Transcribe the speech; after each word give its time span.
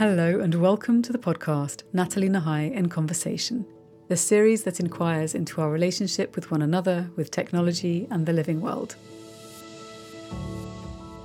Hello, 0.00 0.40
and 0.40 0.54
welcome 0.54 1.02
to 1.02 1.12
the 1.12 1.18
podcast 1.18 1.82
Natalie 1.92 2.30
Nahai 2.30 2.72
in 2.72 2.88
Conversation, 2.88 3.66
the 4.08 4.16
series 4.16 4.62
that 4.64 4.80
inquires 4.80 5.34
into 5.34 5.60
our 5.60 5.70
relationship 5.70 6.34
with 6.34 6.50
one 6.50 6.62
another, 6.62 7.10
with 7.16 7.30
technology, 7.30 8.08
and 8.10 8.24
the 8.24 8.32
living 8.32 8.62
world. 8.62 8.96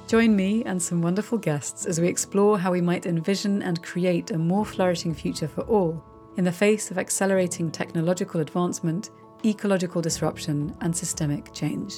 Join 0.10 0.36
me 0.36 0.62
and 0.66 0.84
some 0.84 1.02
wonderful 1.02 1.38
guests 1.38 1.86
as 1.86 2.02
we 2.02 2.10
explore 2.10 2.60
how 2.60 2.74
we 2.74 2.82
might 2.82 3.06
envision 3.06 3.62
and 3.62 3.82
create 3.82 4.32
a 4.32 4.38
more 4.38 4.66
flourishing 4.66 5.16
future 5.16 5.48
for 5.48 5.62
all 5.62 6.04
in 6.36 6.44
the 6.44 6.52
face 6.52 6.92
of 6.92 6.98
accelerating 6.98 7.72
technological 7.72 8.42
advancement, 8.42 9.10
ecological 9.46 10.02
disruption, 10.02 10.76
and 10.82 10.94
systemic 10.94 11.54
change. 11.54 11.94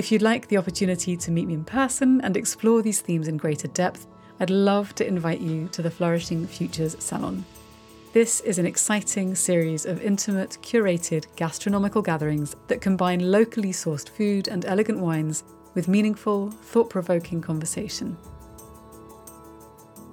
If 0.00 0.10
you'd 0.10 0.22
like 0.22 0.48
the 0.48 0.56
opportunity 0.56 1.14
to 1.14 1.30
meet 1.30 1.46
me 1.46 1.52
in 1.52 1.62
person 1.62 2.22
and 2.22 2.34
explore 2.34 2.80
these 2.80 3.02
themes 3.02 3.28
in 3.28 3.36
greater 3.36 3.68
depth, 3.68 4.06
I'd 4.40 4.48
love 4.48 4.94
to 4.94 5.06
invite 5.06 5.42
you 5.42 5.68
to 5.72 5.82
the 5.82 5.90
Flourishing 5.90 6.46
Futures 6.46 6.96
Salon. 6.98 7.44
This 8.14 8.40
is 8.40 8.58
an 8.58 8.64
exciting 8.64 9.34
series 9.34 9.84
of 9.84 10.00
intimate, 10.00 10.56
curated 10.62 11.26
gastronomical 11.36 12.00
gatherings 12.00 12.56
that 12.68 12.80
combine 12.80 13.30
locally 13.30 13.72
sourced 13.72 14.08
food 14.08 14.48
and 14.48 14.64
elegant 14.64 15.00
wines 15.00 15.44
with 15.74 15.86
meaningful, 15.86 16.50
thought 16.50 16.88
provoking 16.88 17.42
conversation. 17.42 18.16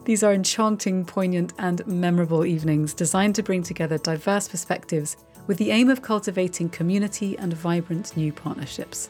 These 0.03 0.21
are 0.21 0.33
enchanting, 0.33 1.05
poignant, 1.05 1.53
and 1.59 1.87
memorable 1.87 2.45
evenings 2.45 2.93
designed 2.93 3.35
to 3.35 3.41
bring 3.41 3.63
together 3.63 3.97
diverse 3.97 4.49
perspectives 4.49 5.15
with 5.47 5.57
the 5.57 5.71
aim 5.71 5.89
of 5.89 6.01
cultivating 6.01 6.67
community 6.67 7.37
and 7.37 7.53
vibrant 7.53 8.17
new 8.17 8.33
partnerships. 8.33 9.09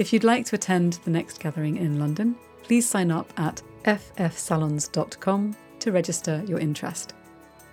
If 0.00 0.14
you'd 0.14 0.24
like 0.24 0.46
to 0.46 0.54
attend 0.54 0.94
the 1.04 1.10
next 1.10 1.40
gathering 1.40 1.76
in 1.76 1.98
London, 1.98 2.34
please 2.62 2.88
sign 2.88 3.10
up 3.10 3.30
at 3.36 3.60
ffsalons.com 3.84 5.54
to 5.78 5.92
register 5.92 6.42
your 6.46 6.58
interest. 6.58 7.12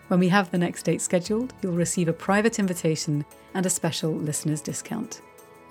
When 0.09 0.19
we 0.19 0.27
have 0.27 0.51
the 0.51 0.57
next 0.57 0.83
date 0.83 1.01
scheduled, 1.01 1.53
you'll 1.61 1.71
receive 1.71 2.09
a 2.09 2.13
private 2.13 2.59
invitation 2.59 3.23
and 3.53 3.65
a 3.65 3.69
special 3.69 4.11
listener's 4.11 4.59
discount. 4.59 5.21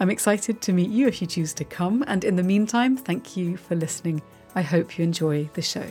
I'm 0.01 0.09
excited 0.09 0.63
to 0.63 0.73
meet 0.73 0.89
you 0.89 1.07
if 1.07 1.21
you 1.21 1.27
choose 1.27 1.53
to 1.53 1.65
come, 1.65 2.03
and 2.07 2.25
in 2.25 2.37
the 2.37 2.43
meantime, 2.43 2.97
thank 2.97 3.37
you 3.37 3.59
for 3.59 3.75
listening. 3.75 4.23
I 4.55 4.63
hope 4.63 4.97
you 4.97 5.05
enjoy 5.05 5.51
the 5.53 5.61
show. 5.61 5.85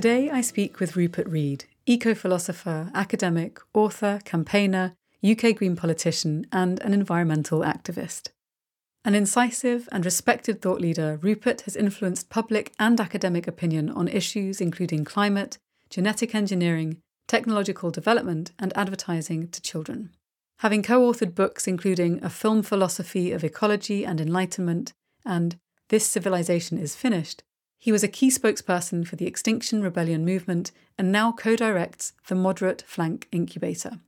Today 0.00 0.30
I 0.30 0.40
speak 0.40 0.80
with 0.80 0.96
Rupert 0.96 1.28
Read, 1.28 1.66
eco 1.84 2.14
philosopher, 2.14 2.90
academic, 2.94 3.58
author, 3.74 4.18
campaigner, 4.24 4.94
UK 5.22 5.54
Green 5.54 5.76
politician, 5.76 6.46
and 6.50 6.80
an 6.80 6.94
environmental 6.94 7.60
activist. 7.60 8.28
An 9.04 9.14
incisive 9.14 9.90
and 9.92 10.02
respected 10.06 10.62
thought 10.62 10.80
leader, 10.80 11.18
Rupert 11.20 11.60
has 11.66 11.76
influenced 11.76 12.30
public 12.30 12.72
and 12.78 12.98
academic 12.98 13.46
opinion 13.46 13.90
on 13.90 14.08
issues 14.08 14.58
including 14.58 15.04
climate, 15.04 15.58
genetic 15.90 16.34
engineering, 16.34 16.96
technological 17.28 17.90
development, 17.90 18.52
and 18.58 18.72
advertising 18.74 19.48
to 19.48 19.60
children. 19.60 20.14
Having 20.60 20.82
co 20.82 21.12
authored 21.12 21.34
books 21.34 21.68
including 21.68 22.24
A 22.24 22.30
Film 22.30 22.62
Philosophy 22.62 23.32
of 23.32 23.44
Ecology 23.44 24.06
and 24.06 24.18
Enlightenment 24.18 24.94
and 25.26 25.58
This 25.90 26.06
Civilization 26.06 26.78
is 26.78 26.96
Finished, 26.96 27.42
he 27.80 27.90
was 27.90 28.04
a 28.04 28.08
key 28.08 28.28
spokesperson 28.28 29.06
for 29.06 29.16
the 29.16 29.26
Extinction 29.26 29.82
Rebellion 29.82 30.22
movement 30.22 30.70
and 30.98 31.10
now 31.10 31.32
co 31.32 31.56
directs 31.56 32.12
the 32.28 32.34
Moderate 32.34 32.84
Flank 32.86 33.26
Incubator. 33.32 34.00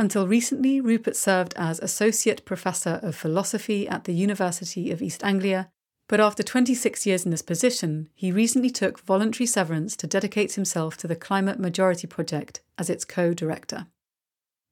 Until 0.00 0.26
recently, 0.26 0.80
Rupert 0.80 1.16
served 1.16 1.54
as 1.56 1.78
Associate 1.78 2.44
Professor 2.44 2.98
of 3.02 3.14
Philosophy 3.14 3.88
at 3.88 4.02
the 4.02 4.12
University 4.12 4.90
of 4.90 5.00
East 5.00 5.22
Anglia, 5.22 5.70
but 6.08 6.18
after 6.18 6.42
26 6.42 7.06
years 7.06 7.24
in 7.24 7.30
this 7.30 7.40
position, 7.40 8.08
he 8.14 8.32
recently 8.32 8.68
took 8.68 8.98
voluntary 8.98 9.46
severance 9.46 9.94
to 9.96 10.08
dedicate 10.08 10.54
himself 10.54 10.96
to 10.96 11.06
the 11.06 11.14
Climate 11.14 11.60
Majority 11.60 12.08
Project 12.08 12.62
as 12.76 12.90
its 12.90 13.04
co 13.04 13.32
director. 13.32 13.86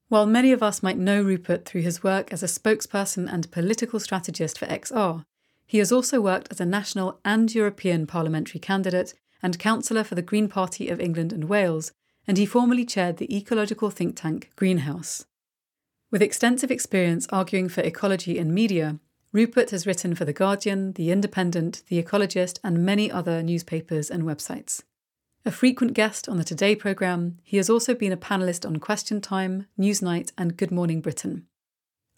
While 0.08 0.26
many 0.26 0.50
of 0.50 0.64
us 0.64 0.82
might 0.82 0.98
know 0.98 1.22
Rupert 1.22 1.64
through 1.64 1.82
his 1.82 2.02
work 2.02 2.32
as 2.32 2.42
a 2.42 2.46
spokesperson 2.46 3.32
and 3.32 3.52
political 3.52 4.00
strategist 4.00 4.58
for 4.58 4.66
XR, 4.66 5.24
he 5.70 5.78
has 5.78 5.92
also 5.92 6.20
worked 6.20 6.48
as 6.50 6.60
a 6.60 6.66
national 6.66 7.20
and 7.24 7.54
European 7.54 8.04
parliamentary 8.04 8.58
candidate 8.58 9.14
and 9.40 9.56
councillor 9.56 10.02
for 10.02 10.16
the 10.16 10.20
Green 10.20 10.48
Party 10.48 10.88
of 10.88 10.98
England 10.98 11.32
and 11.32 11.44
Wales, 11.44 11.92
and 12.26 12.36
he 12.36 12.44
formerly 12.44 12.84
chaired 12.84 13.18
the 13.18 13.36
ecological 13.36 13.88
think 13.88 14.16
tank 14.16 14.50
Green 14.56 14.78
House. 14.78 15.26
With 16.10 16.22
extensive 16.22 16.72
experience 16.72 17.28
arguing 17.30 17.68
for 17.68 17.82
ecology 17.82 18.36
in 18.36 18.52
media, 18.52 18.98
Rupert 19.30 19.70
has 19.70 19.86
written 19.86 20.16
for 20.16 20.24
The 20.24 20.32
Guardian, 20.32 20.94
The 20.94 21.12
Independent, 21.12 21.84
The 21.86 22.02
Ecologist, 22.02 22.58
and 22.64 22.84
many 22.84 23.08
other 23.08 23.40
newspapers 23.40 24.10
and 24.10 24.24
websites. 24.24 24.82
A 25.46 25.52
frequent 25.52 25.92
guest 25.92 26.28
on 26.28 26.36
the 26.36 26.42
Today 26.42 26.74
programme, 26.74 27.38
he 27.44 27.58
has 27.58 27.70
also 27.70 27.94
been 27.94 28.10
a 28.10 28.16
panellist 28.16 28.66
on 28.66 28.78
Question 28.78 29.20
Time, 29.20 29.66
Newsnight, 29.78 30.32
and 30.36 30.56
Good 30.56 30.72
Morning 30.72 31.00
Britain. 31.00 31.46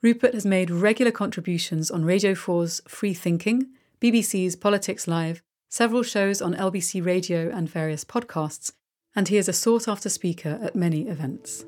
Rupert 0.03 0.35
has 0.35 0.45
made 0.45 0.69
regular 0.69 1.13
contributions 1.13 1.89
on 1.89 2.05
Radio 2.05 2.35
4's 2.35 2.83
Free 2.89 3.15
Thinking, 3.15 3.69
BBC's 4.01 4.57
Politics 4.57 5.07
Live, 5.07 5.43
several 5.69 6.03
shows 6.03 6.43
on 6.43 6.57
LBC 6.57 7.07
Radio, 7.07 7.51
and 7.51 7.71
various 7.71 8.05
podcasts, 8.05 8.73
and 9.15 9.29
he 9.29 9.37
is 9.37 9.49
a 9.49 9.53
sought 9.53 9.87
after 9.87 10.09
speaker 10.09 10.59
at 10.61 10.75
many 10.75 11.07
events. 11.07 11.65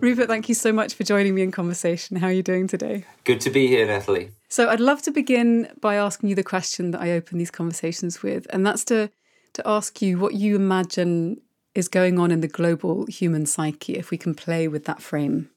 Rupert, 0.00 0.28
thank 0.28 0.48
you 0.48 0.54
so 0.54 0.72
much 0.72 0.94
for 0.94 1.04
joining 1.04 1.34
me 1.34 1.42
in 1.42 1.50
conversation. 1.50 2.16
How 2.16 2.28
are 2.28 2.32
you 2.32 2.42
doing 2.42 2.68
today? 2.68 3.04
Good 3.24 3.42
to 3.42 3.50
be 3.50 3.66
here, 3.66 3.84
Natalie. 3.86 4.30
So, 4.48 4.70
I'd 4.70 4.80
love 4.80 5.02
to 5.02 5.10
begin 5.10 5.68
by 5.78 5.96
asking 5.96 6.30
you 6.30 6.34
the 6.34 6.42
question 6.42 6.92
that 6.92 7.02
I 7.02 7.10
open 7.10 7.36
these 7.36 7.50
conversations 7.50 8.22
with, 8.22 8.46
and 8.48 8.64
that's 8.64 8.84
to, 8.86 9.10
to 9.54 9.66
ask 9.66 10.00
you 10.02 10.18
what 10.18 10.34
you 10.34 10.56
imagine 10.56 11.40
is 11.74 11.88
going 11.88 12.18
on 12.18 12.30
in 12.30 12.40
the 12.40 12.48
global 12.48 13.06
human 13.06 13.46
psyche, 13.46 13.94
if 13.94 14.10
we 14.10 14.18
can 14.18 14.34
play 14.34 14.68
with 14.68 14.84
that 14.84 15.00
frame. 15.00 15.50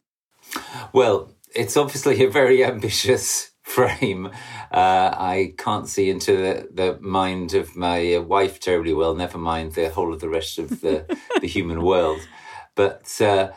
Well, 0.93 1.31
it's 1.55 1.77
obviously 1.77 2.23
a 2.23 2.29
very 2.29 2.63
ambitious 2.63 3.51
frame. 3.63 4.27
Uh, 4.71 5.11
I 5.13 5.53
can't 5.57 5.87
see 5.87 6.09
into 6.09 6.35
the, 6.35 6.67
the 6.73 6.99
mind 7.01 7.53
of 7.53 7.75
my 7.75 8.17
wife 8.17 8.59
terribly 8.59 8.93
well, 8.93 9.15
never 9.15 9.37
mind 9.37 9.73
the 9.73 9.89
whole 9.89 10.13
of 10.13 10.19
the 10.19 10.29
rest 10.29 10.59
of 10.59 10.81
the, 10.81 11.05
the 11.41 11.47
human 11.47 11.81
world. 11.81 12.21
But 12.75 13.19
uh, 13.21 13.51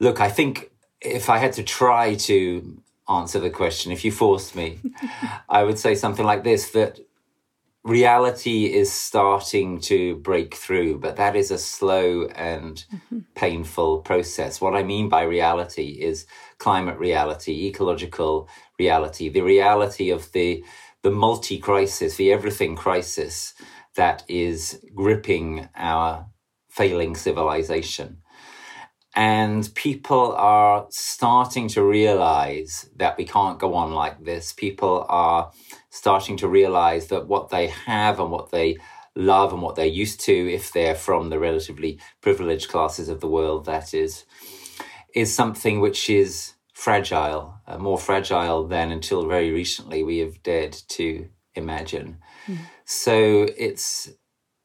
look, 0.00 0.20
I 0.20 0.30
think 0.30 0.70
if 1.00 1.28
I 1.28 1.38
had 1.38 1.52
to 1.54 1.62
try 1.62 2.14
to 2.14 2.82
answer 3.08 3.38
the 3.38 3.50
question, 3.50 3.92
if 3.92 4.04
you 4.04 4.12
forced 4.12 4.56
me, 4.56 4.80
I 5.48 5.64
would 5.64 5.78
say 5.78 5.94
something 5.94 6.24
like 6.24 6.44
this 6.44 6.70
that 6.70 7.00
reality 7.84 8.64
is 8.64 8.90
starting 8.90 9.78
to 9.78 10.16
break 10.16 10.54
through, 10.54 10.98
but 10.98 11.16
that 11.16 11.36
is 11.36 11.50
a 11.50 11.58
slow 11.58 12.26
and 12.34 12.84
mm-hmm. 12.92 13.18
painful 13.34 14.00
process. 14.00 14.60
What 14.60 14.74
I 14.74 14.82
mean 14.82 15.08
by 15.08 15.22
reality 15.22 15.98
is 16.00 16.26
climate 16.58 16.98
reality, 16.98 17.66
ecological 17.66 18.48
reality, 18.78 19.28
the 19.28 19.42
reality 19.42 20.10
of 20.10 20.32
the 20.32 20.64
the 21.02 21.10
multi 21.10 21.58
crisis, 21.58 22.16
the 22.16 22.32
everything 22.32 22.74
crisis 22.74 23.52
that 23.94 24.24
is 24.26 24.80
gripping 24.94 25.68
our 25.76 26.26
failing 26.70 27.14
civilization. 27.14 28.22
And 29.14 29.72
people 29.74 30.32
are 30.32 30.86
starting 30.90 31.68
to 31.68 31.84
realize 31.84 32.88
that 32.96 33.16
we 33.16 33.24
can't 33.24 33.60
go 33.60 33.74
on 33.74 33.92
like 33.92 34.24
this. 34.24 34.52
People 34.52 35.06
are 35.08 35.52
starting 35.94 36.36
to 36.36 36.48
realize 36.48 37.06
that 37.06 37.28
what 37.28 37.50
they 37.50 37.68
have 37.68 38.18
and 38.18 38.28
what 38.32 38.50
they 38.50 38.76
love 39.14 39.52
and 39.52 39.62
what 39.62 39.76
they're 39.76 39.86
used 39.86 40.18
to, 40.18 40.52
if 40.52 40.72
they're 40.72 40.96
from 40.96 41.30
the 41.30 41.38
relatively 41.38 42.00
privileged 42.20 42.68
classes 42.68 43.08
of 43.08 43.20
the 43.20 43.28
world, 43.28 43.64
that 43.64 43.94
is, 43.94 44.24
is 45.14 45.32
something 45.32 45.78
which 45.78 46.10
is 46.10 46.54
fragile, 46.72 47.60
uh, 47.68 47.78
more 47.78 47.96
fragile 47.96 48.66
than 48.66 48.90
until 48.90 49.28
very 49.28 49.52
recently 49.52 50.02
we 50.02 50.18
have 50.18 50.42
dared 50.42 50.72
to 50.88 51.28
imagine. 51.54 52.18
Mm. 52.48 52.58
So 52.84 53.46
it's, 53.56 54.10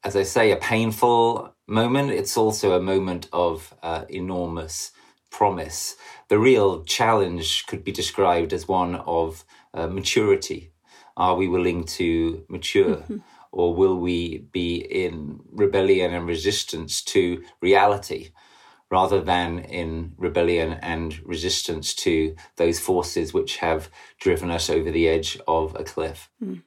as 0.03 0.15
I 0.15 0.23
say, 0.23 0.51
a 0.51 0.57
painful 0.57 1.55
moment. 1.67 2.09
It's 2.09 2.37
also 2.37 2.71
a 2.71 2.81
moment 2.81 3.29
of 3.31 3.71
uh, 3.83 4.05
enormous 4.09 4.91
promise. 5.29 5.95
The 6.27 6.39
real 6.39 6.83
challenge 6.85 7.67
could 7.67 7.83
be 7.83 7.91
described 7.91 8.51
as 8.51 8.67
one 8.67 8.95
of 8.95 9.45
uh, 9.75 9.85
maturity. 9.85 10.71
Are 11.19 11.35
we 11.35 11.47
willing 11.47 11.83
to 11.99 12.45
mature? 12.47 12.95
Mm-hmm. 12.95 13.17
Or 13.51 13.75
will 13.75 13.97
we 13.97 14.39
be 14.51 14.77
in 14.77 15.41
rebellion 15.51 16.13
and 16.13 16.25
resistance 16.25 17.01
to 17.03 17.43
reality 17.61 18.29
rather 18.91 19.21
than 19.21 19.59
in 19.59 20.13
rebellion 20.17 20.73
and 20.81 21.19
resistance 21.25 21.93
to 21.93 22.35
those 22.55 22.79
forces 22.79 23.33
which 23.33 23.57
have 23.57 23.89
driven 24.19 24.49
us 24.49 24.69
over 24.69 24.89
the 24.91 25.07
edge 25.09 25.37
of 25.47 25.75
a 25.75 25.83
cliff? 25.83 26.29
Mm. 26.43 26.63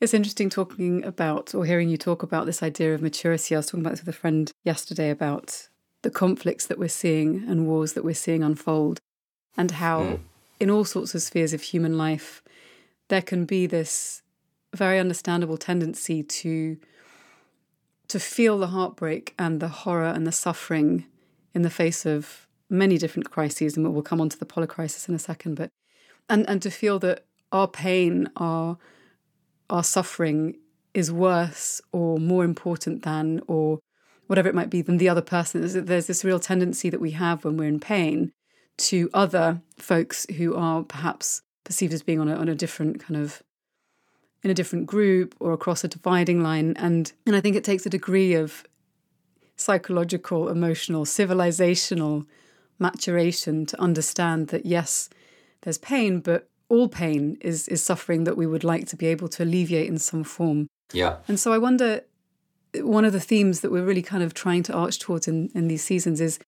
It's 0.00 0.14
interesting 0.14 0.50
talking 0.50 1.04
about 1.04 1.54
or 1.54 1.64
hearing 1.64 1.88
you 1.88 1.96
talk 1.96 2.22
about 2.22 2.46
this 2.46 2.62
idea 2.62 2.94
of 2.94 3.02
maturity. 3.02 3.54
I 3.54 3.58
was 3.58 3.66
talking 3.66 3.80
about 3.80 3.90
this 3.90 4.00
with 4.00 4.14
a 4.14 4.18
friend 4.18 4.52
yesterday 4.64 5.10
about 5.10 5.68
the 6.02 6.10
conflicts 6.10 6.66
that 6.66 6.78
we're 6.78 6.88
seeing 6.88 7.44
and 7.48 7.66
wars 7.66 7.94
that 7.94 8.04
we're 8.04 8.14
seeing 8.14 8.44
unfold, 8.44 9.00
and 9.56 9.72
how, 9.72 10.00
mm. 10.00 10.20
in 10.60 10.70
all 10.70 10.84
sorts 10.84 11.14
of 11.14 11.22
spheres 11.22 11.52
of 11.52 11.62
human 11.62 11.98
life, 11.98 12.42
there 13.08 13.22
can 13.22 13.44
be 13.44 13.66
this 13.66 14.22
very 14.74 14.98
understandable 14.98 15.56
tendency 15.56 16.22
to 16.22 16.76
to 18.08 18.18
feel 18.18 18.58
the 18.58 18.68
heartbreak 18.68 19.34
and 19.38 19.60
the 19.60 19.68
horror 19.68 20.06
and 20.06 20.26
the 20.26 20.32
suffering 20.32 21.04
in 21.54 21.60
the 21.60 21.70
face 21.70 22.06
of 22.06 22.46
many 22.70 22.96
different 22.96 23.30
crises, 23.30 23.76
and 23.76 23.92
we'll 23.92 24.02
come 24.02 24.20
on 24.20 24.30
to 24.30 24.38
the 24.38 24.46
polycrisis 24.46 25.08
in 25.08 25.14
a 25.14 25.18
second, 25.18 25.56
but 25.56 25.70
and 26.28 26.48
and 26.48 26.62
to 26.62 26.70
feel 26.70 26.98
that 26.98 27.24
our 27.52 27.68
pain, 27.68 28.28
our 28.36 28.78
our 29.70 29.84
suffering 29.84 30.56
is 30.94 31.12
worse 31.12 31.80
or 31.92 32.18
more 32.18 32.44
important 32.44 33.02
than 33.02 33.40
or 33.46 33.78
whatever 34.26 34.48
it 34.48 34.54
might 34.54 34.70
be 34.70 34.82
than 34.82 34.98
the 34.98 35.08
other 35.08 35.22
person. 35.22 35.60
There's 35.84 36.06
this 36.06 36.24
real 36.24 36.40
tendency 36.40 36.90
that 36.90 37.00
we 37.00 37.12
have 37.12 37.44
when 37.44 37.56
we're 37.56 37.68
in 37.68 37.80
pain 37.80 38.32
to 38.78 39.10
other 39.12 39.60
folks 39.78 40.26
who 40.36 40.54
are 40.54 40.82
perhaps 40.82 41.42
perceived 41.68 41.92
as 41.92 42.02
being 42.02 42.18
on 42.18 42.28
a, 42.28 42.34
on 42.34 42.48
a 42.48 42.54
different 42.54 42.98
kind 42.98 43.20
of 43.20 43.42
in 44.42 44.50
a 44.50 44.54
different 44.54 44.86
group 44.86 45.34
or 45.38 45.52
across 45.52 45.84
a 45.84 45.88
dividing 45.88 46.42
line. 46.42 46.72
And 46.78 47.12
and 47.26 47.36
I 47.36 47.42
think 47.42 47.56
it 47.56 47.62
takes 47.62 47.84
a 47.84 47.90
degree 47.90 48.32
of 48.32 48.64
psychological 49.56 50.48
emotional 50.48 51.04
civilizational 51.04 52.24
maturation 52.78 53.66
to 53.66 53.78
understand 53.80 54.48
that 54.48 54.64
yes 54.64 55.10
there's 55.62 55.78
pain 55.78 56.20
but 56.20 56.48
all 56.70 56.88
pain 56.88 57.36
is 57.42 57.68
is 57.68 57.82
suffering 57.82 58.24
that 58.24 58.36
we 58.36 58.46
would 58.46 58.64
like 58.64 58.86
to 58.86 58.96
be 58.96 59.06
able 59.06 59.28
to 59.28 59.42
alleviate 59.42 59.88
in 59.88 59.98
some 59.98 60.24
form. 60.24 60.68
Yeah. 60.94 61.16
And 61.28 61.38
so 61.38 61.52
I 61.52 61.58
wonder 61.58 62.00
one 62.76 63.04
of 63.04 63.12
the 63.12 63.20
themes 63.20 63.60
that 63.60 63.70
we're 63.70 63.84
really 63.84 64.06
kind 64.12 64.22
of 64.22 64.32
trying 64.32 64.62
to 64.64 64.72
arch 64.72 64.98
towards 64.98 65.28
in, 65.28 65.50
in 65.54 65.68
these 65.68 65.84
seasons 65.84 66.18
is 66.18 66.38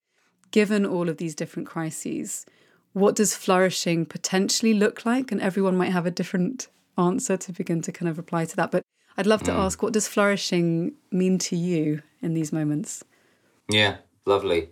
given 0.51 0.87
all 0.87 1.11
of 1.11 1.19
these 1.19 1.35
different 1.35 1.69
crises, 1.69 2.47
what 2.93 3.17
does 3.17 3.35
flourishing 3.35 4.07
potentially 4.07 4.75
look 4.75 5.07
like? 5.07 5.31
And 5.31 5.41
everyone 5.41 5.77
might 5.77 5.93
have 5.93 6.07
a 6.07 6.11
different 6.11 6.69
answer 6.99 7.37
to 7.37 7.53
begin 7.53 7.83
to 7.83 7.93
kind 7.93 8.09
of 8.09 8.17
reply 8.17 8.45
to 8.45 8.57
that. 8.57 8.71
But 8.71 8.85
I'd 9.17 9.27
love 9.27 9.43
to 9.45 9.53
mm. 9.53 9.59
ask, 9.59 9.83
what 9.83 9.93
does 9.93 10.09
flourishing 10.09 10.95
mean 11.11 11.39
to 11.39 11.57
you 11.57 12.03
in 12.23 12.35
these 12.35 12.53
moments? 12.53 13.05
Yeah, 13.69 13.97
lovely. 14.27 14.71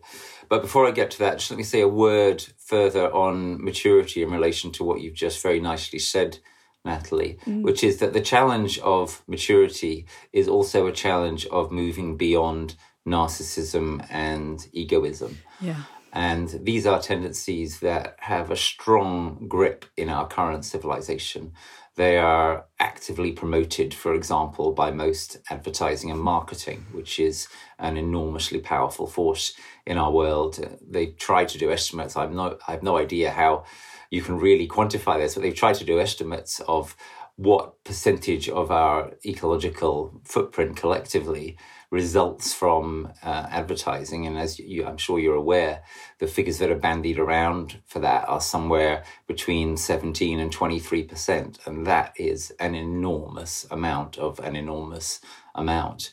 But 0.49 0.63
before 0.63 0.87
I 0.87 0.91
get 0.91 1.11
to 1.13 1.19
that, 1.21 1.39
just 1.39 1.51
let 1.51 1.59
me 1.59 1.63
say 1.63 1.81
a 1.81 1.89
word 1.89 2.45
further 2.57 3.13
on 3.13 3.63
maturity 3.63 4.23
in 4.23 4.31
relation 4.31 4.73
to 4.73 4.85
what 4.85 5.01
you've 5.01 5.15
just 5.15 5.43
very 5.43 5.61
nicely 5.61 5.99
said 5.99 6.39
Natalie, 6.85 7.39
mm. 7.45 7.63
which 7.63 7.85
is 7.85 7.99
that 7.99 8.13
the 8.13 8.21
challenge 8.21 8.79
of 8.81 9.23
maturity 9.27 10.07
is 10.33 10.49
also 10.49 10.87
a 10.87 10.93
challenge 10.93 11.47
of 11.47 11.71
moving 11.71 12.17
beyond 12.17 12.77
narcissism 13.07 14.05
and 14.11 14.67
egoism. 14.73 15.39
Yeah. 15.61 15.83
And 16.13 16.49
these 16.63 16.87
are 16.87 17.01
tendencies 17.01 17.81
that 17.81 18.17
have 18.19 18.51
a 18.51 18.57
strong 18.57 19.47
grip 19.49 19.85
in 19.97 20.09
our 20.09 20.27
current 20.27 20.65
civilization. 20.65 21.53
They 21.97 22.17
are 22.17 22.67
actively 22.79 23.33
promoted, 23.33 23.93
for 23.93 24.15
example, 24.15 24.73
by 24.73 24.91
most 24.93 25.39
advertising 25.51 26.11
and 26.11 26.21
marketing, 26.21 26.87
which 26.93 27.19
is 27.19 27.49
an 27.79 27.97
enormously 27.97 28.61
powerful 28.61 29.09
force 29.09 29.53
in 29.85 29.99
our 29.99 30.13
world. 30.13 30.79
They 30.81 31.07
try 31.07 31.45
to 31.45 31.59
do 31.59 31.73
estimates. 31.73 32.17
I've 32.17 32.33
no, 32.33 32.57
I 32.69 32.73
have 32.73 32.85
no 32.85 32.99
idea 32.99 33.31
how 33.31 33.65
you 34.11 34.23
can 34.23 34.39
really 34.39 34.69
quantify 34.69 35.19
this, 35.19 35.35
but 35.35 35.43
they've 35.43 35.55
tried 35.55 35.75
to 35.77 35.85
do 35.85 36.01
estimates 36.01 36.61
of 36.69 36.97
what 37.35 37.83
percentage 37.85 38.49
of 38.49 38.71
our 38.71 39.13
ecological 39.25 40.21
footprint 40.25 40.77
collectively 40.77 41.57
results 41.91 42.53
from 42.53 43.13
uh, 43.23 43.47
advertising. 43.51 44.27
And 44.27 44.39
as 44.39 44.59
you, 44.59 44.85
I'm 44.85 44.99
sure 44.99 45.19
you're 45.19 45.35
aware, 45.35 45.83
the 46.19 46.27
figures 46.27 46.59
that 46.59 46.71
are 46.71 46.79
bandied 46.79 47.19
around 47.19 47.81
for 47.87 47.99
that 48.01 48.29
are 48.29 48.41
somewhere 48.41 49.05
between 49.27 49.77
17 49.77 50.39
and 50.39 50.55
23%. 50.55 51.67
And 51.67 51.87
that 51.87 52.13
is 52.17 52.53
an 52.61 52.75
enormous 52.75 53.67
amount 53.71 54.19
of 54.19 54.39
an 54.41 54.55
enormous 54.55 55.21
amount. 55.55 56.13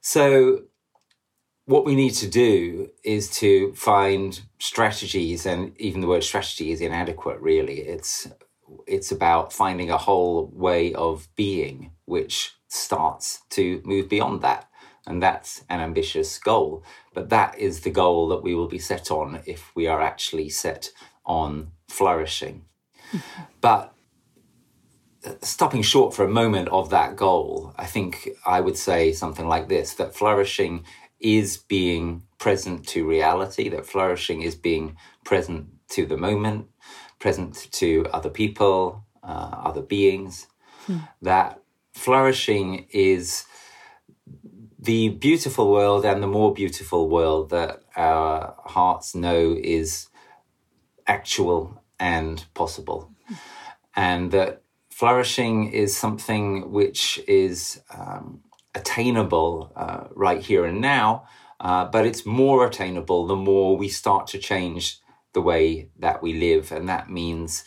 So 0.00 0.62
what 1.68 1.84
we 1.84 1.94
need 1.94 2.14
to 2.14 2.26
do 2.28 2.88
is 3.04 3.30
to 3.30 3.74
find 3.74 4.40
strategies 4.58 5.44
and 5.44 5.78
even 5.78 6.00
the 6.00 6.06
word 6.06 6.24
strategy 6.24 6.72
is 6.72 6.80
inadequate 6.80 7.38
really 7.40 7.80
it's 7.80 8.26
it's 8.86 9.12
about 9.12 9.52
finding 9.52 9.90
a 9.90 9.98
whole 9.98 10.50
way 10.54 10.94
of 10.94 11.28
being 11.36 11.92
which 12.06 12.54
starts 12.68 13.42
to 13.50 13.82
move 13.84 14.08
beyond 14.08 14.40
that 14.40 14.67
and 15.08 15.22
that's 15.22 15.64
an 15.68 15.80
ambitious 15.80 16.38
goal. 16.38 16.84
But 17.14 17.30
that 17.30 17.58
is 17.58 17.80
the 17.80 17.90
goal 17.90 18.28
that 18.28 18.42
we 18.42 18.54
will 18.54 18.68
be 18.68 18.78
set 18.78 19.10
on 19.10 19.40
if 19.46 19.74
we 19.74 19.86
are 19.88 20.00
actually 20.00 20.48
set 20.50 20.90
on 21.24 21.72
flourishing. 21.88 22.64
But 23.60 23.92
stopping 25.42 25.82
short 25.82 26.14
for 26.14 26.24
a 26.24 26.28
moment 26.28 26.68
of 26.68 26.90
that 26.90 27.16
goal 27.16 27.74
i 27.76 27.84
think 27.84 28.28
i 28.46 28.60
would 28.60 28.76
say 28.76 29.12
something 29.12 29.48
like 29.48 29.68
this 29.68 29.94
that 29.94 30.14
flourishing 30.14 30.84
is 31.20 31.56
being 31.56 32.22
present 32.38 32.86
to 32.88 33.06
reality, 33.06 33.68
that 33.68 33.86
flourishing 33.86 34.42
is 34.42 34.54
being 34.54 34.96
present 35.24 35.66
to 35.90 36.06
the 36.06 36.16
moment, 36.16 36.68
present 37.18 37.68
to 37.72 38.06
other 38.12 38.30
people, 38.30 39.04
uh, 39.22 39.50
other 39.64 39.82
beings, 39.82 40.46
hmm. 40.86 40.98
that 41.20 41.60
flourishing 41.92 42.86
is 42.90 43.44
the 44.88 45.10
beautiful 45.10 45.70
world 45.70 46.06
and 46.06 46.22
the 46.22 46.26
more 46.26 46.54
beautiful 46.54 47.10
world 47.10 47.50
that 47.50 47.82
our 47.94 48.54
hearts 48.64 49.14
know 49.14 49.54
is 49.62 50.08
actual 51.06 51.82
and 52.00 52.46
possible. 52.54 53.12
And 53.94 54.30
that 54.30 54.62
flourishing 54.88 55.70
is 55.72 55.94
something 55.94 56.72
which 56.72 57.20
is 57.28 57.82
um, 57.94 58.40
attainable 58.74 59.70
uh, 59.76 60.04
right 60.14 60.40
here 60.40 60.64
and 60.64 60.80
now, 60.80 61.28
uh, 61.60 61.84
but 61.84 62.06
it's 62.06 62.24
more 62.24 62.66
attainable 62.66 63.26
the 63.26 63.36
more 63.36 63.76
we 63.76 63.90
start 63.90 64.26
to 64.28 64.38
change 64.38 65.00
the 65.34 65.42
way 65.42 65.90
that 65.98 66.22
we 66.22 66.32
live. 66.32 66.72
And 66.72 66.88
that 66.88 67.10
means 67.10 67.62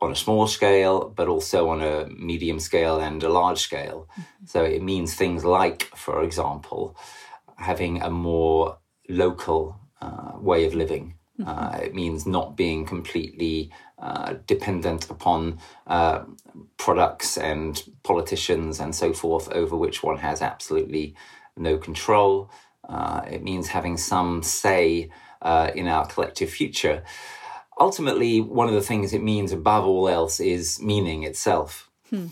on 0.00 0.12
a 0.12 0.16
small 0.16 0.46
scale, 0.46 1.08
but 1.08 1.28
also 1.28 1.68
on 1.68 1.80
a 1.80 2.06
medium 2.08 2.60
scale 2.60 3.00
and 3.00 3.22
a 3.22 3.28
large 3.28 3.60
scale. 3.60 4.08
Mm-hmm. 4.12 4.46
So 4.46 4.62
it 4.62 4.82
means 4.82 5.14
things 5.14 5.44
like, 5.44 5.84
for 5.96 6.22
example, 6.22 6.96
having 7.56 8.02
a 8.02 8.10
more 8.10 8.78
local 9.08 9.80
uh, 10.02 10.32
way 10.38 10.66
of 10.66 10.74
living. 10.74 11.14
Mm-hmm. 11.40 11.48
Uh, 11.48 11.78
it 11.78 11.94
means 11.94 12.26
not 12.26 12.56
being 12.56 12.84
completely 12.84 13.70
uh, 13.98 14.34
dependent 14.46 15.10
upon 15.10 15.58
uh, 15.86 16.24
products 16.76 17.38
and 17.38 17.82
politicians 18.02 18.80
and 18.80 18.94
so 18.94 19.12
forth 19.12 19.50
over 19.52 19.76
which 19.76 20.02
one 20.02 20.18
has 20.18 20.42
absolutely 20.42 21.14
no 21.56 21.78
control. 21.78 22.50
Uh, 22.88 23.22
it 23.30 23.42
means 23.42 23.68
having 23.68 23.96
some 23.96 24.42
say 24.42 25.10
uh, 25.42 25.70
in 25.74 25.88
our 25.88 26.06
collective 26.06 26.50
future. 26.50 27.02
Ultimately, 27.78 28.40
one 28.40 28.68
of 28.68 28.74
the 28.74 28.80
things 28.80 29.12
it 29.12 29.22
means 29.22 29.52
above 29.52 29.84
all 29.84 30.08
else 30.08 30.40
is 30.40 30.80
meaning 30.80 31.24
itself. 31.24 31.90
Hmm. 32.10 32.26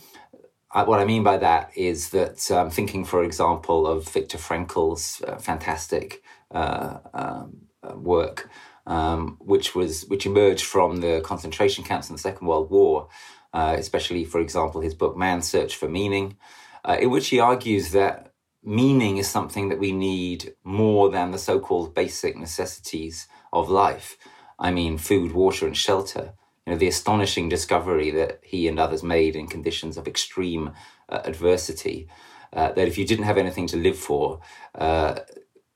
what 0.73 1.01
I 1.01 1.05
mean 1.05 1.23
by 1.23 1.37
that 1.39 1.71
is 1.77 2.11
that 2.11 2.49
I'm 2.51 2.67
um, 2.67 2.71
thinking, 2.71 3.05
for 3.05 3.23
example, 3.25 3.87
of 3.87 4.09
Viktor 4.09 4.39
Frankl's 4.39 5.23
uh, 5.27 5.37
fantastic 5.37 6.23
um, 6.51 7.67
work 7.95 8.49
um, 8.87 9.37
which 9.41 9.75
was 9.75 10.05
which 10.07 10.27
emerged 10.27 10.65
from 10.65 10.99
the 10.99 11.21
concentration 11.25 11.85
camps 11.85 12.09
in 12.09 12.15
the 12.15 12.21
Second 12.21 12.47
World 12.47 12.71
War, 12.71 13.09
uh, 13.53 13.77
especially, 13.79 14.25
for 14.25 14.41
example, 14.41 14.81
his 14.81 14.95
book 14.95 15.17
*Man's 15.17 15.49
Search 15.49 15.77
for 15.77 15.89
Meaning*, 15.89 16.37
uh, 16.85 16.99
in 17.01 17.11
which 17.11 17.29
he 17.29 17.41
argues 17.41 17.93
that 17.93 18.33
meaning 18.63 19.19
is 19.19 19.29
something 19.29 19.69
that 19.69 19.79
we 19.79 19.93
need 19.93 20.55
more 20.65 21.11
than 21.11 21.31
the 21.31 21.39
so-called 21.39 21.95
basic 21.95 22.37
necessities 22.37 23.29
of 23.53 23.69
life. 23.69 24.17
I 24.59 24.71
mean, 24.71 24.99
food, 24.99 25.33
water, 25.33 25.67
and 25.67 25.77
shelter. 25.77 26.35
You 26.67 26.73
know, 26.73 26.79
the 26.79 26.89
astonishing 26.89 27.49
discovery 27.49 28.11
that 28.13 28.41
he 28.43 28.69
and 28.69 28.79
others 28.79 29.03
made 29.03 29.37
in 29.37 29.47
conditions 29.47 29.97
of 29.97 30.09
extreme 30.09 30.73
uh, 31.09 31.21
adversity. 31.25 32.09
Uh, 32.53 32.73
that 32.73 32.89
if 32.89 32.97
you 32.97 33.07
didn't 33.07 33.25
have 33.25 33.37
anything 33.37 33.67
to 33.67 33.77
live 33.77 33.99
for, 33.99 34.41
uh, 34.77 35.19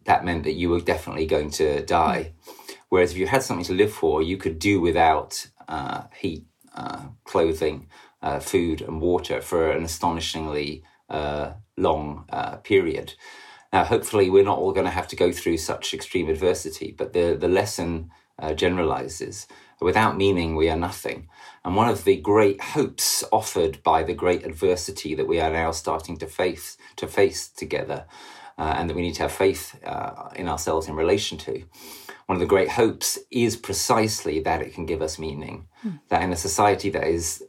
that 0.05 0.25
meant 0.25 0.45
that 0.45 0.53
you 0.53 0.71
were 0.71 0.81
definitely 0.81 1.27
going 1.27 1.51
to 1.51 1.85
die. 1.85 2.33
Whereas 2.89 3.13
if 3.13 3.19
you 3.19 3.27
had 3.27 3.43
something 3.43 3.67
to 3.67 3.75
live 3.75 3.93
for, 3.93 4.23
you 4.23 4.37
could 4.37 4.59
do 4.59 4.81
without 4.81 5.49
uh, 5.67 6.05
heat, 6.17 6.47
uh, 6.75 7.09
clothing, 7.25 7.89
uh, 8.23 8.39
food, 8.39 8.81
and 8.81 9.01
water 9.01 9.43
for 9.43 9.71
an 9.71 9.85
astonishingly 9.85 10.85
long 11.77 12.25
period. 12.63 13.15
Now, 13.73 13.85
hopefully, 13.85 14.31
we're 14.31 14.45
not 14.45 14.59
all 14.59 14.73
going 14.73 14.87
to 14.87 14.91
have 14.91 15.09
to 15.09 15.17
go 15.17 15.31
through 15.33 15.59
such 15.59 15.93
extreme 15.93 16.29
adversity, 16.29 16.95
but 16.97 17.13
the, 17.13 17.37
the 17.39 17.49
lesson 17.49 18.11
uh, 18.39 18.55
generalizes 18.55 19.47
Without 19.81 20.17
meaning, 20.17 20.57
we 20.57 20.69
are 20.69 20.77
nothing. 20.77 21.29
And 21.65 21.77
one 21.77 21.89
of 21.89 22.05
the 22.05 22.17
great 22.17 22.61
hopes 22.61 23.23
offered 23.31 23.83
by 23.83 24.03
the 24.03 24.15
great 24.15 24.45
adversity 24.45 25.15
that 25.15 25.29
we 25.29 25.41
are 25.41 25.53
now 25.53 25.71
starting 25.71 26.17
to 26.19 26.27
face 26.27 26.77
to 26.97 27.07
face 27.07 27.49
together, 27.49 28.07
uh, 28.59 28.75
and 28.77 28.91
that 28.91 28.97
we 28.97 29.03
need 29.03 29.15
to 29.15 29.23
have 29.23 29.33
faith 29.33 29.79
uh, 29.85 30.31
in 30.35 30.49
ourselves 30.49 30.89
in 30.89 30.97
relation 30.97 31.39
to. 31.39 31.65
One 32.27 32.37
of 32.37 32.41
the 32.41 32.47
great 32.47 32.71
hopes 32.71 33.19
is 33.31 33.57
precisely 33.57 34.41
that 34.41 34.63
it 34.63 34.75
can 34.75 34.85
give 34.85 35.01
us 35.01 35.19
meaning. 35.19 35.69
Mm. 35.85 36.01
That 36.09 36.23
in 36.23 36.33
a 36.33 36.37
society 36.37 36.91
that 36.91 37.07
is 37.07 37.45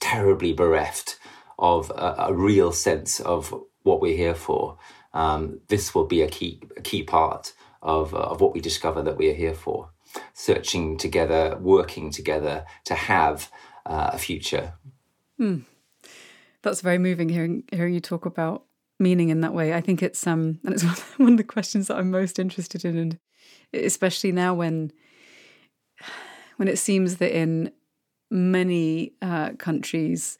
terribly 0.00 0.54
bereft 0.54 1.18
of 1.58 1.90
a, 1.90 2.14
a 2.28 2.34
real 2.34 2.72
sense 2.72 3.20
of 3.20 3.54
what 3.82 4.00
we're 4.00 4.16
here 4.16 4.34
for, 4.34 4.78
um, 5.12 5.60
this 5.68 5.94
will 5.94 6.06
be 6.06 6.22
a 6.22 6.28
key 6.28 6.62
a 6.78 6.80
key 6.80 7.02
part 7.02 7.52
of 7.82 8.14
uh, 8.14 8.18
of 8.18 8.40
what 8.40 8.54
we 8.54 8.60
discover 8.60 9.02
that 9.02 9.18
we 9.18 9.28
are 9.30 9.34
here 9.34 9.54
for 9.54 9.90
searching 10.32 10.96
together, 10.96 11.56
working 11.60 12.10
together 12.10 12.64
to 12.84 12.94
have 12.94 13.50
uh, 13.86 14.10
a 14.12 14.18
future. 14.18 14.74
Hmm. 15.38 15.60
That's 16.62 16.80
very 16.80 16.98
moving 16.98 17.28
hearing 17.28 17.64
hearing 17.70 17.92
you 17.92 18.00
talk 18.00 18.24
about 18.24 18.64
meaning 18.98 19.28
in 19.28 19.40
that 19.42 19.52
way. 19.52 19.74
I 19.74 19.80
think 19.80 20.02
it's 20.02 20.26
um 20.26 20.60
and 20.64 20.74
it's 20.74 20.84
one 21.18 21.32
of 21.32 21.36
the 21.36 21.44
questions 21.44 21.88
that 21.88 21.98
I'm 21.98 22.10
most 22.10 22.38
interested 22.38 22.84
in, 22.84 22.96
and 22.96 23.18
especially 23.72 24.32
now 24.32 24.54
when 24.54 24.92
when 26.56 26.68
it 26.68 26.78
seems 26.78 27.16
that 27.16 27.36
in 27.36 27.72
many 28.30 29.12
uh, 29.22 29.50
countries, 29.58 30.38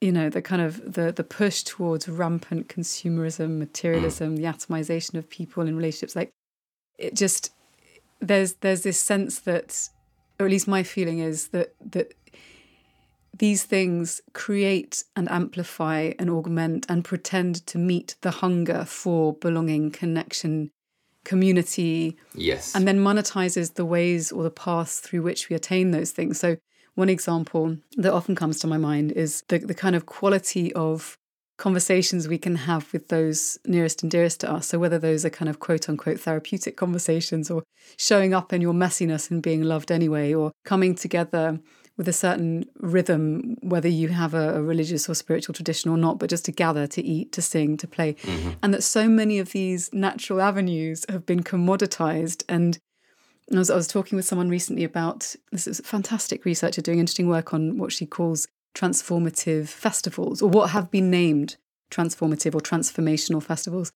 you 0.00 0.12
know, 0.12 0.28
the 0.28 0.42
kind 0.42 0.62
of 0.62 0.94
the 0.94 1.12
the 1.12 1.24
push 1.24 1.62
towards 1.62 2.08
rampant 2.08 2.68
consumerism, 2.68 3.58
materialism, 3.58 4.36
mm. 4.36 4.36
the 4.36 4.44
atomization 4.44 5.14
of 5.14 5.28
people 5.28 5.66
in 5.66 5.76
relationships, 5.76 6.14
like 6.14 6.30
it 6.98 7.14
just 7.14 7.52
there's 8.20 8.54
there's 8.54 8.82
this 8.82 8.98
sense 8.98 9.40
that, 9.40 9.88
or 10.38 10.46
at 10.46 10.52
least 10.52 10.68
my 10.68 10.82
feeling 10.82 11.18
is 11.18 11.48
that 11.48 11.74
that 11.92 12.14
these 13.36 13.64
things 13.64 14.20
create 14.32 15.04
and 15.14 15.30
amplify 15.30 16.12
and 16.18 16.28
augment 16.28 16.86
and 16.88 17.04
pretend 17.04 17.66
to 17.66 17.78
meet 17.78 18.16
the 18.22 18.32
hunger 18.32 18.84
for 18.84 19.34
belonging, 19.34 19.90
connection, 19.90 20.70
community. 21.24 22.16
Yes. 22.34 22.74
And 22.74 22.88
then 22.88 22.98
monetizes 22.98 23.74
the 23.74 23.84
ways 23.84 24.32
or 24.32 24.42
the 24.42 24.50
paths 24.50 24.98
through 24.98 25.22
which 25.22 25.48
we 25.48 25.56
attain 25.56 25.92
those 25.92 26.10
things. 26.10 26.40
So 26.40 26.56
one 26.94 27.08
example 27.08 27.76
that 27.96 28.12
often 28.12 28.34
comes 28.34 28.58
to 28.60 28.66
my 28.66 28.78
mind 28.78 29.12
is 29.12 29.44
the, 29.48 29.58
the 29.58 29.74
kind 29.74 29.94
of 29.94 30.06
quality 30.06 30.72
of 30.72 31.16
conversations 31.58 32.28
we 32.28 32.38
can 32.38 32.54
have 32.54 32.90
with 32.92 33.08
those 33.08 33.58
nearest 33.66 34.02
and 34.02 34.10
dearest 34.10 34.40
to 34.40 34.50
us. 34.50 34.68
So, 34.68 34.78
whether 34.78 34.98
those 34.98 35.24
are 35.24 35.30
kind 35.30 35.48
of 35.48 35.58
quote 35.58 35.88
unquote 35.88 36.20
therapeutic 36.20 36.76
conversations 36.76 37.50
or 37.50 37.62
showing 37.98 38.32
up 38.32 38.52
in 38.52 38.62
your 38.62 38.72
messiness 38.72 39.30
and 39.30 39.42
being 39.42 39.62
loved 39.62 39.92
anyway, 39.92 40.32
or 40.32 40.52
coming 40.64 40.94
together 40.94 41.60
with 41.98 42.08
a 42.08 42.12
certain 42.12 42.64
rhythm, 42.78 43.56
whether 43.60 43.88
you 43.88 44.08
have 44.08 44.32
a, 44.32 44.54
a 44.54 44.62
religious 44.62 45.08
or 45.08 45.14
spiritual 45.14 45.52
tradition 45.52 45.90
or 45.90 45.98
not, 45.98 46.20
but 46.20 46.30
just 46.30 46.44
to 46.44 46.52
gather, 46.52 46.86
to 46.86 47.02
eat, 47.02 47.32
to 47.32 47.42
sing, 47.42 47.76
to 47.76 47.88
play. 47.88 48.14
Mm-hmm. 48.14 48.50
And 48.62 48.72
that 48.72 48.84
so 48.84 49.08
many 49.08 49.40
of 49.40 49.50
these 49.50 49.92
natural 49.92 50.40
avenues 50.40 51.04
have 51.08 51.26
been 51.26 51.42
commoditized. 51.42 52.44
And 52.48 52.78
I 53.52 53.58
was, 53.58 53.68
I 53.68 53.74
was 53.74 53.88
talking 53.88 54.14
with 54.14 54.26
someone 54.26 54.48
recently 54.48 54.84
about 54.84 55.34
this 55.50 55.66
is 55.66 55.80
fantastic 55.84 56.44
researcher 56.44 56.80
doing 56.80 57.00
interesting 57.00 57.28
work 57.28 57.52
on 57.52 57.78
what 57.78 57.90
she 57.90 58.06
calls 58.06 58.46
transformative 58.78 59.68
festivals 59.68 60.40
or 60.40 60.48
what 60.48 60.70
have 60.70 60.90
been 60.90 61.10
named 61.10 61.56
transformative 61.90 62.54
or 62.54 62.60
transformational 62.60 63.42
festivals. 63.42 63.92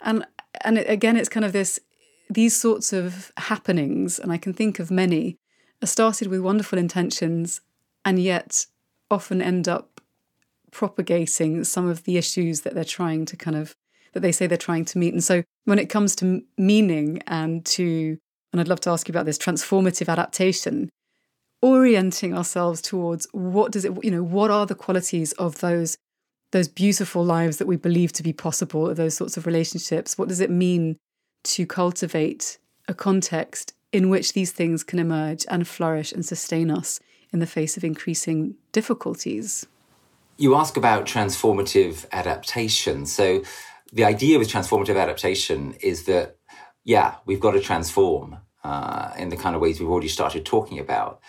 And 0.00 0.26
and 0.62 0.78
again 0.78 1.16
it's 1.16 1.28
kind 1.28 1.44
of 1.44 1.52
this 1.52 1.80
these 2.28 2.56
sorts 2.56 2.92
of 2.92 3.32
happenings 3.36 4.18
and 4.18 4.30
I 4.32 4.38
can 4.38 4.52
think 4.52 4.78
of 4.78 4.90
many 4.90 5.36
are 5.82 5.86
started 5.86 6.28
with 6.28 6.40
wonderful 6.40 6.78
intentions 6.78 7.60
and 8.04 8.18
yet 8.18 8.66
often 9.10 9.40
end 9.40 9.68
up 9.68 10.00
propagating 10.70 11.64
some 11.64 11.88
of 11.88 12.04
the 12.04 12.16
issues 12.16 12.60
that 12.60 12.74
they're 12.74 12.84
trying 12.84 13.24
to 13.26 13.36
kind 13.36 13.56
of 13.56 13.74
that 14.12 14.20
they 14.20 14.32
say 14.32 14.46
they're 14.46 14.56
trying 14.56 14.84
to 14.84 14.98
meet. 14.98 15.14
And 15.14 15.22
so 15.22 15.42
when 15.64 15.78
it 15.78 15.88
comes 15.88 16.14
to 16.16 16.42
meaning 16.58 17.22
and 17.26 17.64
to 17.66 18.18
and 18.52 18.60
I'd 18.60 18.68
love 18.68 18.80
to 18.80 18.90
ask 18.90 19.08
you 19.08 19.12
about 19.12 19.26
this 19.26 19.38
transformative 19.38 20.08
adaptation, 20.08 20.90
orienting 21.62 22.34
ourselves 22.36 22.80
towards 22.80 23.26
what 23.32 23.70
does 23.70 23.84
it 23.84 23.92
you 24.02 24.10
know 24.10 24.22
what 24.22 24.50
are 24.50 24.64
the 24.66 24.74
qualities 24.74 25.32
of 25.32 25.60
those 25.60 25.98
those 26.52 26.68
beautiful 26.68 27.24
lives 27.24 27.58
that 27.58 27.66
we 27.66 27.76
believe 27.76 28.12
to 28.12 28.22
be 28.22 28.32
possible 28.32 28.92
those 28.94 29.16
sorts 29.16 29.36
of 29.36 29.46
relationships? 29.46 30.18
What 30.18 30.28
does 30.28 30.40
it 30.40 30.50
mean 30.50 30.96
to 31.44 31.66
cultivate 31.66 32.58
a 32.88 32.94
context 32.94 33.72
in 33.92 34.08
which 34.08 34.32
these 34.32 34.52
things 34.52 34.84
can 34.84 34.98
emerge 34.98 35.46
and 35.48 35.66
flourish 35.66 36.12
and 36.12 36.24
sustain 36.24 36.70
us 36.70 37.00
in 37.32 37.38
the 37.38 37.46
face 37.46 37.76
of 37.76 37.84
increasing 37.84 38.56
difficulties? 38.72 39.66
You 40.36 40.54
ask 40.54 40.76
about 40.76 41.06
transformative 41.06 42.06
adaptation. 42.12 43.06
So 43.06 43.42
the 43.92 44.04
idea 44.04 44.38
with 44.38 44.50
transformative 44.50 45.00
adaptation 45.00 45.74
is 45.80 46.04
that 46.04 46.36
yeah 46.84 47.16
we've 47.26 47.40
got 47.40 47.52
to 47.52 47.60
transform 47.60 48.38
uh, 48.64 49.12
in 49.16 49.28
the 49.28 49.36
kind 49.36 49.54
of 49.54 49.60
ways 49.60 49.80
we've 49.80 49.88
already 49.88 50.08
started 50.08 50.44
talking 50.44 50.78
about 50.78 51.20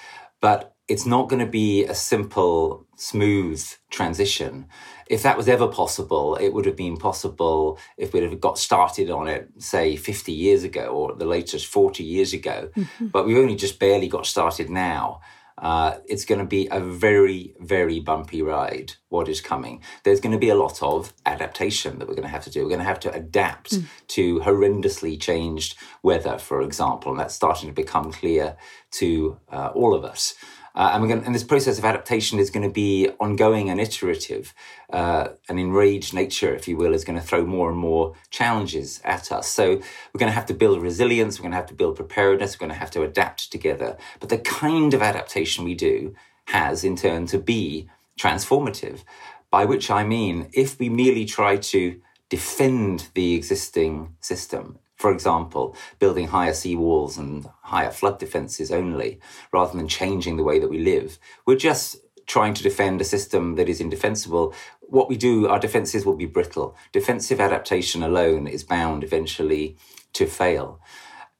but 0.41 0.75
it's 0.88 1.05
not 1.05 1.29
going 1.29 1.39
to 1.39 1.50
be 1.50 1.86
a 1.86 1.95
simple, 1.95 2.86
smooth 2.98 3.65
transition. 3.89 4.67
If 5.07 5.24
that 5.24 5.38
was 5.38 5.48
ever 5.48 5.67
possible, 5.67 6.36
it 6.36 6.50
would 6.50 6.65
have 6.65 6.75
been 6.75 6.98
possible 6.98 7.79
if 7.98 8.13
we'd 8.13 8.24
have 8.24 8.41
got 8.41 8.57
started 8.57 9.10
on 9.10 9.27
it, 9.27 9.50
say, 9.57 9.95
50 9.95 10.33
years 10.33 10.63
ago 10.63 10.88
or 10.88 11.15
the 11.15 11.25
latest 11.25 11.67
40 11.67 12.03
years 12.03 12.33
ago. 12.33 12.69
Mm-hmm. 12.75 13.07
But 13.07 13.25
we've 13.25 13.38
only 13.38 13.55
just 13.55 13.79
barely 13.79 14.10
got 14.10 14.25
started 14.25 14.69
now 14.69 15.21
uh, 15.61 15.97
it's 16.07 16.25
going 16.25 16.39
to 16.39 16.45
be 16.45 16.67
a 16.71 16.79
very, 16.79 17.53
very 17.59 17.99
bumpy 17.99 18.41
ride. 18.41 18.93
What 19.09 19.29
is 19.29 19.41
coming? 19.41 19.81
There's 20.03 20.19
going 20.19 20.31
to 20.31 20.39
be 20.39 20.49
a 20.49 20.55
lot 20.55 20.81
of 20.81 21.13
adaptation 21.25 21.99
that 21.99 22.07
we're 22.07 22.15
going 22.15 22.23
to 22.23 22.29
have 22.29 22.43
to 22.45 22.49
do. 22.49 22.63
We're 22.63 22.69
going 22.69 22.79
to 22.79 22.85
have 22.85 22.99
to 23.01 23.13
adapt 23.13 23.71
mm. 23.73 23.85
to 24.07 24.39
horrendously 24.39 25.21
changed 25.21 25.77
weather, 26.01 26.39
for 26.39 26.61
example, 26.61 27.11
and 27.11 27.19
that's 27.19 27.35
starting 27.35 27.69
to 27.69 27.75
become 27.75 28.11
clear 28.11 28.57
to 28.91 29.37
uh, 29.51 29.71
all 29.75 29.93
of 29.93 30.03
us. 30.03 30.33
Uh, 30.73 30.91
and, 30.93 31.07
going 31.07 31.23
and, 31.25 31.35
this 31.35 31.43
process 31.43 31.77
of 31.77 31.85
adaptation 31.85 32.39
is 32.39 32.49
going 32.49 32.63
to 32.63 32.73
be 32.73 33.09
ongoing 33.19 33.69
and 33.69 33.79
iterative. 33.79 34.53
Uh, 34.91 35.29
an 35.49 35.59
enraged 35.59 36.13
nature, 36.13 36.53
if 36.53 36.67
you 36.67 36.77
will, 36.77 36.93
is 36.93 37.03
going 37.03 37.19
to 37.19 37.25
throw 37.25 37.45
more 37.45 37.69
and 37.69 37.77
more 37.77 38.13
challenges 38.29 39.01
at 39.03 39.31
us. 39.31 39.47
So 39.47 39.67
we're 39.69 40.19
going 40.19 40.31
to 40.31 40.35
have 40.35 40.45
to 40.47 40.53
build 40.53 40.81
resilience, 40.81 41.39
we're 41.39 41.43
going 41.43 41.51
to 41.51 41.57
have 41.57 41.67
to 41.67 41.73
build 41.73 41.97
preparedness, 41.97 42.55
we're 42.55 42.67
going 42.67 42.75
to 42.75 42.79
have 42.79 42.91
to 42.91 43.03
adapt 43.03 43.51
together. 43.51 43.97
But 44.19 44.29
the 44.29 44.37
kind 44.37 44.93
of 44.93 45.01
adaptation 45.01 45.65
we 45.65 45.75
do 45.75 46.15
has, 46.45 46.83
in 46.83 46.95
turn, 46.95 47.25
to 47.27 47.37
be 47.37 47.89
transformative. 48.19 49.03
By 49.49 49.65
which 49.65 49.91
I 49.91 50.05
mean, 50.05 50.49
if 50.53 50.79
we 50.79 50.87
merely 50.87 51.25
try 51.25 51.57
to 51.57 51.99
defend 52.29 53.09
the 53.13 53.33
existing 53.33 54.15
system 54.21 54.79
for 55.01 55.12
example, 55.12 55.75
building 55.98 56.27
higher 56.27 56.51
seawalls 56.51 57.17
and 57.17 57.50
higher 57.63 57.89
flood 57.89 58.20
defenses 58.20 58.72
only, 58.72 59.20
rather 59.51 59.75
than 59.75 59.88
changing 59.88 60.38
the 60.38 60.43
way 60.43 60.60
that 60.60 60.70
we 60.70 60.77
live. 60.77 61.17
We're 61.48 61.58
just 61.58 61.98
trying 62.27 62.53
to 62.53 62.63
defend 62.63 63.01
a 63.01 63.03
system 63.03 63.55
that 63.55 63.67
is 63.67 63.81
indefensible. 63.81 64.53
What 64.79 65.10
we 65.10 65.17
do, 65.17 65.48
our 65.48 65.58
defenses 65.58 66.05
will 66.05 66.15
be 66.15 66.27
brittle. 66.27 66.77
Defensive 66.91 67.39
adaptation 67.41 68.03
alone 68.03 68.46
is 68.46 68.63
bound 68.63 69.03
eventually 69.03 69.75
to 70.13 70.27
fail. 70.27 70.79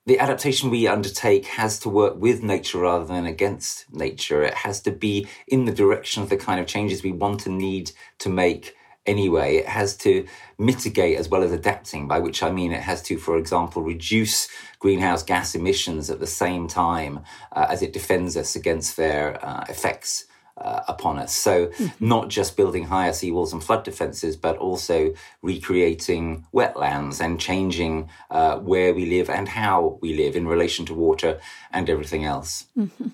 The 0.08 0.18
adaptation 0.18 0.72
we 0.72 0.88
undertake 0.88 1.46
has 1.46 1.78
to 1.82 1.90
work 1.90 2.16
with 2.18 2.42
nature 2.42 2.80
rather 2.80 3.06
than 3.06 3.28
against 3.28 3.94
nature. 3.94 4.42
It 4.42 4.56
has 4.56 4.82
to 4.82 4.92
be 4.92 5.28
in 5.48 5.66
the 5.66 5.72
direction 5.72 6.24
of 6.24 6.30
the 6.30 6.38
kind 6.38 6.60
of 6.60 6.66
changes 6.66 7.04
we 7.04 7.12
want 7.12 7.46
and 7.46 7.60
need 7.60 7.92
to 8.18 8.30
make 8.30 8.76
anyway. 9.06 9.58
It 9.58 9.68
has 9.68 9.96
to 9.98 10.26
mitigate 10.58 11.18
as 11.18 11.30
well 11.30 11.44
as 11.44 11.52
adapting, 11.52 12.08
by 12.08 12.20
which 12.20 12.44
I 12.44 12.52
mean 12.52 12.72
it 12.72 12.82
has 12.82 13.02
to, 13.04 13.18
for 13.18 13.38
example, 13.38 13.82
reduce 13.82 14.48
greenhouse 14.80 15.24
gas 15.24 15.56
emissions 15.56 16.10
at 16.10 16.20
the 16.20 16.28
same 16.28 16.68
time 16.68 17.22
uh, 17.52 17.68
as 17.70 17.82
it 17.82 17.94
defends 17.94 18.38
us 18.38 18.56
against 18.56 18.98
their 18.98 19.44
uh, 19.46 19.66
effects. 19.70 20.26
Uh, 20.58 20.84
upon 20.90 21.18
us. 21.18 21.34
So, 21.36 21.68
mm-hmm. 21.68 22.08
not 22.08 22.28
just 22.28 22.56
building 22.56 22.84
higher 22.84 23.14
seawalls 23.14 23.52
and 23.52 23.64
flood 23.64 23.84
defenses, 23.84 24.36
but 24.36 24.58
also 24.58 25.16
recreating 25.42 26.46
wetlands 26.54 27.20
and 27.20 27.40
changing 27.40 28.10
uh, 28.30 28.58
where 28.58 28.94
we 28.94 29.08
live 29.08 29.28
and 29.30 29.48
how 29.48 29.98
we 30.02 30.14
live 30.14 30.36
in 30.36 30.48
relation 30.48 30.86
to 30.88 30.94
water 30.94 31.40
and 31.72 31.90
everything 31.90 32.26
else. 32.26 32.68
Mm-hmm. 32.78 33.08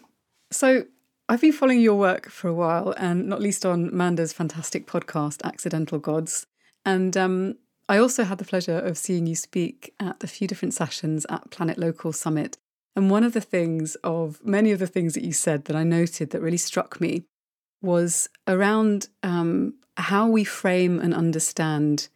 So, 0.51 0.87
I've 1.29 1.41
been 1.41 1.51
following 1.51 1.81
your 1.81 1.95
work 1.95 2.29
for 2.29 2.47
a 2.47 2.53
while, 2.53 2.93
and 2.97 3.27
not 3.27 3.41
least 3.41 3.65
on 3.65 3.95
Manda's 3.95 4.31
fantastic 4.31 4.87
podcast, 4.87 5.43
Accidental 5.43 5.99
Gods. 5.99 6.45
And 6.85 7.17
um, 7.17 7.55
I 7.89 7.97
also 7.97 8.23
had 8.23 8.37
the 8.37 8.45
pleasure 8.45 8.77
of 8.79 8.97
seeing 8.97 9.27
you 9.27 9.35
speak 9.35 9.93
at 9.99 10.23
a 10.23 10.27
few 10.27 10.47
different 10.47 10.73
sessions 10.73 11.25
at 11.29 11.51
Planet 11.51 11.77
Local 11.77 12.13
Summit. 12.13 12.57
And 12.95 13.11
one 13.11 13.25
of 13.25 13.33
the 13.33 13.41
things 13.41 13.95
of 14.05 14.39
many 14.41 14.71
of 14.71 14.79
the 14.79 14.87
things 14.87 15.15
that 15.15 15.25
you 15.25 15.33
said 15.33 15.65
that 15.65 15.75
I 15.75 15.83
noted 15.83 16.29
that 16.29 16.41
really 16.41 16.55
struck 16.55 17.01
me 17.01 17.25
was 17.81 18.29
around 18.47 19.09
um, 19.21 19.73
how 19.97 20.29
we 20.29 20.45
frame 20.45 20.97
and 20.97 21.13
understand 21.13 22.07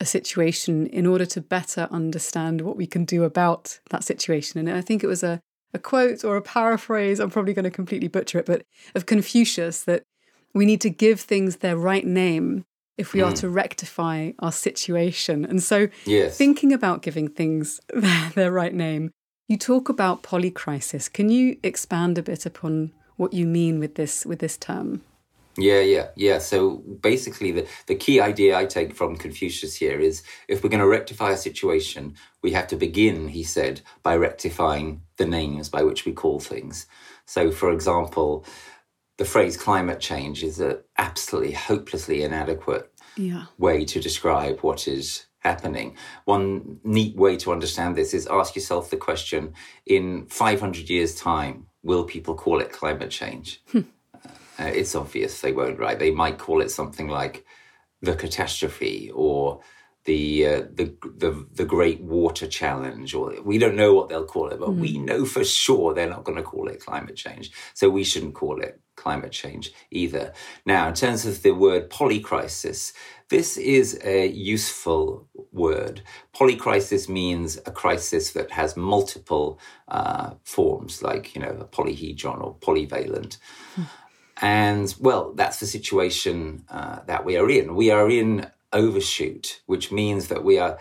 a 0.00 0.06
situation 0.06 0.86
in 0.86 1.04
order 1.04 1.26
to 1.26 1.42
better 1.42 1.88
understand 1.90 2.62
what 2.62 2.78
we 2.78 2.86
can 2.86 3.04
do 3.04 3.22
about 3.22 3.80
that 3.90 4.02
situation. 4.02 4.58
And 4.58 4.70
I 4.76 4.80
think 4.80 5.04
it 5.04 5.08
was 5.08 5.22
a 5.22 5.42
a 5.72 5.78
quote 5.78 6.24
or 6.24 6.36
a 6.36 6.42
paraphrase. 6.42 7.20
I'm 7.20 7.30
probably 7.30 7.54
going 7.54 7.64
to 7.64 7.70
completely 7.70 8.08
butcher 8.08 8.38
it, 8.38 8.46
but 8.46 8.62
of 8.94 9.06
Confucius 9.06 9.84
that 9.84 10.04
we 10.54 10.66
need 10.66 10.80
to 10.80 10.90
give 10.90 11.20
things 11.20 11.56
their 11.56 11.76
right 11.76 12.06
name 12.06 12.64
if 12.98 13.12
we 13.12 13.20
mm. 13.20 13.28
are 13.28 13.32
to 13.36 13.48
rectify 13.48 14.32
our 14.40 14.52
situation. 14.52 15.44
And 15.44 15.62
so, 15.62 15.88
yes. 16.04 16.36
thinking 16.36 16.72
about 16.72 17.02
giving 17.02 17.28
things 17.28 17.80
their, 17.94 18.30
their 18.30 18.52
right 18.52 18.74
name, 18.74 19.10
you 19.48 19.56
talk 19.56 19.88
about 19.88 20.22
polycrisis. 20.22 21.12
Can 21.12 21.28
you 21.28 21.58
expand 21.62 22.18
a 22.18 22.22
bit 22.22 22.46
upon 22.46 22.92
what 23.16 23.32
you 23.32 23.46
mean 23.46 23.78
with 23.80 23.96
this 23.96 24.24
with 24.24 24.38
this 24.38 24.56
term? 24.56 25.02
Yeah, 25.56 25.80
yeah, 25.80 26.08
yeah. 26.16 26.38
So 26.38 26.76
basically, 26.76 27.50
the, 27.52 27.66
the 27.86 27.94
key 27.94 28.20
idea 28.20 28.56
I 28.56 28.66
take 28.66 28.94
from 28.94 29.16
Confucius 29.16 29.76
here 29.76 29.98
is 29.98 30.22
if 30.48 30.62
we're 30.62 30.70
going 30.70 30.80
to 30.80 30.86
rectify 30.86 31.32
a 31.32 31.36
situation, 31.36 32.14
we 32.42 32.52
have 32.52 32.68
to 32.68 32.76
begin, 32.76 33.28
he 33.28 33.42
said, 33.42 33.80
by 34.02 34.16
rectifying 34.16 35.02
the 35.16 35.26
names 35.26 35.68
by 35.68 35.82
which 35.82 36.04
we 36.06 36.12
call 36.12 36.40
things. 36.40 36.86
So, 37.26 37.50
for 37.50 37.72
example, 37.72 38.44
the 39.18 39.24
phrase 39.24 39.56
climate 39.56 40.00
change 40.00 40.42
is 40.42 40.60
an 40.60 40.78
absolutely 40.96 41.52
hopelessly 41.52 42.22
inadequate 42.22 42.90
yeah. 43.16 43.46
way 43.58 43.84
to 43.84 44.00
describe 44.00 44.60
what 44.60 44.88
is 44.88 45.26
happening. 45.40 45.96
One 46.24 46.80
neat 46.84 47.16
way 47.16 47.36
to 47.38 47.52
understand 47.52 47.96
this 47.96 48.14
is 48.14 48.26
ask 48.26 48.54
yourself 48.54 48.90
the 48.90 48.96
question 48.96 49.54
in 49.84 50.26
500 50.26 50.88
years' 50.88 51.14
time, 51.14 51.66
will 51.82 52.04
people 52.04 52.34
call 52.34 52.60
it 52.60 52.72
climate 52.72 53.10
change? 53.10 53.62
Hmm. 53.72 53.80
Uh, 54.60 54.64
it's 54.64 54.94
obvious 54.94 55.40
they 55.40 55.52
won't, 55.52 55.78
right? 55.78 55.98
They 55.98 56.10
might 56.10 56.38
call 56.38 56.60
it 56.60 56.70
something 56.70 57.08
like 57.08 57.46
the 58.02 58.14
catastrophe 58.14 59.10
or 59.14 59.60
the 60.04 60.46
uh, 60.46 60.62
the 60.74 60.94
the 61.16 61.46
the 61.52 61.64
Great 61.64 62.00
Water 62.00 62.46
Challenge, 62.46 63.14
or 63.14 63.40
we 63.42 63.58
don't 63.58 63.76
know 63.76 63.94
what 63.94 64.08
they'll 64.08 64.24
call 64.24 64.48
it, 64.48 64.58
but 64.58 64.70
mm. 64.70 64.80
we 64.80 64.94
hmm. 64.96 65.04
know 65.04 65.24
for 65.24 65.44
sure 65.44 65.94
they're 65.94 66.08
not 66.08 66.24
going 66.24 66.36
to 66.36 66.42
call 66.42 66.68
it 66.68 66.84
climate 66.84 67.16
change. 67.16 67.50
So 67.74 67.90
we 67.90 68.04
shouldn't 68.04 68.34
call 68.34 68.60
it 68.60 68.80
climate 68.96 69.32
change 69.32 69.72
either. 69.90 70.32
Now, 70.66 70.88
in 70.88 70.94
terms 70.94 71.26
of 71.26 71.42
the 71.42 71.52
word 71.52 71.90
polycrisis, 71.90 72.92
this 73.28 73.56
is 73.56 73.98
a 74.04 74.26
useful 74.28 75.28
word. 75.52 76.02
Polycrisis 76.34 77.08
means 77.08 77.58
a 77.66 77.70
crisis 77.70 78.32
that 78.32 78.50
has 78.50 78.76
multiple 78.76 79.60
uh, 79.88 80.34
forms, 80.44 81.02
like 81.02 81.34
you 81.34 81.42
know 81.42 81.56
a 81.60 81.66
polyhedron 81.66 82.42
or 82.42 82.54
polyvalent. 82.56 83.38
Mm. 83.76 83.86
And 84.40 84.94
well, 84.98 85.32
that's 85.34 85.60
the 85.60 85.66
situation 85.66 86.64
uh, 86.70 87.00
that 87.06 87.24
we 87.24 87.36
are 87.36 87.50
in. 87.50 87.74
We 87.74 87.90
are 87.90 88.08
in 88.08 88.50
overshoot, 88.72 89.60
which 89.66 89.92
means 89.92 90.28
that 90.28 90.44
we 90.44 90.58
are 90.58 90.78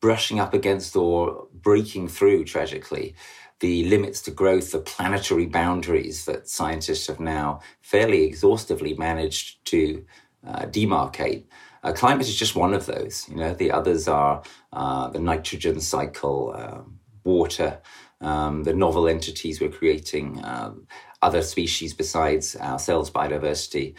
brushing 0.00 0.38
up 0.38 0.54
against 0.54 0.94
or 0.94 1.48
breaking 1.52 2.08
through, 2.08 2.44
tragically, 2.44 3.14
the 3.60 3.84
limits 3.86 4.20
to 4.22 4.30
growth, 4.30 4.70
the 4.70 4.78
planetary 4.78 5.46
boundaries 5.46 6.24
that 6.26 6.48
scientists 6.48 7.08
have 7.08 7.18
now 7.18 7.60
fairly 7.80 8.24
exhaustively 8.24 8.94
managed 8.94 9.64
to 9.64 10.04
uh, 10.46 10.66
demarcate. 10.66 11.44
Uh, 11.82 11.92
climate 11.92 12.28
is 12.28 12.36
just 12.36 12.54
one 12.54 12.74
of 12.74 12.86
those. 12.86 13.28
You 13.28 13.36
know, 13.36 13.54
the 13.54 13.72
others 13.72 14.06
are 14.06 14.42
uh, 14.72 15.08
the 15.08 15.18
nitrogen 15.18 15.80
cycle, 15.80 16.54
um, 16.56 17.00
water, 17.24 17.80
um, 18.20 18.64
the 18.64 18.74
novel 18.74 19.08
entities 19.08 19.60
we're 19.60 19.70
creating, 19.70 20.40
um, 20.44 20.86
other 21.22 21.42
species 21.42 21.94
besides 21.94 22.56
ourselves, 22.56 23.10
biodiversity. 23.10 23.94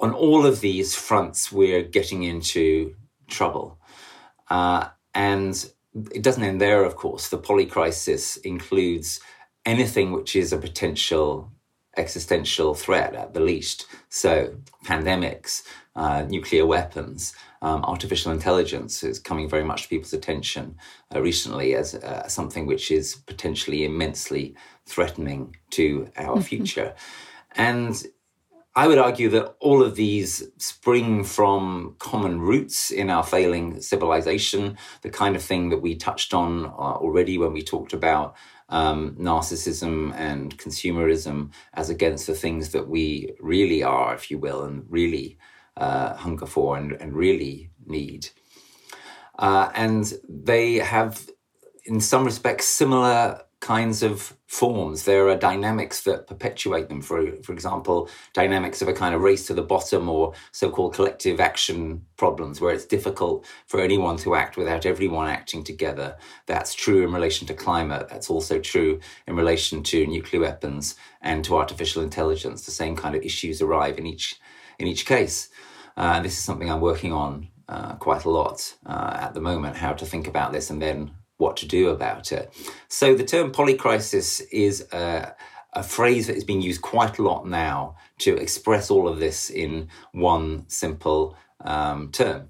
On 0.00 0.12
all 0.12 0.46
of 0.46 0.60
these 0.60 0.94
fronts, 0.94 1.50
we're 1.50 1.82
getting 1.82 2.22
into 2.22 2.94
trouble. 3.28 3.78
Uh, 4.50 4.88
and 5.14 5.70
it 6.12 6.22
doesn't 6.22 6.42
end 6.42 6.60
there, 6.60 6.84
of 6.84 6.96
course. 6.96 7.28
The 7.28 7.38
polycrisis 7.38 8.38
includes 8.44 9.20
anything 9.64 10.12
which 10.12 10.36
is 10.36 10.52
a 10.52 10.58
potential 10.58 11.50
existential 11.96 12.74
threat 12.74 13.14
at 13.14 13.34
the 13.34 13.40
least. 13.40 13.86
So, 14.10 14.54
pandemics, 14.84 15.62
uh, 15.94 16.26
nuclear 16.28 16.66
weapons, 16.66 17.34
um, 17.62 17.84
artificial 17.84 18.32
intelligence 18.32 19.02
is 19.02 19.18
coming 19.18 19.48
very 19.48 19.64
much 19.64 19.84
to 19.84 19.88
people's 19.88 20.12
attention 20.12 20.76
uh, 21.14 21.22
recently 21.22 21.74
as 21.74 21.94
uh, 21.94 22.28
something 22.28 22.66
which 22.66 22.90
is 22.90 23.16
potentially 23.26 23.84
immensely 23.84 24.54
threatening 24.86 25.56
to 25.70 26.10
our 26.16 26.36
mm-hmm. 26.36 26.42
future. 26.42 26.94
And 27.56 28.04
I 28.74 28.86
would 28.86 28.98
argue 28.98 29.30
that 29.30 29.56
all 29.58 29.82
of 29.82 29.94
these 29.94 30.46
spring 30.58 31.24
from 31.24 31.96
common 31.98 32.40
roots 32.40 32.90
in 32.90 33.08
our 33.08 33.24
failing 33.24 33.80
civilization, 33.80 34.76
the 35.00 35.08
kind 35.08 35.34
of 35.34 35.42
thing 35.42 35.70
that 35.70 35.80
we 35.80 35.96
touched 35.96 36.34
on 36.34 36.66
uh, 36.66 36.68
already 36.68 37.38
when 37.38 37.54
we 37.54 37.62
talked 37.62 37.94
about 37.94 38.36
um, 38.68 39.16
narcissism 39.18 40.14
and 40.14 40.58
consumerism 40.58 41.52
as 41.72 41.88
against 41.88 42.26
the 42.26 42.34
things 42.34 42.72
that 42.72 42.86
we 42.86 43.32
really 43.40 43.82
are, 43.82 44.14
if 44.14 44.30
you 44.30 44.38
will, 44.38 44.64
and 44.64 44.84
really 44.90 45.38
uh, 45.78 46.14
hunger 46.14 46.46
for 46.46 46.76
and, 46.76 46.92
and 46.92 47.14
really 47.14 47.70
need. 47.86 48.28
Uh, 49.38 49.70
and 49.74 50.14
they 50.28 50.74
have, 50.74 51.30
in 51.86 51.98
some 51.98 52.24
respects, 52.24 52.66
similar 52.66 53.40
kinds 53.66 54.04
of 54.04 54.36
forms. 54.46 55.02
There 55.02 55.28
are 55.28 55.36
dynamics 55.36 56.02
that 56.04 56.28
perpetuate 56.28 56.88
them. 56.88 57.02
For, 57.02 57.32
for 57.42 57.52
example, 57.52 58.08
dynamics 58.32 58.80
of 58.80 58.86
a 58.86 58.92
kind 58.92 59.12
of 59.12 59.22
race 59.22 59.44
to 59.48 59.54
the 59.54 59.62
bottom 59.74 60.08
or 60.08 60.34
so 60.52 60.70
called 60.70 60.94
collective 60.94 61.40
action 61.40 62.06
problems, 62.16 62.60
where 62.60 62.72
it's 62.72 62.84
difficult 62.84 63.44
for 63.66 63.80
anyone 63.80 64.18
to 64.18 64.36
act 64.36 64.56
without 64.56 64.86
everyone 64.86 65.26
acting 65.28 65.64
together. 65.64 66.16
That's 66.46 66.74
true 66.74 67.02
in 67.02 67.12
relation 67.12 67.48
to 67.48 67.54
climate. 67.54 68.06
That's 68.08 68.30
also 68.30 68.60
true 68.60 69.00
in 69.26 69.34
relation 69.34 69.82
to 69.82 70.06
nuclear 70.06 70.42
weapons 70.42 70.94
and 71.20 71.44
to 71.44 71.56
artificial 71.56 72.04
intelligence. 72.04 72.64
The 72.64 72.70
same 72.70 72.94
kind 72.94 73.16
of 73.16 73.24
issues 73.24 73.60
arrive 73.60 73.98
in 73.98 74.06
each, 74.06 74.38
in 74.78 74.86
each 74.86 75.06
case. 75.06 75.48
Uh, 75.96 76.20
this 76.20 76.38
is 76.38 76.44
something 76.44 76.70
I'm 76.70 76.80
working 76.80 77.12
on 77.12 77.48
uh, 77.68 77.96
quite 77.96 78.26
a 78.26 78.30
lot 78.30 78.76
uh, 78.86 79.16
at 79.22 79.34
the 79.34 79.40
moment, 79.40 79.76
how 79.76 79.92
to 79.94 80.06
think 80.06 80.28
about 80.28 80.52
this 80.52 80.70
and 80.70 80.80
then 80.80 81.10
what 81.38 81.56
to 81.58 81.66
do 81.66 81.90
about 81.90 82.32
it. 82.32 82.52
So 82.88 83.14
the 83.14 83.24
term 83.24 83.52
polycrisis 83.52 84.42
is 84.50 84.86
a, 84.92 85.34
a 85.72 85.82
phrase 85.82 86.26
that 86.26 86.36
is 86.36 86.44
being 86.44 86.62
used 86.62 86.82
quite 86.82 87.18
a 87.18 87.22
lot 87.22 87.46
now 87.46 87.96
to 88.18 88.36
express 88.36 88.90
all 88.90 89.06
of 89.08 89.18
this 89.18 89.50
in 89.50 89.88
one 90.12 90.64
simple 90.68 91.36
um, 91.64 92.10
term. 92.10 92.48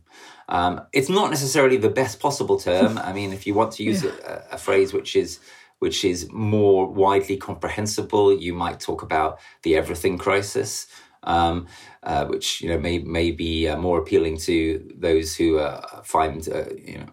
Um, 0.48 0.82
it's 0.92 1.08
not 1.08 1.30
necessarily 1.30 1.76
the 1.76 1.90
best 1.90 2.20
possible 2.20 2.58
term. 2.58 2.98
I 3.04 3.12
mean, 3.12 3.32
if 3.32 3.46
you 3.46 3.54
want 3.54 3.72
to 3.72 3.82
use 3.82 4.04
yeah. 4.04 4.12
a, 4.24 4.54
a, 4.54 4.58
phrase 4.58 4.92
which 4.92 5.16
is 5.16 5.40
which 5.78 6.04
is 6.04 6.30
more 6.32 6.86
widely 6.86 7.36
comprehensible, 7.36 8.38
you 8.38 8.54
might 8.54 8.80
talk 8.80 9.02
about 9.02 9.38
the 9.62 9.76
everything 9.76 10.16
crisis, 10.16 10.86
um, 11.24 11.66
uh, 12.02 12.24
which 12.26 12.60
you 12.62 12.68
know 12.68 12.78
may 12.78 12.98
may 13.00 13.32
be 13.32 13.68
uh, 13.68 13.76
more 13.76 13.98
appealing 13.98 14.38
to 14.38 14.88
those 14.96 15.36
who 15.36 15.58
uh, 15.58 16.02
find 16.02 16.48
uh, 16.48 16.64
you 16.76 16.98
know 16.98 17.08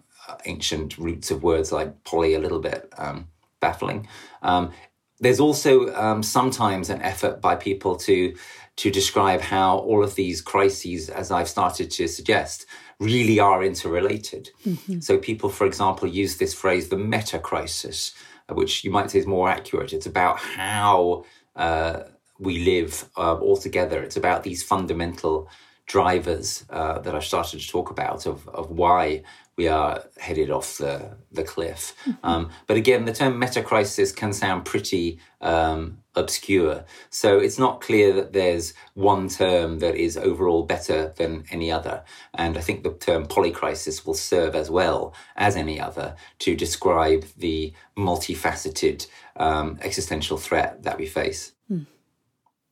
ancient 0.46 0.98
roots 0.98 1.30
of 1.30 1.42
words 1.42 1.72
like 1.72 2.04
poly 2.04 2.34
a 2.34 2.38
little 2.38 2.60
bit 2.60 2.92
um, 2.98 3.28
baffling. 3.60 4.08
Um, 4.42 4.72
there's 5.20 5.40
also 5.40 5.94
um, 5.94 6.22
sometimes 6.22 6.90
an 6.90 7.00
effort 7.02 7.40
by 7.40 7.56
people 7.56 7.96
to 7.96 8.34
to 8.76 8.90
describe 8.90 9.40
how 9.40 9.78
all 9.78 10.02
of 10.02 10.16
these 10.16 10.40
crises, 10.40 11.08
as 11.08 11.30
I've 11.30 11.48
started 11.48 11.92
to 11.92 12.08
suggest, 12.08 12.66
really 12.98 13.38
are 13.38 13.62
interrelated. 13.62 14.50
Mm-hmm. 14.66 14.98
So 14.98 15.16
people, 15.18 15.48
for 15.48 15.64
example, 15.64 16.08
use 16.08 16.38
this 16.38 16.52
phrase, 16.52 16.88
the 16.88 16.96
meta 16.96 17.38
crisis, 17.38 18.12
which 18.48 18.82
you 18.82 18.90
might 18.90 19.12
say 19.12 19.20
is 19.20 19.26
more 19.26 19.48
accurate. 19.48 19.92
It's 19.92 20.06
about 20.06 20.38
how 20.38 21.24
uh, 21.54 22.00
we 22.40 22.64
live 22.64 23.08
uh, 23.16 23.36
all 23.36 23.56
together. 23.56 24.02
It's 24.02 24.16
about 24.16 24.42
these 24.42 24.64
fundamental 24.64 25.48
drivers 25.86 26.64
uh, 26.70 26.98
that 27.00 27.14
I've 27.14 27.24
started 27.24 27.60
to 27.60 27.68
talk 27.68 27.90
about 27.90 28.26
of, 28.26 28.48
of 28.48 28.70
why 28.70 29.22
we 29.56 29.68
are 29.68 30.04
headed 30.18 30.50
off 30.50 30.78
the, 30.78 31.16
the 31.30 31.44
cliff. 31.44 31.94
Mm-hmm. 32.06 32.26
Um, 32.26 32.50
but 32.66 32.76
again, 32.76 33.04
the 33.04 33.12
term 33.12 33.38
meta 33.38 33.62
crisis 33.62 34.12
can 34.12 34.32
sound 34.32 34.64
pretty 34.64 35.20
um, 35.40 35.98
obscure. 36.14 36.84
So 37.10 37.38
it's 37.38 37.58
not 37.58 37.80
clear 37.80 38.12
that 38.14 38.32
there's 38.32 38.74
one 38.94 39.28
term 39.28 39.78
that 39.78 39.94
is 39.94 40.16
overall 40.16 40.64
better 40.64 41.12
than 41.16 41.44
any 41.50 41.70
other. 41.70 42.02
And 42.34 42.56
I 42.56 42.60
think 42.60 42.82
the 42.82 42.94
term 42.94 43.26
polycrisis 43.26 44.04
will 44.04 44.14
serve 44.14 44.54
as 44.54 44.70
well 44.70 45.14
as 45.36 45.56
any 45.56 45.80
other 45.80 46.16
to 46.40 46.56
describe 46.56 47.24
the 47.36 47.72
multifaceted 47.96 49.06
um, 49.36 49.78
existential 49.82 50.36
threat 50.36 50.82
that 50.82 50.98
we 50.98 51.06
face. 51.06 51.52
Mm. 51.70 51.86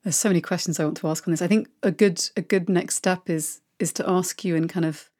There's 0.03 0.17
so 0.17 0.29
many 0.29 0.41
questions 0.41 0.81
I 0.81 0.85
want 0.85 0.97
to 0.99 1.09
ask 1.09 1.27
on 1.29 1.33
this. 1.33 1.43
I 1.43 1.47
think 1.47 1.69
a 1.83 1.93
good 1.93 2.29
a 2.37 2.43
good 2.43 2.69
next 2.69 2.97
step 2.97 3.31
is 3.31 3.61
is 3.79 3.93
to 3.95 4.09
ask 4.09 4.45
you 4.45 4.57
in 4.57 4.67
kind 4.67 4.85
of 4.85 5.11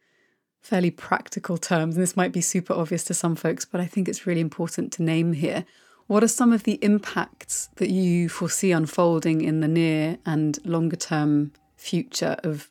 fairly 0.63 0.91
practical 0.91 1.59
terms, 1.59 1.97
and 1.97 2.03
this 2.03 2.17
might 2.17 2.33
be 2.33 2.41
super 2.41 2.73
obvious 2.73 3.05
to 3.05 3.15
some 3.15 3.35
folks, 3.35 3.65
but 3.65 3.81
I 3.81 3.87
think 3.87 4.09
it's 4.09 4.27
really 4.27 4.41
important 4.41 4.93
to 4.95 5.03
name 5.03 5.33
here. 5.35 5.65
What 6.07 6.23
are 6.23 6.29
some 6.29 6.53
of 6.53 6.63
the 6.65 6.79
impacts 6.83 7.69
that 7.77 7.91
you 7.91 8.29
foresee 8.29 8.73
unfolding 8.73 9.41
in 9.41 9.61
the 9.61 9.69
near 9.69 10.19
and 10.25 10.59
longer 10.65 10.97
term 10.97 11.53
future 11.77 12.37
of 12.45 12.71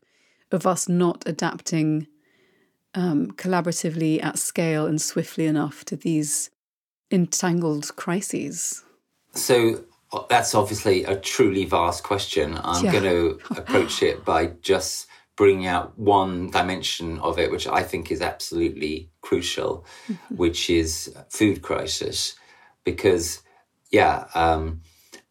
of 0.52 0.68
us 0.68 0.90
not 0.90 1.24
adapting 1.26 2.08
um, 2.94 3.32
collaboratively 3.32 4.22
at 4.22 4.38
scale 4.38 4.86
and 4.86 5.02
swiftly 5.02 5.46
enough 5.46 5.86
to 5.86 5.96
these 5.96 6.50
entangled 7.10 7.96
crises? 7.96 8.84
so 9.34 9.82
uh, 10.12 10.24
that's 10.30 10.54
obviously 10.54 11.06
a 11.06 11.16
truly 11.18 11.64
vast 11.64 12.04
question. 12.04 12.60
I'm 12.64 12.84
Yeah. 12.84 12.92
going 12.92 13.04
to 13.40 13.40
approach 13.58 14.04
it 14.04 14.26
by 14.26 14.48
just 14.62 15.08
bringing 15.36 15.66
out 15.66 15.98
one 15.98 16.50
dimension 16.50 17.20
of 17.20 17.40
it, 17.40 17.52
which 17.52 17.68
I 17.68 17.84
think 17.84 18.12
is 18.12 18.22
absolutely 18.22 19.10
crucial, 19.22 19.86
which 20.30 20.70
is 20.70 21.14
food 21.30 21.62
crisis. 21.62 22.36
Because, 22.84 23.42
yeah, 23.92 24.26
um, 24.36 24.82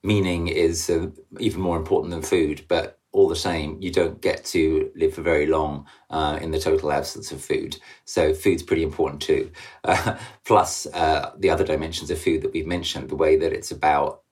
meaning 0.03 0.49
is 0.49 0.89
uh, 0.89 1.09
even 1.39 1.61
more 1.61 1.77
important 1.77 2.13
than 2.13 2.23
food, 2.23 2.65
but 2.69 2.99
all 3.13 3.29
the 3.29 3.37
same, 3.37 3.77
you 3.81 3.91
don't 3.91 4.21
get 4.21 4.45
to 4.45 4.91
live 4.95 5.15
for 5.15 5.23
very 5.23 5.47
long 5.47 5.87
uh, 6.11 6.39
in 6.41 6.53
the 6.53 6.61
total 6.61 6.93
absence 6.93 7.33
of 7.33 7.43
food. 7.43 7.77
So 8.05 8.33
food's 8.33 8.63
pretty 8.63 8.85
important 8.85 9.21
too. 9.21 9.51
Uh, 9.83 10.17
plus 10.45 10.87
uh, 10.95 11.33
the 11.37 11.51
other 11.51 11.65
dimensions 11.65 12.11
of 12.11 12.21
food 12.21 12.43
that 12.43 12.53
we've 12.53 12.67
mentioned, 12.67 13.09
the 13.09 13.17
way 13.17 13.37
that 13.37 13.53
it's 13.53 13.73
about 13.73 14.23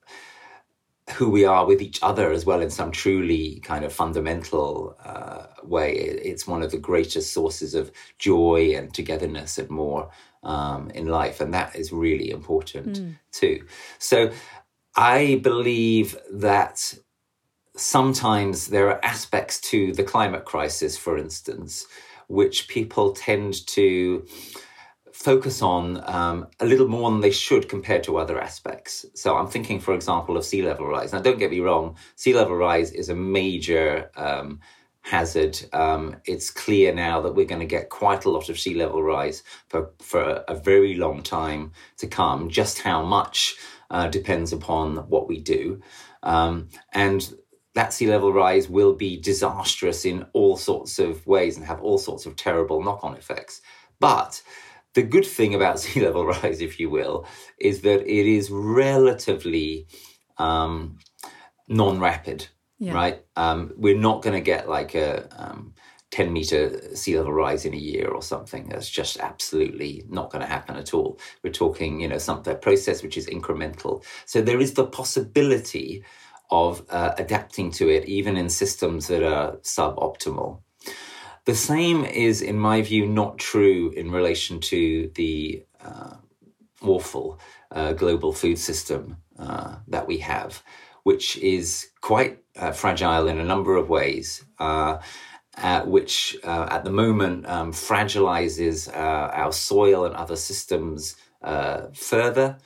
who 1.15 1.31
we 1.31 1.45
are 1.45 1.67
with 1.67 1.81
each 1.81 1.99
other 2.03 2.31
as 2.33 2.45
well 2.45 2.61
in 2.61 2.71
some 2.71 2.91
truly 2.91 3.61
kind 3.61 3.85
of 3.85 3.93
fundamental 3.93 4.97
uh, 5.05 5.47
way. 5.63 5.95
It's 5.95 6.47
one 6.47 6.63
of 6.63 6.71
the 6.71 6.79
greatest 6.79 7.33
sources 7.33 7.75
of 7.75 7.91
joy 8.19 8.75
and 8.77 8.93
togetherness 8.93 9.59
and 9.59 9.71
more 9.71 10.11
um, 10.43 10.91
in 10.91 11.07
life, 11.07 11.41
and 11.41 11.53
that 11.55 11.75
is 11.77 11.93
really 11.93 12.31
important 12.31 13.17
too. 13.33 13.65
So 13.99 14.31
I 14.97 15.41
believe 15.43 16.17
that 16.33 16.95
sometimes 17.77 18.69
there 18.69 18.89
are 18.89 19.05
aspects 19.05 19.61
to 19.61 19.93
the 19.93 20.03
climate 20.03 20.45
crisis, 20.45 20.97
for 20.97 21.17
instance, 21.17 21.87
which 22.29 22.69
people 22.69 23.13
tend 23.13 23.67
to 23.69 24.27
focus 25.19 25.63
on 25.63 26.01
um, 26.09 26.47
a 26.61 26.65
little 26.65 26.87
more 26.87 27.11
than 27.11 27.21
they 27.21 27.33
should 27.33 27.69
compared 27.69 28.05
to 28.05 28.19
other 28.19 28.41
aspects. 28.41 29.05
So 29.15 29.37
I'm 29.37 29.49
thinking, 29.49 29.81
for 29.81 29.93
example, 29.93 30.37
of 30.37 30.45
sea 30.45 30.63
level 30.63 30.87
rise. 30.87 31.13
Now, 31.13 31.21
don't 31.21 31.41
get 31.41 31.51
me 31.51 31.59
wrong, 31.59 31.97
sea 32.15 32.35
level 32.35 32.55
rise 32.55 32.93
is 32.93 33.09
a 33.09 33.17
major 33.17 34.13
um, 34.17 34.61
hazard. 35.01 35.61
Um, 35.73 36.17
it's 36.25 36.51
clear 36.51 36.95
now 36.95 37.21
that 37.23 37.35
we're 37.35 37.47
going 37.47 37.61
to 37.61 37.67
get 37.67 37.91
quite 37.91 38.27
a 38.27 38.31
lot 38.31 38.49
of 38.49 38.61
sea 38.61 38.75
level 38.75 39.03
rise 39.03 39.43
for, 39.67 39.91
for 39.99 40.45
a 40.47 40.55
very 40.55 40.95
long 40.95 41.25
time 41.25 41.73
to 41.97 42.07
come. 42.07 42.49
Just 42.49 42.79
how 42.79 43.03
much 43.03 43.57
uh, 43.91 44.07
depends 44.07 44.53
upon 44.53 44.99
what 45.09 45.27
we 45.27 45.41
do. 45.41 45.81
Um, 46.23 46.69
and 46.93 47.29
that 47.75 47.93
sea 47.93 48.07
level 48.07 48.33
rise 48.33 48.69
will 48.69 48.95
be 48.95 49.21
disastrous 49.21 50.05
in 50.05 50.27
all 50.33 50.57
sorts 50.57 51.01
of 51.01 51.27
ways 51.27 51.57
and 51.57 51.67
have 51.67 51.83
all 51.83 51.99
sorts 51.99 52.25
of 52.25 52.37
terrible 52.37 52.85
knock 52.85 53.03
on 53.03 53.17
effects. 53.17 53.63
But 53.99 54.43
the 54.95 55.03
good 55.03 55.27
thing 55.27 55.55
about 55.55 55.81
sea 55.85 56.01
level 56.05 56.27
rise, 56.27 56.61
if 56.61 56.81
you 56.81 56.91
will, 56.91 57.27
is 57.59 57.83
that 57.83 58.01
it 58.03 58.27
is 58.27 58.51
relatively 58.51 59.87
um, 60.39 60.99
non 61.69 62.01
rapid, 62.01 62.49
Yeah. 62.79 62.95
right? 62.95 63.25
Um, 63.37 63.73
we're 63.77 63.99
not 63.99 64.23
going 64.23 64.35
to 64.35 64.41
get 64.41 64.69
like 64.69 64.95
a 64.95 65.29
um, 65.37 65.75
10 66.11 66.33
meter 66.33 66.95
sea 66.97 67.17
level 67.19 67.33
rise 67.33 67.65
in 67.65 67.75
a 67.75 67.79
year 67.79 68.09
or 68.09 68.23
something. 68.23 68.69
That's 68.69 68.89
just 68.89 69.19
absolutely 69.19 70.05
not 70.09 70.31
going 70.31 70.41
to 70.43 70.49
happen 70.49 70.77
at 70.77 70.95
all. 70.95 71.21
We're 71.43 71.53
talking, 71.53 72.01
you 72.01 72.09
know, 72.09 72.19
something, 72.19 72.53
a 72.53 72.57
process 72.57 73.03
which 73.03 73.19
is 73.19 73.27
incremental. 73.27 74.05
So 74.25 74.41
there 74.41 74.61
is 74.61 74.75
the 74.75 74.87
possibility 74.87 76.05
of 76.51 76.83
uh, 76.89 77.13
adapting 77.19 77.71
to 77.73 77.91
it, 77.91 78.07
even 78.07 78.37
in 78.39 78.49
systems 78.49 79.09
that 79.09 79.23
are 79.23 79.57
suboptimal. 79.59 80.61
The 81.49 81.55
same 81.55 82.05
is, 82.05 82.43
in 82.43 82.59
my 82.59 82.83
view, 82.83 83.07
not 83.07 83.39
true 83.39 83.91
in 83.97 84.11
relation 84.11 84.61
to 84.61 85.11
the 85.15 85.65
uh, 85.83 86.17
awful 86.83 87.41
uh, 87.71 87.95
global 87.95 88.35
food 88.35 88.59
system 88.59 89.17
uh, 89.39 89.77
that 89.89 90.07
we 90.07 90.19
have, 90.19 90.63
which 91.05 91.39
is 91.39 91.89
quite 92.03 92.43
uh, 92.59 92.73
fragile 92.73 93.29
in 93.29 93.39
a 93.39 93.45
number 93.45 93.77
of 93.77 93.89
ways. 93.89 94.45
Uh, 94.59 94.99
uh, 95.57 95.81
which 95.87 96.37
uh, 96.45 96.67
at 96.71 96.85
the 96.85 96.91
moment 96.91 97.47
um, 97.47 97.73
fragilizes 97.73 98.87
uh, 98.95 99.31
our 99.33 99.51
soil 99.51 100.05
and 100.05 100.15
other 100.17 100.37
systems 100.37 101.17
uh, 101.43 101.87
further. 101.95 102.59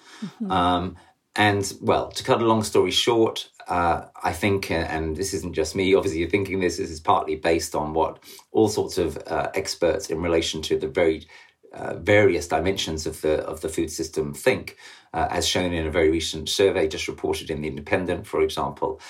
Um, 0.51 0.97
and 1.37 1.73
well, 1.81 2.11
to 2.11 2.25
cut 2.25 2.43
a 2.43 2.45
long 2.45 2.65
story 2.65 2.91
short, 2.91 3.49
uh, 3.69 4.07
I 4.23 4.33
think, 4.33 4.71
uh, 4.71 4.75
and 4.75 5.17
this 5.17 5.35
isn't 5.35 5.55
just 5.55 5.75
me, 5.75 5.95
obviously, 5.95 6.21
you're 6.21 6.29
thinking 6.29 6.61
this, 6.61 6.77
this 6.77 6.91
is 6.91 7.01
partly 7.01 7.37
based 7.37 7.75
on 7.75 7.95
what 7.95 8.23
all 8.51 8.69
sorts 8.69 8.99
of 8.99 9.17
uh, 9.27 9.51
experts 9.55 10.11
in 10.11 10.21
relation 10.23 10.63
to 10.63 10.79
the 10.79 10.89
very 10.89 11.27
uh, 11.73 11.95
various 11.95 12.49
dimensions 12.49 13.07
of 13.07 13.23
the 13.23 13.39
of 13.47 13.63
the 13.63 13.69
food 13.69 13.91
system 13.91 14.35
think, 14.35 14.77
uh, 15.15 15.29
as 15.31 15.49
shown 15.49 15.73
in 15.73 15.87
a 15.87 15.91
very 15.91 16.11
recent 16.11 16.49
survey 16.49 16.87
just 16.87 17.09
reported 17.09 17.51
in 17.51 17.63
the 17.63 17.69
Independent, 17.69 18.27
for 18.27 18.43
example. 18.43 19.01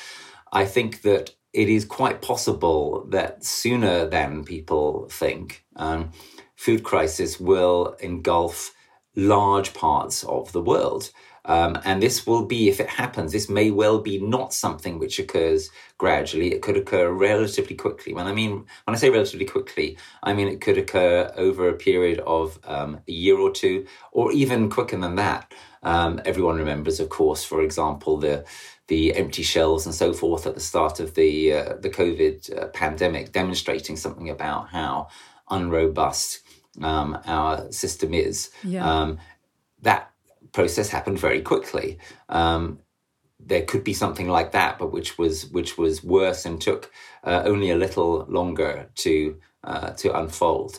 I 0.52 0.64
think 0.66 1.02
that 1.02 1.30
it 1.52 1.68
is 1.68 1.84
quite 1.84 2.22
possible 2.22 3.04
that 3.10 3.44
sooner 3.44 4.06
than 4.06 4.44
people 4.44 5.08
think, 5.10 5.64
um, 5.76 6.12
food 6.54 6.82
crisis 6.84 7.40
will 7.40 7.96
engulf 8.00 8.72
large 9.16 9.74
parts 9.74 10.24
of 10.24 10.52
the 10.52 10.62
world. 10.62 11.10
Um, 11.44 11.76
and 11.84 12.00
this 12.00 12.26
will 12.26 12.44
be, 12.46 12.68
if 12.68 12.78
it 12.78 12.88
happens, 12.88 13.32
this 13.32 13.48
may 13.48 13.70
well 13.70 13.98
be 13.98 14.18
not 14.20 14.52
something 14.52 14.98
which 14.98 15.18
occurs 15.18 15.70
gradually. 15.98 16.52
It 16.52 16.62
could 16.62 16.76
occur 16.76 17.10
relatively 17.10 17.74
quickly. 17.74 18.14
When 18.14 18.26
I 18.26 18.32
mean, 18.32 18.64
when 18.84 18.94
I 18.94 18.96
say 18.96 19.10
relatively 19.10 19.46
quickly, 19.46 19.96
I 20.22 20.34
mean 20.34 20.46
it 20.46 20.60
could 20.60 20.78
occur 20.78 21.32
over 21.36 21.68
a 21.68 21.74
period 21.74 22.20
of 22.20 22.60
um, 22.64 23.00
a 23.08 23.12
year 23.12 23.38
or 23.38 23.50
two, 23.50 23.86
or 24.12 24.30
even 24.32 24.70
quicker 24.70 24.96
than 24.96 25.16
that. 25.16 25.52
Um, 25.82 26.20
everyone 26.24 26.56
remembers, 26.56 27.00
of 27.00 27.08
course, 27.08 27.42
for 27.44 27.62
example, 27.62 28.18
the 28.18 28.44
the 28.86 29.14
empty 29.14 29.42
shelves 29.42 29.86
and 29.86 29.94
so 29.94 30.12
forth 30.12 30.46
at 30.46 30.54
the 30.54 30.60
start 30.60 31.00
of 31.00 31.14
the 31.14 31.52
uh, 31.54 31.74
the 31.80 31.90
COVID 31.90 32.56
uh, 32.56 32.66
pandemic, 32.68 33.32
demonstrating 33.32 33.96
something 33.96 34.30
about 34.30 34.68
how 34.68 35.08
unrobust 35.48 36.40
um, 36.80 37.18
our 37.26 37.70
system 37.72 38.14
is. 38.14 38.50
Yeah. 38.62 38.88
Um, 38.88 39.18
that 39.82 40.11
process 40.52 40.90
happened 40.90 41.18
very 41.18 41.40
quickly. 41.42 41.98
Um, 42.28 42.80
there 43.44 43.62
could 43.62 43.84
be 43.84 43.94
something 43.94 44.28
like 44.28 44.52
that, 44.52 44.78
but 44.78 44.92
which 44.92 45.18
was 45.18 45.46
which 45.46 45.76
was 45.76 46.04
worse 46.04 46.44
and 46.44 46.60
took 46.60 46.90
uh, 47.24 47.42
only 47.44 47.70
a 47.70 47.76
little 47.76 48.24
longer 48.28 48.88
to 48.96 49.38
uh, 49.64 49.90
to 49.90 50.16
unfold. 50.16 50.78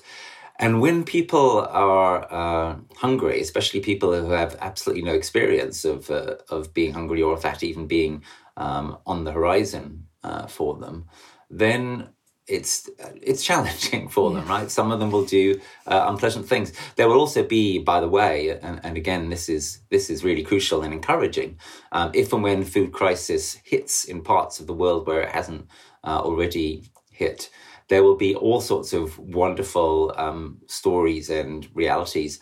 And 0.59 0.79
when 0.79 1.03
people 1.03 1.61
are 1.61 2.31
uh, 2.31 2.75
hungry, 2.95 3.41
especially 3.41 3.79
people 3.79 4.13
who 4.13 4.29
have 4.31 4.55
absolutely 4.61 5.03
no 5.03 5.13
experience 5.13 5.83
of 5.83 6.09
uh, 6.09 6.35
of 6.49 6.73
being 6.73 6.93
hungry 6.93 7.21
or 7.21 7.33
of 7.33 7.41
that 7.41 7.63
even 7.63 7.87
being 7.87 8.23
um, 8.55 8.97
on 9.05 9.23
the 9.23 9.31
horizon 9.31 10.07
uh, 10.23 10.47
for 10.47 10.77
them, 10.77 11.05
then 11.49 12.09
it's 12.47 12.89
it's 12.99 13.43
challenging 13.43 14.09
for 14.15 14.31
them, 14.31 14.45
right? 14.47 14.69
Some 14.69 14.91
of 14.91 14.99
them 14.99 15.11
will 15.11 15.25
do 15.25 15.59
uh, 15.87 16.05
unpleasant 16.07 16.47
things. 16.47 16.73
There 16.95 17.07
will 17.07 17.19
also 17.19 17.43
be, 17.43 17.79
by 17.79 17.99
the 17.99 18.09
way, 18.09 18.57
and, 18.61 18.79
and 18.83 18.97
again, 18.97 19.29
this 19.29 19.49
is 19.49 19.79
this 19.89 20.09
is 20.09 20.23
really 20.23 20.43
crucial 20.43 20.81
and 20.81 20.93
encouraging. 20.93 21.57
Um, 21.91 22.11
if 22.13 22.33
and 22.33 22.43
when 22.43 22.63
food 22.63 22.91
crisis 22.91 23.55
hits 23.63 24.05
in 24.05 24.21
parts 24.21 24.59
of 24.59 24.67
the 24.67 24.73
world 24.73 25.07
where 25.07 25.21
it 25.21 25.29
hasn't 25.29 25.67
uh, 26.03 26.19
already 26.19 26.83
hit, 27.11 27.49
there 27.87 28.03
will 28.03 28.17
be 28.17 28.35
all 28.35 28.61
sorts 28.61 28.93
of 28.93 29.17
wonderful 29.19 30.13
um, 30.17 30.59
stories 30.67 31.29
and 31.29 31.67
realities 31.73 32.39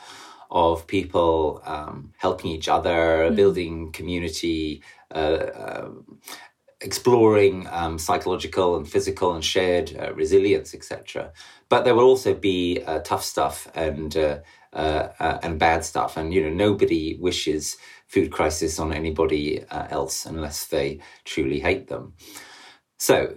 of 0.49 0.85
people 0.85 1.61
um, 1.65 2.11
helping 2.17 2.51
each 2.51 2.67
other, 2.67 3.31
building 3.31 3.91
community. 3.91 4.83
Uh, 5.09 5.47
um, 5.55 6.19
exploring 6.81 7.67
um, 7.69 7.97
psychological 7.97 8.75
and 8.75 8.89
physical 8.89 9.33
and 9.33 9.45
shared 9.45 9.95
uh, 9.99 10.13
resilience, 10.13 10.73
etc. 10.73 11.31
But 11.69 11.85
there 11.85 11.95
will 11.95 12.05
also 12.05 12.33
be 12.33 12.81
uh, 12.85 12.99
tough 12.99 13.23
stuff 13.23 13.67
and 13.75 14.15
uh, 14.17 14.39
uh, 14.73 15.09
uh, 15.19 15.39
and 15.43 15.59
bad 15.59 15.85
stuff, 15.85 16.17
and 16.17 16.33
you 16.33 16.43
know 16.43 16.53
nobody 16.53 17.17
wishes 17.19 17.77
food 18.07 18.31
crisis 18.31 18.79
on 18.79 18.91
anybody 18.93 19.63
uh, 19.65 19.87
else 19.89 20.25
unless 20.25 20.65
they 20.67 20.99
truly 21.23 21.59
hate 21.59 21.87
them. 21.87 22.13
So 22.97 23.35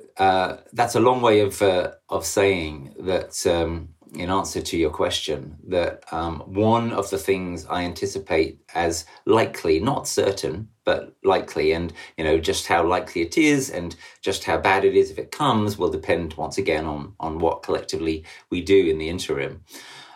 that's 0.72 0.94
a 0.94 1.00
long 1.00 1.22
way 1.22 1.40
of 1.40 1.62
of 1.62 2.24
saying 2.24 2.94
that. 3.00 3.46
Um, 3.46 3.93
in 4.16 4.31
answer 4.31 4.61
to 4.61 4.77
your 4.77 4.90
question, 4.90 5.57
that 5.68 6.05
um, 6.12 6.40
one 6.40 6.92
of 6.92 7.11
the 7.11 7.18
things 7.18 7.66
I 7.66 7.83
anticipate 7.83 8.61
as 8.74 9.05
likely, 9.27 9.81
not 9.81 10.07
certain, 10.09 10.68
but 10.85 11.14
likely, 11.24 11.72
and 11.72 11.92
you 12.16 12.24
know 12.24 12.38
just 12.38 12.66
how 12.66 12.87
likely 12.87 13.22
it 13.22 13.38
is, 13.38 13.70
and 13.70 13.96
just 14.22 14.44
how 14.44 14.59
bad 14.59 14.85
it 14.85 14.94
is 14.94 15.11
if 15.11 15.18
it 15.18 15.31
comes, 15.31 15.79
will 15.79 15.90
depend 15.90 16.35
once 16.35 16.59
again 16.59 16.85
on 16.85 17.14
on 17.20 17.38
what 17.38 17.62
collectively 17.62 18.24
we 18.50 18.61
do 18.61 18.87
in 18.87 18.98
the 18.98 19.09
interim. 19.09 19.62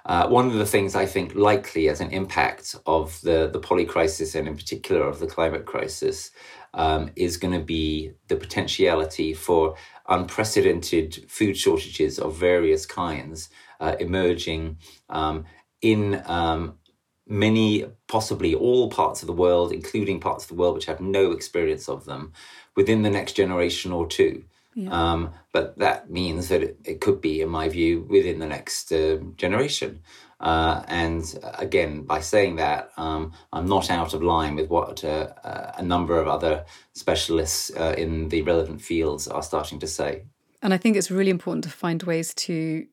Uh, 0.07 0.27
one 0.27 0.47
of 0.47 0.55
the 0.55 0.67
things 0.67 0.95
I 0.95 1.05
think 1.05 1.35
likely 1.35 1.89
as 1.89 2.01
an 2.01 2.11
impact 2.11 2.75
of 2.87 3.21
the 3.23 3.51
the 3.53 3.61
poly 3.61 3.85
crisis 3.85 4.35
and 4.35 4.49
in 4.49 4.57
particular 4.57 5.03
of 5.03 5.21
the 5.21 5.27
climate 5.27 5.67
crisis 5.67 6.31
um, 6.75 7.11
is 7.17 7.37
going 7.37 7.53
to 7.53 7.65
be 7.65 8.13
the 8.29 8.37
potentiality 8.37 9.35
for 9.35 9.75
unprecedented 10.09 11.25
food 11.29 11.57
shortages 11.57 12.19
of 12.19 12.37
various 12.37 12.87
kinds 12.87 13.51
uh, 13.81 13.97
emerging 14.01 14.79
um, 15.09 15.45
in 15.81 16.23
um, 16.27 16.79
many, 17.27 17.85
possibly 18.07 18.55
all 18.55 18.91
parts 18.91 19.23
of 19.23 19.27
the 19.27 19.33
world, 19.33 19.73
including 19.73 20.21
parts 20.21 20.45
of 20.45 20.49
the 20.49 20.55
world 20.55 20.75
which 20.75 20.87
have 20.87 21.01
no 21.01 21.31
experience 21.31 21.89
of 21.89 22.05
them, 22.05 22.33
within 22.75 23.03
the 23.03 23.11
next 23.11 23.35
generation 23.35 23.93
or 23.93 24.07
two. 24.07 24.45
Yeah. 24.75 24.91
Um, 24.91 25.33
but 25.53 25.79
that 25.79 26.11
means 26.11 26.49
that 26.49 26.63
it, 26.63 26.79
it, 26.85 27.01
could 27.01 27.21
be, 27.21 27.41
in 27.41 27.49
my 27.49 27.69
view, 27.69 28.07
within 28.09 28.39
the 28.39 28.47
next 28.47 28.93
uh, 28.93 29.19
generation. 29.37 30.01
Uh, 30.41 30.85
and 30.87 31.37
again, 31.59 32.03
by 32.03 32.21
saying 32.21 32.57
that, 32.57 32.93
um, 32.97 33.33
I'm 33.53 33.67
not 33.67 33.91
out 33.91 34.15
of 34.15 34.23
line 34.23 34.55
with 34.55 34.71
what 34.71 35.03
uh, 35.03 35.33
uh 35.43 35.73
a 35.77 35.83
number 35.83 36.21
of 36.21 36.29
other 36.29 36.65
specialists 36.93 37.73
uh, 37.77 37.95
in 37.99 38.29
the 38.29 38.43
relevant 38.43 38.81
fields 38.81 39.27
are 39.27 39.43
starting 39.43 39.81
to 39.81 39.89
say. 39.89 40.23
And 40.63 40.73
I 40.73 40.77
think 40.77 40.97
it's 40.97 41.11
really 41.11 41.31
important 41.31 41.65
to 41.65 41.71
find 41.71 42.03
ways 42.05 42.33
to 42.35 42.87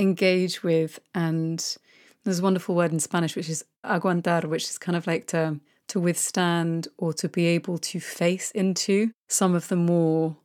engage 0.00 0.62
with 0.62 0.98
and 1.14 1.76
there's 2.24 2.40
a 2.40 2.42
wonderful 2.42 2.74
word 2.74 2.92
in 2.92 3.00
Spanish 3.00 3.36
which 3.36 3.48
is 3.48 3.64
aguantar, 3.84 4.44
which 4.44 4.64
is 4.64 4.78
kind 4.78 4.96
of 4.96 5.06
like 5.06 5.26
to 5.28 5.60
to 5.88 6.00
withstand 6.00 6.86
or 6.98 7.12
to 7.12 7.28
be 7.28 7.46
able 7.46 7.76
to 7.76 7.98
face 7.98 8.52
into 8.52 9.10
some 9.28 9.56
of 9.56 9.66
the 9.66 9.76
more 9.76 10.36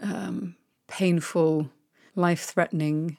um, 0.00 0.56
painful, 0.88 1.70
life 2.14 2.42
threatening 2.42 3.16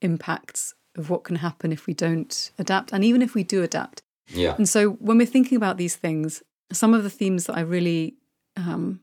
impacts 0.00 0.74
of 0.96 1.10
what 1.10 1.24
can 1.24 1.36
happen 1.36 1.72
if 1.72 1.86
we 1.86 1.92
don't 1.92 2.52
adapt 2.58 2.90
and 2.90 3.04
even 3.04 3.20
if 3.20 3.34
we 3.34 3.44
do 3.44 3.62
adapt. 3.62 4.02
Yeah. 4.28 4.54
And 4.56 4.66
so 4.66 4.92
when 4.92 5.18
we're 5.18 5.26
thinking 5.26 5.56
about 5.56 5.76
these 5.76 5.94
things, 5.94 6.42
some 6.72 6.94
of 6.94 7.02
the 7.02 7.10
themes 7.10 7.44
that 7.46 7.56
I 7.56 7.60
really 7.60 8.16
um, 8.56 9.00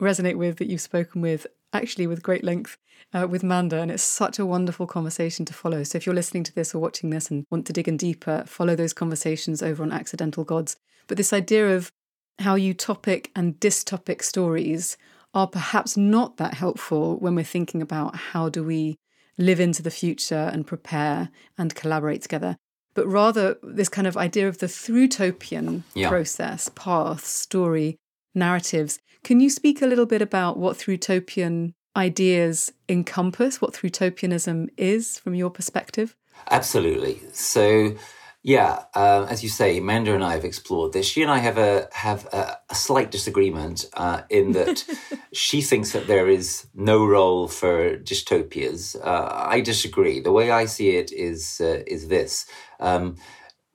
resonate 0.00 0.36
with 0.36 0.56
that 0.56 0.68
you've 0.68 0.80
spoken 0.80 1.20
with 1.20 1.46
actually 1.72 2.06
with 2.06 2.22
great 2.22 2.44
length 2.44 2.76
uh, 3.12 3.26
with 3.28 3.42
Manda, 3.42 3.80
and 3.80 3.90
it's 3.90 4.02
such 4.02 4.38
a 4.38 4.46
wonderful 4.46 4.86
conversation 4.86 5.44
to 5.46 5.54
follow. 5.54 5.82
So 5.82 5.96
if 5.96 6.06
you're 6.06 6.14
listening 6.14 6.44
to 6.44 6.54
this 6.54 6.74
or 6.74 6.78
watching 6.78 7.10
this 7.10 7.30
and 7.30 7.44
want 7.50 7.66
to 7.66 7.72
dig 7.72 7.88
in 7.88 7.96
deeper, 7.96 8.44
follow 8.46 8.76
those 8.76 8.92
conversations 8.92 9.62
over 9.62 9.82
on 9.82 9.92
Accidental 9.92 10.44
Gods. 10.44 10.76
But 11.06 11.16
this 11.16 11.32
idea 11.32 11.74
of 11.74 11.90
how 12.38 12.56
utopic 12.56 13.28
and 13.34 13.58
dystopic 13.60 14.22
stories 14.22 14.96
are 15.34 15.46
perhaps 15.46 15.96
not 15.96 16.36
that 16.36 16.54
helpful 16.54 17.18
when 17.18 17.34
we're 17.34 17.44
thinking 17.44 17.82
about 17.82 18.16
how 18.16 18.48
do 18.48 18.62
we 18.64 18.96
live 19.36 19.60
into 19.60 19.82
the 19.82 19.90
future 19.90 20.50
and 20.52 20.66
prepare 20.66 21.30
and 21.56 21.74
collaborate 21.74 22.22
together 22.22 22.56
but 22.98 23.06
rather 23.06 23.56
this 23.62 23.88
kind 23.88 24.08
of 24.08 24.16
idea 24.16 24.48
of 24.48 24.58
the 24.58 24.66
thrutopian 24.66 25.82
yeah. 25.94 26.08
process, 26.08 26.68
path, 26.74 27.24
story, 27.24 27.96
narratives. 28.34 28.98
Can 29.24 29.40
you 29.40 29.50
speak 29.50 29.82
a 29.82 29.86
little 29.86 30.06
bit 30.06 30.22
about 30.22 30.58
what 30.58 30.76
thrutopian 30.76 31.74
ideas 31.96 32.72
encompass, 32.88 33.60
what 33.60 33.74
thrutopianism 33.74 34.68
is 34.76 35.18
from 35.18 35.34
your 35.34 35.50
perspective? 35.50 36.14
Absolutely. 36.50 37.20
So, 37.32 37.96
yeah, 38.42 38.84
uh, 38.94 39.26
as 39.28 39.42
you 39.42 39.48
say, 39.48 39.80
Manda 39.80 40.14
and 40.14 40.24
I 40.24 40.32
have 40.32 40.44
explored 40.44 40.92
this. 40.92 41.06
She 41.06 41.22
and 41.22 41.30
I 41.30 41.38
have 41.38 41.58
a 41.58 41.88
have 41.92 42.26
a, 42.32 42.58
a 42.70 42.74
slight 42.74 43.10
disagreement 43.10 43.86
uh, 43.94 44.22
in 44.30 44.52
that 44.52 44.84
she 45.32 45.60
thinks 45.60 45.92
that 45.92 46.06
there 46.06 46.28
is 46.28 46.66
no 46.74 47.04
role 47.04 47.48
for 47.48 47.98
dystopias. 47.98 48.96
Uh, 49.04 49.28
I 49.32 49.60
disagree. 49.60 50.20
The 50.20 50.32
way 50.32 50.52
I 50.52 50.66
see 50.66 50.90
it 50.96 51.12
is 51.12 51.60
uh, 51.60 51.82
is 51.86 52.08
this: 52.08 52.46
um, 52.78 53.16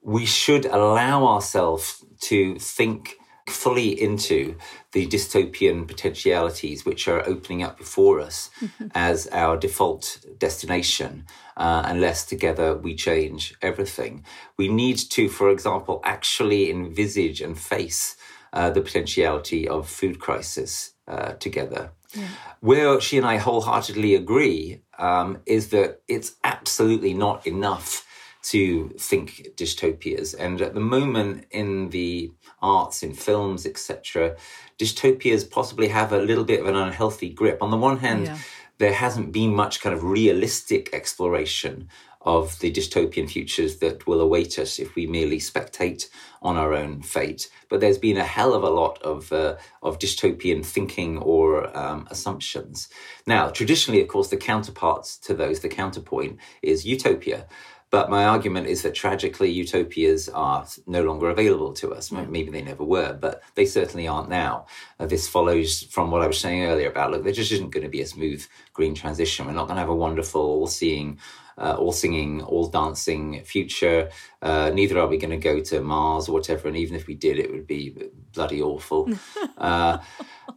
we 0.00 0.24
should 0.24 0.64
allow 0.64 1.26
ourselves 1.26 2.02
to 2.22 2.58
think 2.58 3.18
fully 3.48 4.00
into 4.00 4.56
the 4.92 5.06
dystopian 5.06 5.86
potentialities 5.86 6.84
which 6.86 7.06
are 7.06 7.26
opening 7.28 7.62
up 7.62 7.76
before 7.76 8.20
us 8.20 8.50
mm-hmm. 8.60 8.86
as 8.94 9.26
our 9.28 9.56
default 9.56 10.18
destination, 10.38 11.26
uh, 11.56 11.82
unless 11.84 12.24
together 12.24 12.74
we 12.76 12.94
change 12.94 13.54
everything. 13.60 14.24
We 14.56 14.68
need 14.68 14.96
to, 15.10 15.28
for 15.28 15.50
example, 15.50 16.00
actually 16.04 16.70
envisage 16.70 17.42
and 17.42 17.58
face 17.58 18.16
uh, 18.52 18.70
the 18.70 18.80
potentiality 18.80 19.68
of 19.68 19.88
food 19.88 20.18
crisis 20.20 20.92
uh, 21.06 21.32
together. 21.34 21.90
Yeah. 22.14 22.28
Where 22.60 23.00
she 23.00 23.18
and 23.18 23.26
I 23.26 23.36
wholeheartedly 23.36 24.14
agree 24.14 24.80
um, 24.98 25.38
is 25.44 25.68
that 25.70 26.00
it's 26.08 26.36
absolutely 26.44 27.12
not 27.12 27.46
enough 27.46 28.06
to 28.44 28.90
think 28.98 29.48
dystopias. 29.56 30.34
And 30.38 30.60
at 30.60 30.74
the 30.74 30.80
moment 30.80 31.46
in 31.50 31.90
the 31.90 32.30
arts, 32.64 33.02
in 33.02 33.12
films, 33.14 33.66
etc., 33.66 34.36
dystopias 34.78 35.48
possibly 35.48 35.88
have 35.88 36.12
a 36.12 36.18
little 36.18 36.44
bit 36.44 36.60
of 36.60 36.66
an 36.66 36.76
unhealthy 36.76 37.30
grip. 37.30 37.62
On 37.62 37.70
the 37.70 37.76
one 37.76 37.98
hand, 37.98 38.26
yeah. 38.26 38.38
there 38.78 38.94
hasn't 38.94 39.32
been 39.32 39.54
much 39.54 39.80
kind 39.80 39.94
of 39.94 40.02
realistic 40.02 40.92
exploration 40.92 41.88
of 42.24 42.58
the 42.60 42.72
dystopian 42.72 43.28
futures 43.28 43.78
that 43.78 44.06
will 44.06 44.20
await 44.20 44.58
us 44.58 44.78
if 44.78 44.94
we 44.94 45.06
merely 45.06 45.38
spectate 45.38 46.08
on 46.40 46.56
our 46.56 46.72
own 46.72 47.02
fate. 47.02 47.50
But 47.68 47.80
there's 47.80 47.98
been 47.98 48.16
a 48.16 48.24
hell 48.24 48.54
of 48.54 48.62
a 48.62 48.70
lot 48.70 49.00
of 49.02 49.30
uh, 49.30 49.56
of 49.82 49.98
dystopian 49.98 50.64
thinking 50.64 51.18
or 51.18 51.76
um, 51.76 52.08
assumptions. 52.10 52.88
Now, 53.26 53.50
traditionally, 53.50 54.00
of 54.00 54.08
course, 54.08 54.28
the 54.28 54.38
counterparts 54.38 55.18
to 55.18 55.34
those, 55.34 55.60
the 55.60 55.68
counterpoint 55.68 56.38
is 56.62 56.86
utopia. 56.86 57.46
But 57.94 58.10
my 58.10 58.24
argument 58.24 58.66
is 58.66 58.82
that 58.82 58.92
tragically, 58.92 59.52
utopias 59.52 60.28
are 60.28 60.66
no 60.84 61.04
longer 61.04 61.30
available 61.30 61.72
to 61.74 61.94
us. 61.94 62.10
Maybe 62.10 62.50
they 62.50 62.60
never 62.60 62.82
were, 62.82 63.12
but 63.12 63.40
they 63.54 63.66
certainly 63.66 64.08
aren't 64.08 64.28
now. 64.28 64.66
Uh, 64.98 65.06
this 65.06 65.28
follows 65.28 65.84
from 65.84 66.10
what 66.10 66.20
I 66.20 66.26
was 66.26 66.40
saying 66.40 66.64
earlier 66.64 66.90
about 66.90 67.12
look, 67.12 67.22
there 67.22 67.32
just 67.32 67.52
isn't 67.52 67.70
going 67.70 67.84
to 67.84 67.88
be 67.88 68.00
a 68.00 68.06
smooth 68.06 68.44
green 68.72 68.96
transition. 68.96 69.46
We're 69.46 69.52
not 69.52 69.68
going 69.68 69.76
to 69.76 69.80
have 69.80 69.90
a 69.90 69.94
wonderful, 69.94 70.40
all 70.40 70.66
seeing, 70.66 71.20
uh, 71.56 71.76
all 71.78 71.92
singing, 71.92 72.42
all 72.42 72.66
dancing 72.66 73.44
future. 73.44 74.10
Uh, 74.42 74.72
neither 74.74 74.98
are 74.98 75.06
we 75.06 75.16
going 75.16 75.30
to 75.30 75.36
go 75.36 75.60
to 75.60 75.80
Mars 75.80 76.28
or 76.28 76.32
whatever. 76.32 76.66
And 76.66 76.76
even 76.76 76.96
if 76.96 77.06
we 77.06 77.14
did, 77.14 77.38
it 77.38 77.52
would 77.52 77.68
be 77.68 77.96
bloody 78.32 78.60
awful. 78.60 79.08
Uh, 79.56 79.98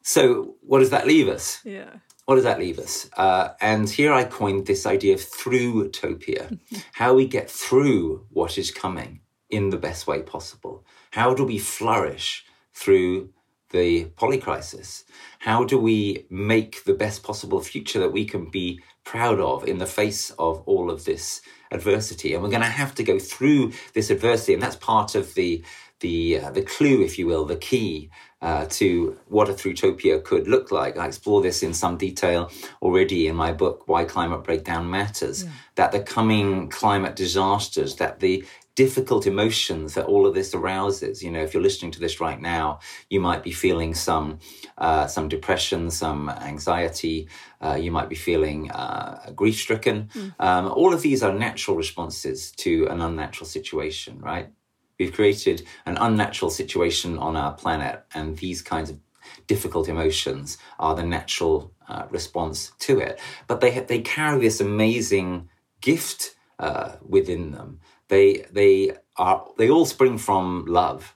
so, 0.01 0.55
what 0.61 0.79
does 0.79 0.89
that 0.89 1.07
leave 1.07 1.29
us? 1.29 1.61
Yeah 1.63 1.97
what 2.27 2.35
does 2.35 2.43
that 2.43 2.59
leave 2.59 2.77
us? 2.77 3.09
Uh, 3.15 3.53
and 3.61 3.89
here 3.89 4.11
I 4.11 4.25
coined 4.25 4.65
this 4.65 4.85
idea 4.85 5.13
of 5.13 5.21
Thrutopia, 5.21 6.59
how 6.91 7.13
we 7.13 7.25
get 7.25 7.49
through 7.49 8.25
what 8.31 8.57
is 8.57 8.69
coming 8.69 9.21
in 9.49 9.69
the 9.69 9.77
best 9.77 10.07
way 10.07 10.21
possible. 10.21 10.85
How 11.11 11.33
do 11.33 11.45
we 11.45 11.57
flourish 11.57 12.45
through 12.73 13.29
the 13.69 14.05
polycrisis? 14.17 15.05
How 15.39 15.63
do 15.63 15.79
we 15.79 16.25
make 16.29 16.83
the 16.83 16.93
best 16.93 17.23
possible 17.23 17.61
future 17.61 17.99
that 17.99 18.11
we 18.11 18.25
can 18.25 18.49
be 18.49 18.81
proud 19.05 19.39
of 19.39 19.65
in 19.65 19.77
the 19.77 19.85
face 19.85 20.31
of 20.31 20.61
all 20.65 20.91
of 20.91 21.05
this 21.05 21.41
adversity? 21.71 22.33
And 22.33 22.43
we're 22.43 22.49
going 22.49 22.61
to 22.61 22.67
have 22.67 22.93
to 22.95 23.03
go 23.05 23.19
through 23.19 23.71
this 23.93 24.09
adversity, 24.09 24.53
and 24.53 24.61
that's 24.61 24.75
part 24.75 25.15
of 25.15 25.33
the 25.35 25.63
the 25.99 26.39
uh, 26.39 26.51
the 26.51 26.61
clue, 26.61 27.01
if 27.01 27.17
you 27.17 27.27
will, 27.27 27.45
the 27.45 27.55
key 27.55 28.09
uh, 28.41 28.65
to 28.69 29.17
what 29.27 29.49
a 29.49 29.53
Thrutopia 29.53 30.23
could 30.23 30.47
look 30.47 30.71
like. 30.71 30.97
I 30.97 31.07
explore 31.07 31.41
this 31.41 31.63
in 31.63 31.73
some 31.73 31.97
detail 31.97 32.51
already 32.81 33.27
in 33.27 33.35
my 33.35 33.51
book, 33.51 33.87
Why 33.87 34.05
Climate 34.05 34.43
Breakdown 34.43 34.89
Matters, 34.89 35.43
yeah. 35.43 35.51
that 35.75 35.91
the 35.91 35.99
coming 35.99 36.69
climate 36.69 37.15
disasters, 37.15 37.95
that 37.95 38.19
the 38.19 38.45
difficult 38.77 39.25
emotions 39.25 39.95
that 39.95 40.05
all 40.05 40.27
of 40.27 40.35
this 40.35 40.53
arouses. 40.53 41.23
You 41.23 41.31
know, 41.31 41.41
if 41.41 41.51
you're 41.51 41.63
listening 41.63 41.89
to 41.93 41.99
this 41.99 42.21
right 42.21 42.39
now, 42.39 42.79
you 43.09 43.19
might 43.19 43.41
be 43.41 43.51
feeling 43.51 43.95
some 43.95 44.37
uh, 44.77 45.07
some 45.07 45.27
depression, 45.27 45.89
some 45.89 46.29
anxiety. 46.29 47.27
Uh, 47.59 47.73
you 47.73 47.91
might 47.91 48.07
be 48.07 48.15
feeling 48.15 48.69
uh, 48.69 49.31
grief 49.35 49.57
stricken. 49.57 50.09
Mm. 50.13 50.33
Um, 50.39 50.67
all 50.67 50.93
of 50.93 51.01
these 51.01 51.23
are 51.23 51.33
natural 51.33 51.75
responses 51.75 52.51
to 52.51 52.85
an 52.87 53.01
unnatural 53.01 53.47
situation, 53.47 54.19
right? 54.19 54.49
We've 54.99 55.13
created 55.13 55.65
an 55.85 55.97
unnatural 55.97 56.51
situation 56.51 57.17
on 57.17 57.35
our 57.35 57.53
planet, 57.53 58.03
and 58.13 58.37
these 58.37 58.61
kinds 58.61 58.89
of 58.89 58.99
difficult 59.45 59.89
emotions 59.89 60.57
are 60.79 60.95
the 60.95 61.03
natural 61.03 61.73
uh, 61.87 62.05
response 62.09 62.71
to 62.79 62.99
it. 62.99 63.19
But 63.47 63.61
they 63.61 63.79
they 63.79 63.99
carry 63.99 64.39
this 64.41 64.59
amazing 64.59 65.49
gift 65.81 66.35
uh, 66.59 66.93
within 67.01 67.51
them. 67.51 67.79
They 68.07 68.45
they 68.51 68.97
are 69.17 69.45
they 69.57 69.69
all 69.69 69.85
spring 69.85 70.17
from 70.17 70.65
love. 70.65 71.15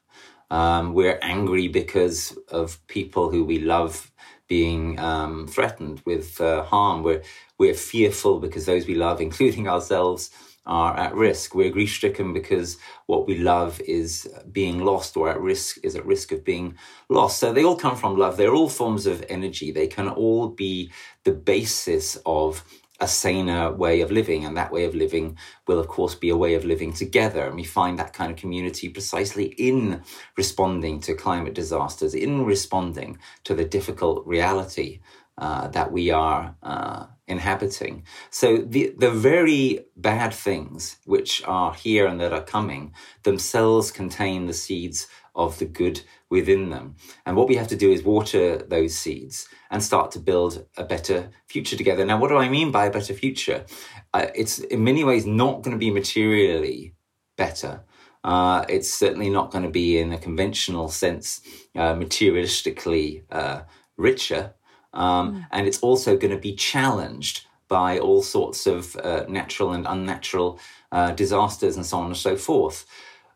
Um, 0.50 0.94
we're 0.94 1.18
angry 1.22 1.70
because 1.70 2.38
of 2.50 2.86
people 2.88 3.32
who 3.32 3.46
we 3.46 3.60
love 3.60 4.12
being 4.48 5.00
um, 5.00 5.48
threatened 5.48 6.02
with 6.06 6.42
uh, 6.42 6.64
harm. 6.64 7.04
We're 7.04 7.24
we're 7.58 7.74
fearful 7.74 8.40
because 8.40 8.66
those 8.66 8.86
we 8.86 8.96
love, 8.96 9.22
including 9.22 9.68
ourselves, 9.68 10.30
are 10.66 10.96
at 10.98 11.16
risk. 11.16 11.56
We're 11.56 11.72
grief 11.72 11.92
stricken 11.92 12.34
because 12.34 12.78
what 13.08 13.28
we 13.28 13.38
love 13.38 13.82
is 13.82 14.32
being 14.52 14.80
lost 14.80 15.18
or 15.18 15.30
at 15.30 15.40
risk 15.40 15.78
is 15.84 15.96
at 15.96 16.06
risk 16.06 16.32
of 16.32 16.44
being 16.44 16.76
lost. 17.10 17.40
So 17.40 17.52
they 17.52 17.64
all 17.64 17.76
come 17.76 17.96
from 17.96 18.18
love. 18.18 18.38
They're 18.38 18.54
all 18.54 18.70
forms 18.70 19.06
of 19.06 19.26
energy. 19.28 19.72
They 19.72 19.88
can 19.88 20.08
all 20.08 20.50
be 20.50 20.92
the 21.24 21.34
basis 21.34 22.18
of 22.26 22.64
a 23.00 23.08
saner 23.08 23.72
way 23.74 24.02
of 24.02 24.12
living. 24.12 24.46
And 24.46 24.56
that 24.56 24.72
way 24.72 24.86
of 24.86 24.94
living 24.94 25.38
will, 25.68 25.80
of 25.80 25.88
course, 25.88 26.14
be 26.14 26.30
a 26.30 26.38
way 26.38 26.54
of 26.54 26.64
living 26.64 26.94
together. 26.94 27.48
And 27.48 27.56
we 27.56 27.64
find 27.64 27.98
that 27.98 28.14
kind 28.14 28.32
of 28.32 28.38
community 28.38 28.90
precisely 28.90 29.46
in 29.58 30.04
responding 30.38 31.00
to 31.02 31.16
climate 31.16 31.56
disasters, 31.56 32.14
in 32.14 32.46
responding 32.46 33.18
to 33.46 33.56
the 33.56 33.66
difficult 33.66 34.26
reality 34.28 35.00
uh, 35.42 35.68
that 35.70 35.92
we 35.92 36.12
are 36.12 36.56
uh, 36.64 37.08
inhabiting. 37.28 38.04
So 38.30 38.58
the 38.58 38.94
the 38.98 39.12
very 39.12 39.86
bad 39.96 40.34
things 40.34 40.98
which 41.06 41.44
are 41.46 41.74
here 41.74 42.06
and 42.08 42.20
that 42.22 42.32
are 42.32 42.44
coming 42.44 42.94
themselves 43.24 43.92
contain 43.92 44.46
the 44.46 44.54
seeds 44.54 45.08
of 45.34 45.58
the 45.58 45.66
good 45.66 46.02
within 46.30 46.70
them. 46.70 46.96
And 47.26 47.36
what 47.36 47.50
we 47.50 47.56
have 47.56 47.68
to 47.70 47.76
do 47.76 47.92
is 47.92 48.04
water 48.04 48.58
those 48.58 48.96
seeds 48.96 49.48
and 49.70 49.82
start 49.82 50.12
to 50.12 50.20
build 50.20 50.66
a 50.78 50.84
better 50.84 51.30
future 51.48 51.78
together. 51.78 52.06
Now, 52.06 52.20
what 52.20 52.30
do 52.30 52.38
I 52.38 52.50
mean 52.50 52.72
by 52.72 52.86
a 52.86 52.92
better 52.92 53.14
future? 53.14 53.66
Uh, 54.14 54.28
it's 54.36 54.60
in 54.60 54.84
many 54.84 55.04
ways 55.04 55.26
not 55.26 55.64
going 55.64 55.76
to 55.76 55.86
be 55.86 55.92
materially 55.92 56.94
better. 57.38 57.84
Uh, 58.24 58.66
it's 58.70 58.94
certainly 58.94 59.30
not 59.30 59.52
going 59.52 59.64
to 59.64 59.70
be, 59.72 59.98
in 59.98 60.14
a 60.14 60.18
conventional 60.18 60.90
sense, 60.90 61.42
uh, 61.76 61.94
materialistically 61.96 63.24
uh, 63.32 63.62
richer. 63.98 64.54
Um, 64.94 65.36
mm. 65.36 65.48
And 65.52 65.68
it's 65.68 65.80
also 65.80 66.18
going 66.18 66.34
to 66.34 66.40
be 66.40 66.56
challenged 66.56 67.46
by 67.68 68.00
all 68.00 68.22
sorts 68.22 68.68
of 68.68 68.96
uh, 68.98 69.26
natural 69.30 69.72
and 69.72 69.86
unnatural 69.88 70.60
uh, 70.92 71.12
disasters 71.12 71.78
and 71.78 71.86
so 71.86 72.00
on 72.00 72.08
and 72.08 72.18
so 72.18 72.36
forth. 72.36 72.86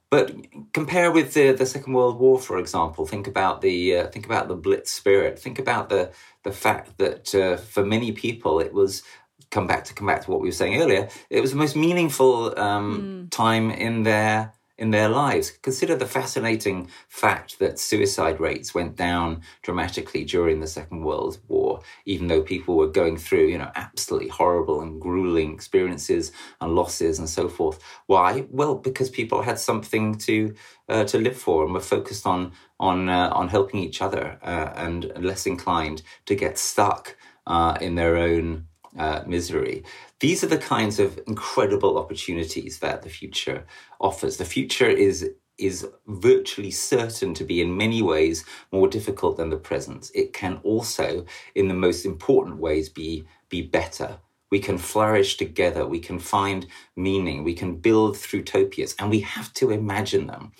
But 0.10 0.36
compare 0.74 1.12
with 1.12 1.34
the, 1.34 1.52
the 1.54 1.66
Second 1.66 1.94
World 1.94 2.20
War, 2.20 2.40
for 2.40 2.60
example. 2.60 3.06
Think 3.06 3.28
about 3.28 3.62
the 3.62 3.98
uh, 3.98 4.08
think 4.08 4.26
about 4.26 4.48
the 4.48 4.56
Blitz 4.56 4.92
spirit. 4.92 5.40
Think 5.40 5.58
about 5.58 5.90
the 5.90 6.12
the 6.44 6.52
fact 6.52 6.98
that 7.00 7.34
uh, 7.34 7.58
for 7.58 7.84
many 7.84 8.12
people 8.12 8.60
it 8.60 8.74
was 8.74 9.04
come 9.50 9.68
back 9.68 9.86
to 9.86 9.94
come 9.94 10.08
back 10.08 10.24
to 10.24 10.32
what 10.32 10.42
we 10.42 10.48
were 10.48 10.54
saying 10.54 10.82
earlier. 10.82 11.10
It 11.30 11.42
was 11.42 11.52
the 11.52 11.58
most 11.58 11.76
meaningful 11.76 12.58
um, 12.60 13.28
mm. 13.28 13.32
time 13.32 13.72
in 13.72 14.04
their 14.04 14.54
in 14.78 14.92
their 14.92 15.08
lives. 15.10 15.52
Consider 15.62 15.96
the 15.96 16.06
fascinating 16.06 16.90
fact 17.08 17.60
that 17.60 17.80
suicide 17.80 18.40
rates 18.40 18.74
went 18.74 18.96
down 18.96 19.42
dramatically 19.62 20.26
during 20.26 20.60
the 20.60 20.68
Second 20.68 21.04
World 21.04 21.38
War, 21.48 21.82
even 22.06 22.28
though 22.28 22.42
people 22.42 22.76
were 22.76 22.88
going 22.88 23.18
through, 23.18 23.48
you 23.48 23.58
know, 23.58 23.72
absolutely 23.76 24.30
horrible 24.30 24.82
and 24.82 25.00
grueling 25.00 25.54
experiences 25.54 26.32
and 26.60 26.76
losses 26.76 27.20
and 27.20 27.30
so 27.30 27.48
forth. 27.48 27.82
Why? 28.08 28.46
Well, 28.50 28.76
because 28.76 29.10
people 29.10 29.42
had 29.42 29.60
something 29.60 30.16
to 30.20 30.54
uh, 30.90 31.04
to 31.06 31.18
live 31.18 31.38
for 31.38 31.64
and 31.64 31.74
were 31.74 31.80
focused 31.80 32.28
on 32.28 32.52
on 32.80 33.10
uh, 33.10 33.30
on 33.34 33.48
helping 33.48 33.80
each 33.80 34.02
other 34.02 34.38
uh, 34.44 34.74
and 34.76 35.12
less 35.20 35.46
inclined 35.46 36.02
to 36.26 36.36
get 36.36 36.58
stuck 36.58 37.16
uh, 37.48 37.78
in 37.80 37.96
their 37.96 38.18
own 38.18 38.68
uh, 38.98 39.24
misery. 39.26 39.84
These 40.20 40.44
are 40.44 40.48
the 40.48 40.58
kinds 40.58 41.00
of 41.00 41.20
incredible 41.28 41.98
opportunities 41.98 42.80
that 42.80 43.02
the 43.02 43.10
future 43.10 43.66
offers. 44.00 44.38
The 44.38 44.46
future 44.46 44.90
is 44.90 45.30
is 45.58 45.88
virtually 46.08 46.72
certain 46.72 47.34
to 47.34 47.46
be 47.46 47.62
in 47.62 47.78
many 47.78 48.02
ways 48.02 48.44
more 48.74 48.90
difficult 48.90 49.38
than 49.38 49.50
the 49.50 49.58
present. 49.58 50.12
It 50.14 50.34
can 50.34 50.60
also, 50.64 51.26
in 51.56 51.70
the 51.70 51.74
most 51.74 52.06
important 52.06 52.58
ways, 52.58 52.90
be 52.90 53.26
be 53.50 53.62
better. 53.62 54.20
We 54.52 54.60
can 54.60 54.78
flourish 54.78 55.38
together. 55.38 55.86
We 55.88 56.00
can 56.00 56.20
find 56.20 56.68
meaning. 56.96 57.44
We 57.44 57.54
can 57.54 57.78
build 57.78 58.16
thrutopias, 58.16 58.96
and 59.00 59.10
we 59.10 59.22
have 59.22 59.54
to 59.54 59.72
imagine 59.72 60.28
them. 60.28 60.52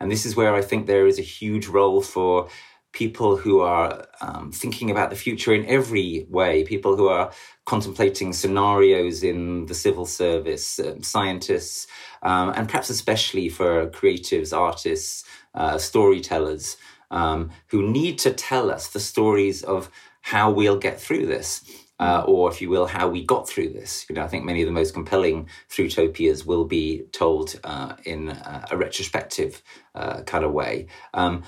And 0.00 0.10
this 0.10 0.24
is 0.24 0.36
where 0.36 0.54
I 0.54 0.62
think 0.62 0.86
there 0.86 1.06
is 1.06 1.18
a 1.18 1.22
huge 1.22 1.66
role 1.66 2.02
for 2.02 2.48
people 2.92 3.36
who 3.36 3.60
are 3.60 4.06
um, 4.20 4.52
thinking 4.52 4.90
about 4.90 5.10
the 5.10 5.16
future 5.16 5.54
in 5.54 5.66
every 5.66 6.26
way, 6.28 6.62
people 6.64 6.96
who 6.96 7.08
are 7.08 7.32
contemplating 7.64 8.32
scenarios 8.32 9.22
in 9.22 9.66
the 9.66 9.74
civil 9.74 10.06
service, 10.06 10.78
um, 10.80 11.02
scientists, 11.02 11.86
um, 12.22 12.50
and 12.56 12.68
perhaps 12.68 12.90
especially 12.90 13.48
for 13.48 13.86
creatives, 13.88 14.56
artists, 14.56 15.24
uh, 15.54 15.78
storytellers 15.78 16.76
um, 17.10 17.50
who 17.68 17.88
need 17.88 18.18
to 18.18 18.32
tell 18.32 18.70
us 18.70 18.88
the 18.88 19.00
stories 19.00 19.62
of 19.62 19.90
how 20.22 20.50
we'll 20.50 20.78
get 20.78 21.00
through 21.00 21.26
this. 21.26 21.62
Uh, 22.00 22.24
or, 22.26 22.50
if 22.50 22.60
you 22.60 22.68
will, 22.68 22.86
how 22.86 23.08
we 23.08 23.22
got 23.22 23.48
through 23.48 23.68
this. 23.68 24.04
You 24.08 24.16
know, 24.16 24.24
I 24.24 24.26
think 24.26 24.44
many 24.44 24.60
of 24.60 24.66
the 24.66 24.72
most 24.72 24.92
compelling 24.92 25.48
utopias 25.78 26.44
will 26.44 26.64
be 26.64 27.04
told 27.12 27.60
uh, 27.62 27.94
in 28.04 28.30
a 28.70 28.76
retrospective 28.76 29.62
uh, 29.94 30.22
kind 30.22 30.44
of 30.44 30.50
way. 30.50 30.88
Um, 31.14 31.44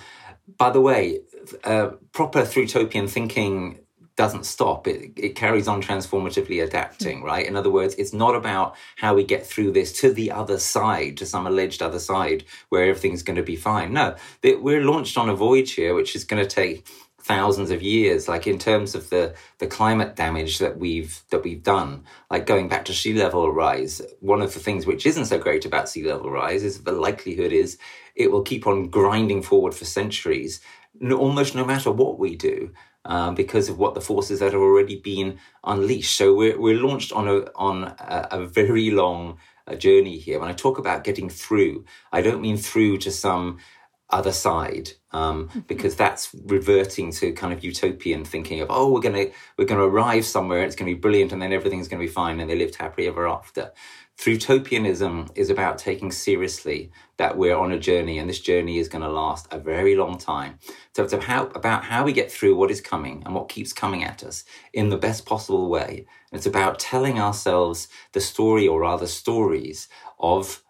by 0.56 0.70
the 0.70 0.80
way, 0.80 1.22
uh, 1.64 1.92
proper 2.12 2.46
utopian 2.54 3.08
thinking 3.08 3.80
doesn't 4.16 4.46
stop. 4.46 4.86
It, 4.86 5.12
it 5.16 5.34
carries 5.34 5.66
on 5.66 5.82
transformatively 5.82 6.62
adapting, 6.62 7.22
mm. 7.22 7.24
right? 7.24 7.46
In 7.46 7.56
other 7.56 7.70
words, 7.70 7.94
it's 7.96 8.12
not 8.12 8.34
about 8.34 8.76
how 8.96 9.14
we 9.14 9.24
get 9.24 9.46
through 9.46 9.72
this 9.72 9.92
to 10.00 10.12
the 10.12 10.30
other 10.30 10.58
side, 10.58 11.16
to 11.18 11.26
some 11.26 11.46
alleged 11.46 11.82
other 11.82 11.98
side 11.98 12.44
where 12.68 12.84
everything's 12.84 13.22
going 13.22 13.36
to 13.36 13.42
be 13.42 13.56
fine. 13.56 13.92
No, 13.92 14.16
we're 14.42 14.84
launched 14.84 15.18
on 15.18 15.28
a 15.28 15.34
voyage 15.34 15.72
here, 15.72 15.94
which 15.94 16.14
is 16.14 16.24
going 16.24 16.42
to 16.42 16.48
take 16.48 16.86
thousands 17.24 17.70
of 17.70 17.80
years 17.80 18.28
like 18.28 18.46
in 18.46 18.58
terms 18.58 18.94
of 18.94 19.08
the 19.08 19.34
the 19.56 19.66
climate 19.66 20.14
damage 20.14 20.58
that 20.58 20.78
we've 20.78 21.22
that 21.30 21.42
we've 21.42 21.62
done 21.62 22.04
like 22.30 22.44
going 22.44 22.68
back 22.68 22.84
to 22.84 22.92
sea 22.92 23.14
level 23.14 23.50
rise 23.50 24.02
one 24.20 24.42
of 24.42 24.52
the 24.52 24.60
things 24.60 24.84
which 24.84 25.06
isn't 25.06 25.24
so 25.24 25.38
great 25.38 25.64
about 25.64 25.88
sea 25.88 26.06
level 26.06 26.30
rise 26.30 26.62
is 26.62 26.82
the 26.82 26.92
likelihood 26.92 27.50
is 27.50 27.78
it 28.14 28.30
will 28.30 28.42
keep 28.42 28.66
on 28.66 28.90
grinding 28.90 29.40
forward 29.40 29.74
for 29.74 29.86
centuries 29.86 30.60
almost 31.12 31.54
no 31.54 31.64
matter 31.64 31.90
what 31.90 32.18
we 32.18 32.36
do 32.36 32.70
um, 33.04 33.34
because 33.34 33.68
of 33.68 33.78
what 33.78 33.94
the 33.94 34.00
forces 34.00 34.40
that 34.40 34.52
have 34.52 34.60
already 34.60 34.96
been 34.96 35.38
unleashed. 35.64 36.16
So 36.16 36.34
we're, 36.34 36.60
we're 36.60 36.80
launched 36.80 37.12
on 37.12 37.28
a 37.28 37.50
on 37.54 37.84
a, 37.84 38.28
a 38.30 38.46
very 38.46 38.90
long 38.90 39.38
uh, 39.66 39.74
journey 39.74 40.18
here. 40.18 40.40
When 40.40 40.48
I 40.48 40.54
talk 40.54 40.78
about 40.78 41.04
getting 41.04 41.28
through, 41.28 41.84
I 42.12 42.22
don't 42.22 42.40
mean 42.40 42.56
through 42.56 42.98
to 42.98 43.10
some 43.10 43.58
other 44.10 44.32
side 44.32 44.90
um, 45.12 45.48
mm-hmm. 45.48 45.60
because 45.60 45.96
that's 45.96 46.34
reverting 46.44 47.10
to 47.10 47.32
kind 47.32 47.52
of 47.52 47.64
utopian 47.64 48.24
thinking 48.24 48.60
of 48.60 48.68
oh 48.70 48.92
we're 48.92 49.00
gonna 49.00 49.26
we're 49.56 49.64
gonna 49.64 49.82
arrive 49.82 50.24
somewhere 50.24 50.58
and 50.58 50.66
it's 50.66 50.76
gonna 50.76 50.90
be 50.90 50.98
brilliant 50.98 51.32
and 51.32 51.40
then 51.40 51.52
everything's 51.52 51.88
gonna 51.88 52.02
be 52.02 52.06
fine 52.06 52.38
and 52.38 52.48
they 52.48 52.54
lived 52.54 52.76
happily 52.76 53.08
ever 53.08 53.26
after 53.26 53.72
Thrutopianism 54.18 55.30
is 55.34 55.50
about 55.50 55.76
taking 55.76 56.12
seriously 56.12 56.90
that 57.16 57.36
we're 57.36 57.56
on 57.56 57.72
a 57.72 57.78
journey 57.78 58.18
and 58.18 58.28
this 58.28 58.40
journey 58.40 58.78
is 58.78 58.88
going 58.88 59.02
to 59.02 59.10
last 59.10 59.48
a 59.50 59.58
very 59.58 59.96
long 59.96 60.18
time. 60.18 60.58
So 60.94 61.02
it's 61.02 61.12
about, 61.12 61.54
about 61.56 61.84
how 61.84 62.04
we 62.04 62.12
get 62.12 62.30
through 62.30 62.54
what 62.54 62.70
is 62.70 62.80
coming 62.80 63.22
and 63.26 63.34
what 63.34 63.48
keeps 63.48 63.72
coming 63.72 64.04
at 64.04 64.22
us 64.22 64.44
in 64.72 64.88
the 64.88 64.96
best 64.96 65.26
possible 65.26 65.68
way. 65.68 66.06
And 66.30 66.38
it's 66.38 66.46
about 66.46 66.78
telling 66.78 67.18
ourselves 67.18 67.88
the 68.12 68.20
story 68.20 68.68
or 68.68 68.80
rather 68.80 69.06
stories 69.06 69.88
of 70.18 70.62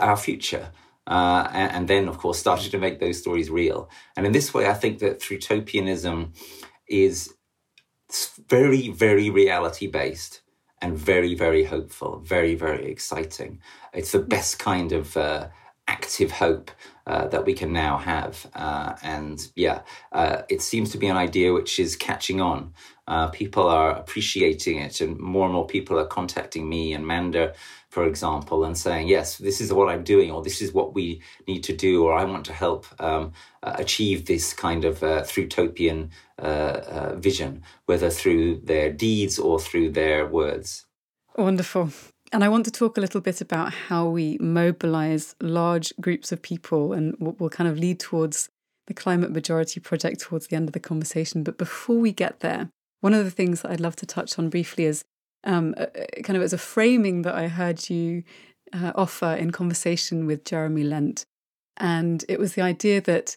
our 0.00 0.16
future. 0.16 0.70
Uh, 1.06 1.48
and, 1.52 1.72
and, 1.72 1.88
then, 1.88 2.06
of 2.06 2.18
course, 2.18 2.38
starting 2.38 2.70
to 2.70 2.78
make 2.78 3.00
those 3.00 3.18
stories 3.18 3.48
real. 3.50 3.88
And 4.14 4.26
in 4.26 4.32
this 4.32 4.52
way, 4.52 4.68
I 4.68 4.74
think 4.74 4.98
that 4.98 5.20
Thrutopianism 5.20 6.34
is 6.86 7.34
very, 8.48 8.88
very 8.90 9.30
reality 9.30 9.86
based 9.86 10.42
and 10.80 10.96
very, 10.96 11.34
very 11.34 11.64
hopeful, 11.64 12.20
very, 12.20 12.54
very 12.54 12.90
exciting. 12.90 13.60
It's 13.92 14.12
the 14.12 14.20
best 14.20 14.58
kind 14.58 14.92
of 14.92 15.16
uh, 15.16 15.48
active 15.88 16.30
hope 16.30 16.70
uh, 17.06 17.26
that 17.28 17.44
we 17.44 17.54
can 17.54 17.72
now 17.72 17.96
have. 17.96 18.46
Uh, 18.54 18.94
and 19.02 19.48
yeah, 19.56 19.80
uh, 20.12 20.42
it 20.48 20.60
seems 20.60 20.90
to 20.90 20.98
be 20.98 21.06
an 21.06 21.16
idea 21.16 21.52
which 21.52 21.80
is 21.80 21.96
catching 21.96 22.40
on. 22.40 22.74
Uh, 23.06 23.28
people 23.28 23.66
are 23.66 23.92
appreciating 23.92 24.78
it, 24.78 25.00
and 25.00 25.18
more 25.18 25.46
and 25.46 25.54
more 25.54 25.66
people 25.66 25.98
are 25.98 26.06
contacting 26.06 26.68
me 26.68 26.92
and 26.92 27.06
Manda, 27.06 27.54
for 27.98 28.06
example, 28.06 28.62
and 28.62 28.78
saying, 28.78 29.08
Yes, 29.08 29.38
this 29.38 29.60
is 29.60 29.72
what 29.72 29.88
I'm 29.88 30.04
doing, 30.04 30.30
or 30.30 30.40
this 30.40 30.62
is 30.62 30.72
what 30.72 30.94
we 30.94 31.20
need 31.48 31.64
to 31.64 31.74
do, 31.76 32.04
or 32.04 32.12
I 32.12 32.22
want 32.22 32.44
to 32.44 32.52
help 32.52 32.86
um, 33.00 33.32
uh, 33.64 33.72
achieve 33.74 34.26
this 34.26 34.52
kind 34.52 34.84
of 34.84 35.02
uh, 35.02 35.24
utopian 35.36 36.12
vision, 37.16 37.64
whether 37.86 38.08
through 38.08 38.60
their 38.62 38.92
deeds 38.92 39.36
or 39.36 39.58
through 39.58 39.90
their 39.90 40.28
words. 40.28 40.86
Wonderful. 41.36 41.90
And 42.32 42.44
I 42.44 42.48
want 42.48 42.66
to 42.66 42.70
talk 42.70 42.96
a 42.96 43.00
little 43.00 43.20
bit 43.20 43.40
about 43.40 43.72
how 43.88 44.08
we 44.08 44.38
mobilize 44.38 45.34
large 45.40 45.92
groups 46.00 46.30
of 46.30 46.40
people 46.40 46.92
and 46.92 47.16
what 47.18 47.40
will 47.40 47.50
kind 47.50 47.68
of 47.68 47.80
lead 47.80 47.98
towards 47.98 48.48
the 48.86 48.94
Climate 48.94 49.32
Majority 49.32 49.80
Project 49.80 50.20
towards 50.20 50.46
the 50.46 50.54
end 50.54 50.68
of 50.68 50.72
the 50.72 50.88
conversation. 50.90 51.42
But 51.42 51.58
before 51.58 51.98
we 51.98 52.12
get 52.12 52.38
there, 52.38 52.70
one 53.00 53.14
of 53.14 53.24
the 53.24 53.32
things 53.32 53.62
that 53.62 53.72
I'd 53.72 53.80
love 53.80 53.96
to 53.96 54.06
touch 54.06 54.38
on 54.38 54.50
briefly 54.50 54.84
is 54.84 55.02
um, 55.44 55.74
kind 56.24 56.36
of 56.36 56.42
as 56.42 56.52
a 56.52 56.58
framing 56.58 57.22
that 57.22 57.34
I 57.34 57.48
heard 57.48 57.88
you 57.90 58.24
uh, 58.72 58.92
offer 58.94 59.34
in 59.34 59.50
conversation 59.50 60.26
with 60.26 60.44
Jeremy 60.44 60.84
Lent. 60.84 61.24
And 61.76 62.24
it 62.28 62.38
was 62.38 62.54
the 62.54 62.62
idea 62.62 63.00
that 63.02 63.36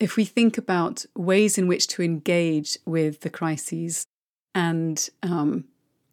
if 0.00 0.16
we 0.16 0.24
think 0.24 0.58
about 0.58 1.04
ways 1.16 1.58
in 1.58 1.68
which 1.68 1.86
to 1.88 2.02
engage 2.02 2.78
with 2.84 3.20
the 3.20 3.30
crises 3.30 4.06
and 4.54 5.08
um, 5.22 5.64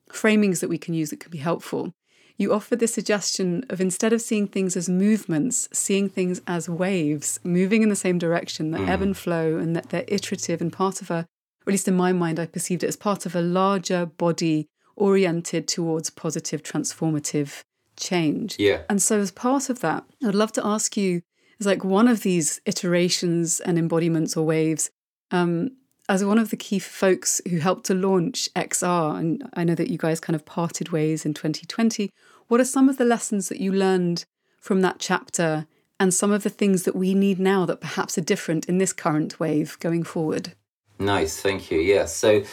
framings 0.10 0.60
that 0.60 0.70
we 0.70 0.78
can 0.78 0.94
use 0.94 1.10
that 1.10 1.20
can 1.20 1.32
be 1.32 1.38
helpful, 1.38 1.94
you 2.38 2.54
offer 2.54 2.76
the 2.76 2.88
suggestion 2.88 3.66
of 3.70 3.80
instead 3.80 4.14
of 4.14 4.22
seeing 4.22 4.48
things 4.48 4.76
as 4.76 4.90
movements, 4.90 5.70
seeing 5.72 6.10
things 6.10 6.42
as 6.48 6.68
waves 6.68 7.40
moving 7.44 7.84
in 7.84 7.90
the 7.90 7.96
same 7.96 8.18
direction 8.18 8.72
that 8.72 8.82
mm. 8.82 8.88
ebb 8.88 9.02
and 9.02 9.16
flow 9.16 9.58
and 9.58 9.76
that 9.76 9.90
they're 9.90 10.06
iterative 10.08 10.62
and 10.62 10.74
part 10.74 11.02
of 11.02 11.12
a, 11.12 11.20
or 11.66 11.70
at 11.70 11.74
least 11.74 11.88
in 11.88 11.96
my 11.96 12.12
mind, 12.12 12.40
I 12.40 12.48
perceived 12.48 12.84
it 12.84 12.88
as 12.88 12.96
part 12.96 13.26
of 13.26 13.36
a 13.36 13.42
larger 13.42 14.06
body 14.06 14.68
oriented 14.96 15.68
towards 15.68 16.10
positive, 16.10 16.64
transformative 16.64 17.62
change. 17.98 18.58
Yeah. 18.60 18.82
And 18.90 19.02
so, 19.02 19.20
as 19.20 19.32
part 19.32 19.70
of 19.70 19.80
that, 19.82 20.04
I'd 20.26 20.36
love 20.36 20.52
to 20.54 20.66
ask 20.66 20.98
you, 20.98 21.22
as 21.60 21.66
like 21.66 21.84
one 21.84 22.08
of 22.08 22.24
these 22.24 22.62
iterations 22.66 23.60
and 23.60 23.78
embodiments 23.78 24.36
or 24.36 24.46
waves, 24.46 24.90
um, 25.32 25.72
as 26.10 26.26
one 26.26 26.40
of 26.40 26.50
the 26.50 26.58
key 26.58 26.80
folks 26.80 27.40
who 27.50 27.60
helped 27.60 27.86
to 27.86 27.94
launch 27.94 28.50
XR, 28.56 29.18
and 29.18 29.50
I 29.54 29.64
know 29.64 29.76
that 29.76 29.90
you 29.90 29.98
guys 29.98 30.20
kind 30.20 30.36
of 30.36 30.46
parted 30.46 30.90
ways 30.90 31.26
in 31.26 31.34
2020, 31.34 32.10
what 32.48 32.60
are 32.60 32.66
some 32.66 32.90
of 32.90 32.98
the 32.98 33.06
lessons 33.06 33.48
that 33.50 33.62
you 33.62 33.72
learned 33.72 34.26
from 34.60 34.82
that 34.82 35.00
chapter 35.00 35.68
and 36.00 36.14
some 36.14 36.32
of 36.32 36.44
the 36.44 36.50
things 36.50 36.84
that 36.84 36.96
we 36.96 37.14
need 37.14 37.40
now 37.40 37.66
that 37.66 37.80
perhaps 37.80 38.18
are 38.18 38.22
different 38.22 38.66
in 38.66 38.78
this 38.78 38.92
current 38.92 39.40
wave 39.40 39.78
going 39.80 40.04
forward? 40.04 40.54
Nice, 41.00 41.40
thank 41.40 41.72
you. 41.72 41.80
Yes. 41.80 42.16
So 42.16 42.44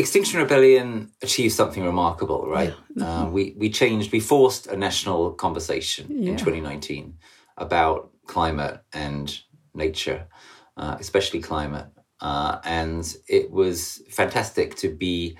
Extinction 0.00 0.40
Rebellion 0.40 1.10
achieved 1.22 1.54
something 1.54 1.84
remarkable, 1.84 2.48
right? 2.48 2.74
Yeah. 2.96 3.22
Uh, 3.22 3.28
we, 3.28 3.54
we 3.56 3.68
changed, 3.70 4.12
we 4.12 4.20
forced 4.20 4.66
a 4.66 4.76
national 4.76 5.32
conversation 5.32 6.06
yeah. 6.08 6.30
in 6.30 6.36
2019 6.38 7.18
about 7.58 8.10
climate 8.26 8.82
and 8.94 9.38
nature, 9.74 10.26
uh, 10.76 10.96
especially 10.98 11.40
climate. 11.40 11.86
Uh, 12.20 12.58
and 12.64 13.14
it 13.28 13.50
was 13.50 14.02
fantastic 14.08 14.74
to 14.76 14.88
be 14.88 15.36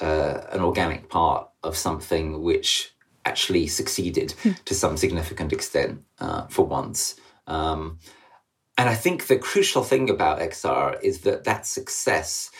uh, 0.00 0.40
an 0.52 0.60
organic 0.60 1.10
part 1.10 1.48
of 1.62 1.76
something 1.76 2.42
which 2.42 2.94
actually 3.26 3.66
succeeded 3.66 4.32
hmm. 4.42 4.52
to 4.64 4.74
some 4.74 4.96
significant 4.96 5.52
extent 5.52 6.02
uh, 6.18 6.46
for 6.46 6.64
once. 6.64 7.16
Um, 7.46 7.98
and 8.78 8.88
I 8.88 8.94
think 8.94 9.26
the 9.26 9.38
crucial 9.38 9.82
thing 9.82 10.08
about 10.08 10.38
XR 10.38 11.02
is 11.02 11.20
that 11.20 11.44
that 11.44 11.66
success 11.66 12.50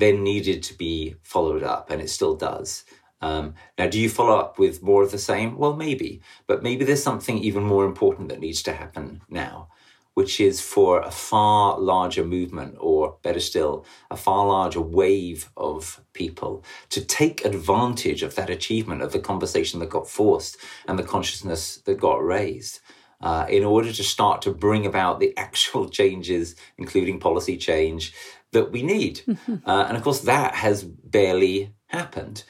then 0.00 0.22
needed 0.22 0.62
to 0.64 0.74
be 0.74 1.16
followed 1.22 1.62
up, 1.62 1.90
and 1.90 2.00
it 2.00 2.10
still 2.10 2.34
does. 2.34 2.84
Um, 3.22 3.54
now, 3.78 3.86
do 3.86 3.98
you 4.00 4.08
follow 4.08 4.38
up 4.38 4.58
with 4.58 4.82
more 4.82 5.02
of 5.02 5.10
the 5.10 5.18
same? 5.18 5.58
Well, 5.58 5.76
maybe, 5.76 6.22
but 6.46 6.62
maybe 6.62 6.84
there's 6.84 7.02
something 7.02 7.38
even 7.38 7.62
more 7.62 7.84
important 7.84 8.28
that 8.30 8.40
needs 8.40 8.62
to 8.62 8.72
happen 8.72 9.20
now, 9.28 9.68
which 10.14 10.40
is 10.40 10.60
for 10.60 11.00
a 11.00 11.10
far 11.10 11.78
larger 11.78 12.24
movement, 12.24 12.76
or 12.78 13.18
better 13.22 13.40
still, 13.40 13.84
a 14.10 14.16
far 14.16 14.46
larger 14.46 14.80
wave 14.80 15.50
of 15.56 16.00
people 16.14 16.64
to 16.88 17.04
take 17.04 17.44
advantage 17.44 18.22
of 18.22 18.34
that 18.36 18.48
achievement 18.50 19.02
of 19.02 19.12
the 19.12 19.20
conversation 19.20 19.80
that 19.80 19.90
got 19.90 20.08
forced 20.08 20.56
and 20.88 20.98
the 20.98 21.02
consciousness 21.02 21.76
that 21.78 22.00
got 22.00 22.24
raised. 22.24 22.80
Uh, 23.22 23.44
in 23.50 23.64
order 23.64 23.92
to 23.92 24.02
start 24.02 24.40
to 24.40 24.50
bring 24.50 24.86
about 24.86 25.20
the 25.20 25.36
actual 25.36 25.90
changes, 25.90 26.56
including 26.78 27.20
policy 27.20 27.58
change, 27.58 28.14
that 28.52 28.70
we 28.72 28.82
need. 28.82 29.20
Uh, 29.66 29.84
and 29.88 29.96
of 29.96 30.02
course, 30.02 30.20
that 30.20 30.54
has 30.54 30.84
barely 30.84 31.74
happened. 31.88 32.44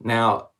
Now, 0.00 0.50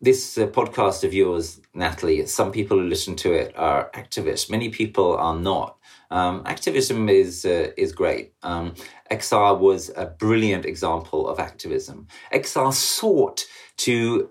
this 0.00 0.36
uh, 0.36 0.46
podcast 0.46 1.02
of 1.02 1.14
yours, 1.14 1.60
Natalie, 1.74 2.24
some 2.26 2.52
people 2.52 2.78
who 2.78 2.86
listen 2.86 3.16
to 3.16 3.32
it 3.32 3.54
are 3.56 3.90
activists. 3.94 4.50
Many 4.50 4.68
people 4.68 5.16
are 5.16 5.34
not. 5.34 5.78
Um, 6.10 6.42
activism 6.44 7.08
is 7.08 7.44
uh, 7.44 7.70
is 7.76 7.92
great. 7.92 8.34
Um, 8.42 8.74
XR 9.10 9.58
was 9.58 9.90
a 9.96 10.06
brilliant 10.06 10.66
example 10.66 11.26
of 11.28 11.40
activism. 11.40 12.06
XR 12.32 12.72
sought 12.72 13.44
to 13.78 14.30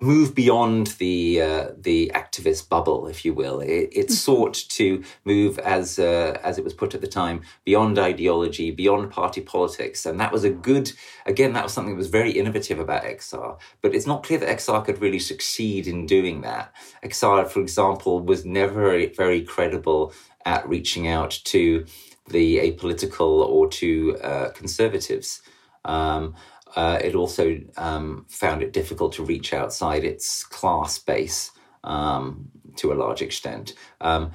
move 0.00 0.34
beyond 0.34 0.88
the 0.98 1.42
uh, 1.42 1.68
the 1.76 2.10
activist 2.14 2.68
bubble, 2.68 3.06
if 3.06 3.24
you 3.24 3.34
will. 3.34 3.60
It, 3.60 3.68
it 3.68 4.06
mm-hmm. 4.06 4.12
sought 4.14 4.54
to 4.54 5.04
move, 5.24 5.58
as 5.58 5.98
uh, 5.98 6.38
as 6.42 6.58
it 6.58 6.64
was 6.64 6.74
put 6.74 6.94
at 6.94 7.00
the 7.00 7.06
time, 7.06 7.42
beyond 7.64 7.98
ideology, 7.98 8.70
beyond 8.70 9.10
party 9.10 9.40
politics, 9.40 10.06
and 10.06 10.18
that 10.20 10.32
was 10.32 10.44
a 10.44 10.50
good. 10.50 10.92
Again, 11.26 11.52
that 11.52 11.64
was 11.64 11.72
something 11.72 11.94
that 11.94 11.98
was 11.98 12.08
very 12.08 12.32
innovative 12.32 12.78
about 12.78 13.04
XR. 13.04 13.58
But 13.82 13.94
it's 13.94 14.06
not 14.06 14.22
clear 14.22 14.38
that 14.38 14.58
XR 14.58 14.84
could 14.84 15.00
really 15.00 15.18
succeed 15.18 15.86
in 15.86 16.06
doing 16.06 16.40
that. 16.40 16.74
XR, 17.04 17.48
for 17.48 17.60
example, 17.60 18.20
was 18.20 18.44
never 18.44 19.06
very 19.08 19.42
credible 19.42 20.12
at 20.44 20.66
reaching 20.68 21.06
out 21.06 21.30
to 21.44 21.84
the 22.28 22.58
apolitical 22.58 23.40
or 23.46 23.68
to 23.68 24.16
uh, 24.22 24.50
conservatives. 24.50 25.42
Um, 25.84 26.34
uh, 26.76 26.98
it 27.02 27.14
also 27.14 27.60
um, 27.76 28.26
found 28.28 28.62
it 28.62 28.72
difficult 28.72 29.12
to 29.14 29.24
reach 29.24 29.52
outside 29.52 30.04
its 30.04 30.44
class 30.44 30.98
base 30.98 31.50
um, 31.84 32.50
to 32.76 32.92
a 32.92 32.94
large 32.94 33.22
extent. 33.22 33.74
Um, 34.00 34.32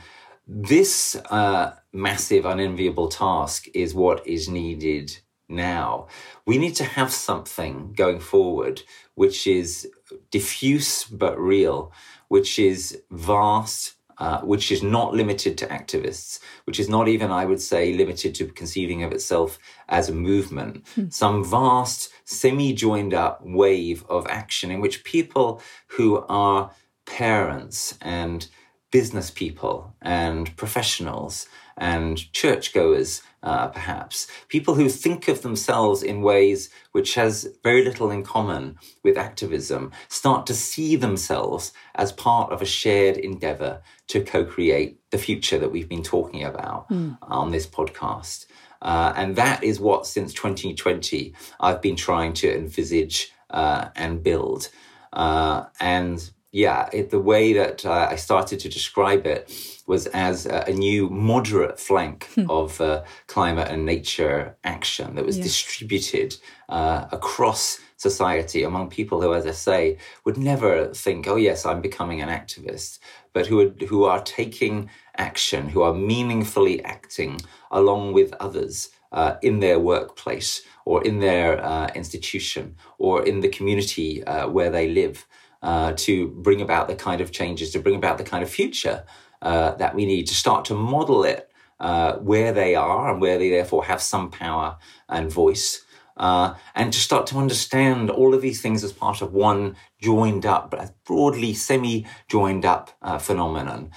this 0.48 1.16
uh, 1.30 1.74
massive, 1.92 2.46
unenviable 2.46 3.08
task 3.08 3.68
is 3.74 3.96
what 3.96 4.26
is 4.28 4.48
needed 4.48 5.18
now. 5.50 6.08
We 6.46 6.58
need 6.58 6.76
to 6.76 6.84
have 6.84 7.12
something 7.12 7.94
going 7.94 8.20
forward 8.20 8.84
which 9.16 9.48
is 9.48 9.90
diffuse 10.30 11.06
but 11.06 11.40
real, 11.40 11.92
which 12.28 12.60
is 12.60 13.02
vast 13.10 13.95
uh, 14.18 14.42
which 14.42 14.72
is 14.72 14.82
not 14.82 15.14
limited 15.14 15.58
to 15.58 15.68
activists, 15.68 16.40
which 16.66 16.80
is 16.80 16.90
not 16.90 17.08
even, 17.08 17.32
I 17.32 17.46
would 17.46 17.62
say, 17.62 17.94
limited 17.94 18.36
to 18.36 18.48
conceiving 18.48 19.04
of 19.04 19.12
itself 19.12 19.60
as 19.90 20.10
a 20.10 20.14
movement. 20.14 20.88
Hmm. 20.96 21.10
Some 21.10 21.44
vast, 21.44 22.12
semi 22.26 22.74
joined 22.74 23.14
up 23.14 23.42
wave 23.46 24.06
of 24.10 24.26
action 24.28 24.72
in 24.72 24.82
which 24.82 25.04
people 25.04 25.62
who 25.88 26.26
are 26.28 26.72
parents 27.06 27.98
and 28.02 28.48
business 28.92 29.30
people 29.30 29.94
and 30.02 30.56
professionals 30.56 31.48
and 31.78 32.32
churchgoers 32.32 33.22
uh, 33.46 33.68
perhaps. 33.68 34.28
People 34.50 34.74
who 34.74 34.90
think 34.90 35.28
of 35.28 35.44
themselves 35.44 36.04
in 36.04 36.22
ways 36.22 36.70
which 36.92 37.14
has 37.14 37.48
very 37.64 37.86
little 37.86 38.10
in 38.10 38.24
common 38.24 38.78
with 39.04 39.18
activism 39.18 39.92
start 40.10 40.46
to 40.48 40.54
see 40.54 40.96
themselves 40.96 41.72
as 41.94 42.12
part 42.12 42.52
of 42.52 42.62
a 42.62 42.66
shared 42.66 43.18
endeavor 43.18 43.82
to 44.08 44.24
co-create 44.24 45.00
the 45.12 45.18
future 45.18 45.60
that 45.60 45.72
we've 45.72 45.90
been 45.90 46.04
talking 46.04 46.44
about 46.44 46.90
mm. 46.90 47.18
on 47.22 47.52
this 47.52 47.68
podcast. 47.68 48.48
Uh, 48.82 49.14
and 49.16 49.36
that 49.36 49.64
is 49.64 49.80
what, 49.80 50.06
since 50.06 50.34
2020, 50.34 51.34
I've 51.60 51.82
been 51.82 51.96
trying 51.96 52.34
to 52.34 52.54
envisage 52.54 53.32
uh, 53.52 53.90
and 53.96 54.22
build. 54.22 54.70
Uh, 55.14 55.66
and 55.80 56.32
yeah, 56.56 56.88
it, 56.94 57.10
the 57.10 57.20
way 57.20 57.52
that 57.52 57.86
uh, 57.86 58.08
I 58.10 58.16
started 58.16 58.62
to 58.62 58.70
describe 58.70 59.28
it 59.28 59.52
was 59.88 60.08
as 60.08 60.46
a, 60.46 60.64
a 60.68 60.72
new 60.72 61.10
moderate 61.10 61.78
flank 61.78 62.30
hmm. 62.34 62.50
of 62.50 62.80
uh, 62.80 63.04
climate 63.28 63.68
and 63.68 63.86
nature 63.86 64.56
action 64.64 65.16
that 65.16 65.26
was 65.26 65.38
yeah. 65.38 65.44
distributed 65.44 66.38
uh, 66.70 67.08
across 67.12 67.80
society 67.98 68.64
among 68.64 68.90
people 68.90 69.22
who, 69.22 69.34
as 69.34 69.46
I 69.46 69.52
say, 69.52 69.98
would 70.24 70.38
never 70.38 70.94
think, 70.94 71.28
oh, 71.28 71.36
yes, 71.36 71.66
I'm 71.66 71.82
becoming 71.82 72.22
an 72.22 72.30
activist, 72.30 73.00
but 73.34 73.48
who 73.48 73.60
are, 73.60 73.86
who 73.88 74.06
are 74.06 74.22
taking 74.22 74.90
action, 75.18 75.68
who 75.68 75.82
are 75.82 75.94
meaningfully 75.94 76.82
acting 76.86 77.42
along 77.70 78.14
with 78.14 78.34
others. 78.40 78.92
Uh, 79.12 79.38
in 79.42 79.62
their 79.62 79.80
workplace 79.80 80.62
or 80.84 81.02
in 81.06 81.20
their 81.20 81.64
uh, 81.64 81.88
institution 81.96 82.76
or 82.98 83.24
in 83.24 83.40
the 83.40 83.48
community 83.48 84.22
uh, 84.26 84.50
where 84.50 84.70
they 84.70 84.90
live 84.90 85.26
uh, 85.66 85.94
to 85.98 86.28
bring 86.28 86.62
about 86.62 86.88
the 86.88 86.96
kind 86.96 87.22
of 87.22 87.32
changes, 87.32 87.72
to 87.72 87.80
bring 87.80 87.96
about 87.96 88.20
the 88.20 88.24
kind 88.24 88.44
of 88.44 88.50
future 88.50 89.04
uh, 89.42 89.72
that 89.76 89.96
we 89.96 90.06
need 90.06 90.28
to 90.28 90.36
start 90.36 90.64
to 90.64 90.76
model 90.76 91.24
it 91.24 91.50
uh, 91.80 92.14
where 92.18 92.54
they 92.54 92.76
are 92.76 93.12
and 93.12 93.20
where 93.20 93.40
they 93.40 93.50
therefore 93.50 93.84
have 93.84 94.00
some 94.02 94.30
power 94.30 94.78
and 95.10 95.32
voice. 95.32 95.84
Uh, 96.18 96.54
and 96.76 96.94
to 96.94 97.00
start 97.00 97.26
to 97.28 97.38
understand 97.38 98.12
all 98.12 98.36
of 98.36 98.42
these 98.42 98.62
things 98.62 98.84
as 98.84 98.94
part 98.94 99.22
of 99.24 99.34
one 99.34 99.76
joined 100.00 100.46
up, 100.46 100.74
broadly 101.04 101.54
semi 101.54 102.06
joined 102.30 102.64
up 102.64 102.92
uh, 103.02 103.18
phenomenon 103.18 103.90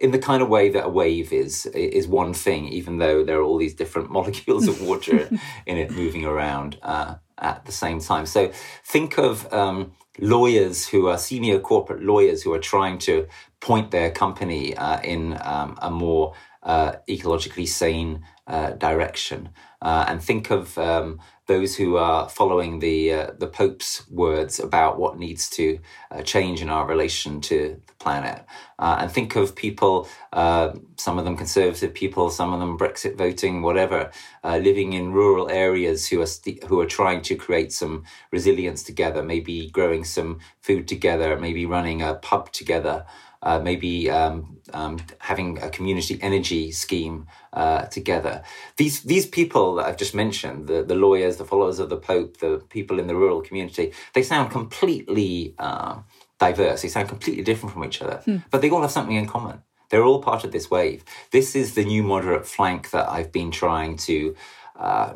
in 0.00 0.10
the 0.12 0.18
kind 0.18 0.42
of 0.42 0.48
way 0.48 0.68
that 0.70 0.84
a 0.84 0.88
wave 0.88 1.32
is 1.32 1.66
is 1.66 2.06
one 2.06 2.32
thing, 2.34 2.68
even 2.68 2.98
though 2.98 3.24
there 3.24 3.38
are 3.38 3.42
all 3.42 3.58
these 3.58 3.74
different 3.74 4.10
molecules 4.18 4.68
of 4.68 4.80
water 4.82 5.28
in 5.66 5.76
it 5.76 5.90
moving 5.90 6.24
around 6.24 6.78
uh, 6.82 7.16
at 7.38 7.64
the 7.64 7.72
same 7.72 8.00
time. 8.00 8.26
So 8.26 8.50
think 8.84 9.18
of 9.18 9.52
um, 9.52 9.92
lawyers 10.18 10.88
who 10.88 11.08
are 11.08 11.18
senior 11.18 11.58
corporate 11.60 12.02
lawyers 12.02 12.42
who 12.42 12.52
are 12.52 12.58
trying 12.58 12.98
to 12.98 13.26
point 13.60 13.90
their 13.90 14.10
company 14.10 14.76
uh, 14.76 15.00
in 15.00 15.38
um, 15.42 15.76
a 15.82 15.90
more 15.90 16.34
uh, 16.62 16.92
ecologically 17.08 17.66
sane 17.66 18.24
uh, 18.46 18.70
direction. 18.72 19.50
Uh, 19.80 20.04
and 20.08 20.22
think 20.22 20.50
of 20.50 20.76
um, 20.78 21.20
those 21.48 21.74
who 21.76 21.96
are 21.96 22.28
following 22.28 22.78
the 22.78 23.12
uh, 23.12 23.30
the 23.38 23.48
Pope's 23.48 24.08
words 24.10 24.60
about 24.60 24.98
what 24.98 25.18
needs 25.18 25.50
to 25.50 25.80
uh, 26.10 26.22
change 26.22 26.62
in 26.62 26.68
our 26.68 26.86
relation 26.86 27.40
to 27.40 27.80
the 27.86 27.94
planet. 27.94 28.44
and 28.78 29.10
think 29.10 29.34
of 29.34 29.56
people, 29.56 30.08
some 30.32 31.18
of 31.18 31.24
them 31.24 31.36
conservative 31.36 31.92
people, 31.94 32.30
some 32.30 32.52
of 32.52 32.60
them 32.60 32.78
Brexit 32.78 33.16
voting, 33.16 33.62
whatever, 33.62 34.10
living 34.44 34.92
in 34.92 35.12
rural 35.12 35.48
areas 35.50 36.06
who 36.08 36.20
are 36.20 36.26
st- 36.26 36.62
who 36.64 36.78
are 36.80 36.86
trying 36.86 37.22
to 37.22 37.34
create 37.34 37.72
some 37.72 38.04
resilience 38.30 38.82
together, 38.82 39.22
maybe 39.22 39.70
growing 39.70 40.04
some 40.04 40.38
food 40.60 40.86
together, 40.86 41.38
maybe 41.38 41.66
running 41.66 42.02
a 42.02 42.14
pub 42.14 42.52
together 42.52 43.04
uh, 43.42 43.58
maybe 43.58 44.10
um, 44.10 44.58
um, 44.72 44.98
having 45.18 45.58
a 45.58 45.70
community 45.70 46.18
energy 46.20 46.72
scheme 46.72 47.26
uh, 47.52 47.82
together. 47.86 48.42
These 48.76 49.02
these 49.02 49.26
people 49.26 49.76
that 49.76 49.86
I've 49.86 49.96
just 49.96 50.14
mentioned, 50.14 50.66
the, 50.66 50.82
the 50.82 50.94
lawyers, 50.94 51.36
the 51.36 51.44
followers 51.44 51.78
of 51.78 51.88
the 51.88 51.96
Pope, 51.96 52.38
the 52.38 52.62
people 52.68 52.98
in 52.98 53.06
the 53.06 53.14
rural 53.14 53.40
community, 53.40 53.92
they 54.14 54.22
sound 54.22 54.50
completely 54.50 55.54
uh, 55.58 55.98
diverse. 56.38 56.82
They 56.82 56.88
sound 56.88 57.08
completely 57.08 57.42
different 57.42 57.72
from 57.72 57.84
each 57.84 58.02
other, 58.02 58.20
hmm. 58.24 58.38
but 58.50 58.60
they 58.60 58.70
all 58.70 58.82
have 58.82 58.90
something 58.90 59.16
in 59.16 59.26
common. 59.26 59.62
They're 59.90 60.04
all 60.04 60.22
part 60.22 60.44
of 60.44 60.52
this 60.52 60.70
wave. 60.70 61.04
This 61.30 61.56
is 61.56 61.74
the 61.74 61.84
new 61.84 62.02
moderate 62.02 62.46
flank 62.46 62.90
that 62.90 63.08
I've 63.08 63.32
been 63.32 63.50
trying 63.50 63.96
to 63.98 64.36
uh, 64.76 65.14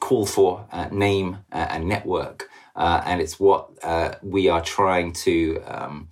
call 0.00 0.26
for, 0.26 0.66
uh, 0.72 0.88
name, 0.90 1.38
uh, 1.52 1.66
and 1.70 1.88
network. 1.88 2.48
Uh, 2.74 3.02
and 3.04 3.20
it's 3.20 3.38
what 3.38 3.70
uh, 3.82 4.14
we 4.22 4.48
are 4.48 4.62
trying 4.62 5.12
to 5.12 5.62
um, 5.66 6.08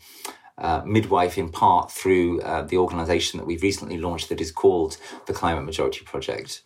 uh, 0.58 0.82
midwife 0.84 1.38
in 1.38 1.50
part 1.50 1.90
through 1.90 2.40
the 2.68 2.76
organization 2.76 3.38
that 3.38 3.46
we've 3.46 3.62
recently 3.62 3.98
launched 3.98 4.28
that 4.28 4.40
is 4.40 4.52
called 4.52 4.96
the 5.26 5.32
Climate 5.32 5.64
Majority 5.64 6.04
Project. 6.04 6.62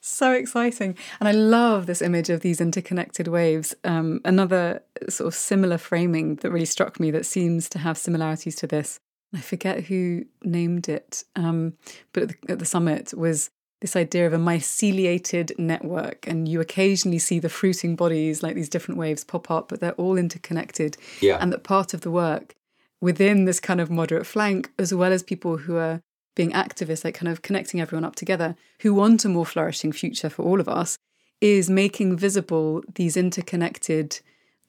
So 0.00 0.32
exciting. 0.32 0.96
And 1.18 1.28
I 1.28 1.32
love 1.32 1.86
this 1.86 2.00
image 2.00 2.30
of 2.30 2.40
these 2.40 2.60
interconnected 2.60 3.26
waves. 3.26 3.74
Um, 3.82 4.20
another 4.24 4.82
sort 5.08 5.26
of 5.26 5.34
similar 5.34 5.78
framing 5.78 6.36
that 6.36 6.50
really 6.52 6.64
struck 6.64 7.00
me 7.00 7.10
that 7.10 7.26
seems 7.26 7.68
to 7.70 7.80
have 7.80 7.98
similarities 7.98 8.54
to 8.56 8.68
this. 8.68 9.00
I 9.34 9.40
forget 9.40 9.84
who 9.84 10.24
named 10.44 10.88
it, 10.88 11.24
um, 11.34 11.72
but 12.12 12.22
at 12.22 12.28
the, 12.28 12.52
at 12.52 12.58
the 12.60 12.64
summit 12.64 13.14
was 13.14 13.50
this 13.80 13.96
idea 13.96 14.28
of 14.28 14.32
a 14.32 14.38
myceliated 14.38 15.58
network. 15.58 16.24
And 16.28 16.46
you 16.46 16.60
occasionally 16.60 17.18
see 17.18 17.40
the 17.40 17.48
fruiting 17.48 17.96
bodies, 17.96 18.44
like 18.44 18.54
these 18.54 18.68
different 18.68 18.98
waves, 18.98 19.24
pop 19.24 19.50
up, 19.50 19.68
but 19.68 19.80
they're 19.80 19.92
all 19.92 20.16
interconnected. 20.16 20.96
Yeah. 21.20 21.38
And 21.40 21.52
that 21.52 21.64
part 21.64 21.94
of 21.94 22.02
the 22.02 22.12
work 22.12 22.54
within 23.00 23.44
this 23.44 23.60
kind 23.60 23.80
of 23.80 23.90
moderate 23.90 24.26
flank, 24.26 24.70
as 24.78 24.92
well 24.92 25.12
as 25.12 25.22
people 25.22 25.58
who 25.58 25.76
are 25.76 26.00
being 26.34 26.52
activists, 26.52 27.04
like 27.04 27.14
kind 27.14 27.30
of 27.30 27.42
connecting 27.42 27.80
everyone 27.80 28.04
up 28.04 28.16
together, 28.16 28.56
who 28.80 28.92
want 28.92 29.24
a 29.24 29.28
more 29.28 29.46
flourishing 29.46 29.92
future 29.92 30.28
for 30.28 30.42
all 30.42 30.60
of 30.60 30.68
us, 30.68 30.98
is 31.40 31.70
making 31.70 32.16
visible 32.16 32.82
these 32.94 33.16
interconnected 33.16 34.20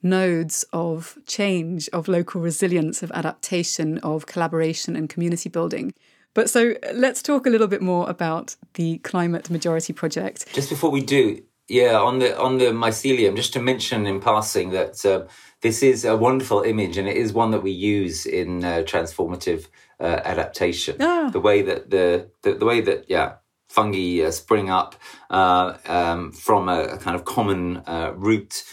nodes 0.02 0.64
of 0.72 1.18
change, 1.26 1.88
of 1.90 2.08
local 2.08 2.40
resilience, 2.40 3.02
of 3.02 3.10
adaptation, 3.12 3.98
of 3.98 4.26
collaboration 4.26 4.94
and 4.94 5.08
community 5.08 5.48
building, 5.48 5.92
but 6.38 6.48
so 6.48 6.74
let's 6.94 7.20
talk 7.20 7.46
a 7.46 7.50
little 7.50 7.66
bit 7.66 7.82
more 7.82 8.08
about 8.08 8.54
the 8.74 8.98
Climate 8.98 9.50
Majority 9.50 9.92
Project. 9.92 10.46
Just 10.52 10.70
before 10.70 10.90
we 10.90 11.00
do, 11.00 11.42
yeah, 11.68 11.98
on 11.98 12.20
the 12.20 12.38
on 12.38 12.58
the 12.58 12.66
mycelium, 12.66 13.34
just 13.34 13.52
to 13.54 13.60
mention 13.60 14.06
in 14.06 14.20
passing 14.20 14.70
that 14.70 15.04
uh, 15.04 15.26
this 15.60 15.82
is 15.82 16.04
a 16.04 16.16
wonderful 16.16 16.62
image, 16.62 16.96
and 16.96 17.08
it 17.08 17.16
is 17.16 17.32
one 17.32 17.50
that 17.50 17.62
we 17.62 17.70
use 17.70 18.26
in 18.26 18.64
uh, 18.64 18.82
transformative 18.86 19.66
uh, 20.00 20.20
adaptation. 20.24 20.96
Ah. 21.00 21.30
The 21.32 21.40
way 21.40 21.62
that 21.62 21.90
the, 21.90 22.30
the, 22.42 22.54
the 22.54 22.64
way 22.64 22.80
that 22.80 23.06
yeah 23.08 23.36
fungi 23.68 24.22
uh, 24.22 24.30
spring 24.30 24.70
up 24.70 24.94
uh, 25.30 25.76
um, 25.86 26.32
from 26.32 26.68
a, 26.68 26.84
a, 26.84 26.98
kind 26.98 27.14
of 27.14 27.24
common 27.24 27.78
uh, 27.86 28.12
root. 28.16 28.64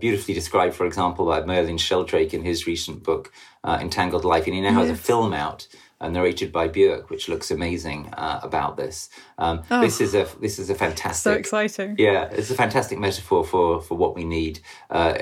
beautifully 0.00 0.34
described, 0.34 0.74
for 0.74 0.86
example, 0.86 1.26
by 1.26 1.44
Merlin 1.44 1.78
Sheldrake 1.78 2.34
in 2.34 2.44
his 2.44 2.66
recent 2.66 3.02
book, 3.02 3.32
Entangled 3.64 4.24
Life. 4.24 4.46
And 4.46 4.54
he 4.54 4.60
now 4.60 4.78
yes. 4.78 4.88
has 4.88 4.98
a 4.98 5.02
film 5.02 5.32
out 5.32 5.66
uh, 6.06 6.10
narrated 6.10 6.52
by 6.52 6.68
Björk, 6.68 7.10
which 7.10 7.28
looks 7.28 7.50
amazing 7.50 8.12
uh, 8.14 8.40
about 8.42 8.76
this. 8.76 9.08
Um, 9.38 9.62
oh, 9.70 9.80
this 9.80 10.00
is 10.00 10.14
a 10.14 10.26
this 10.40 10.58
is 10.58 10.70
a 10.70 10.74
fantastic, 10.74 11.32
so 11.32 11.32
exciting. 11.32 11.96
Yeah, 11.98 12.28
it's 12.30 12.50
a 12.50 12.54
fantastic 12.54 12.98
metaphor 12.98 13.44
for 13.44 13.80
for 13.80 13.96
what 13.96 14.14
we 14.14 14.24
need. 14.24 14.60
Uh, 14.88 15.14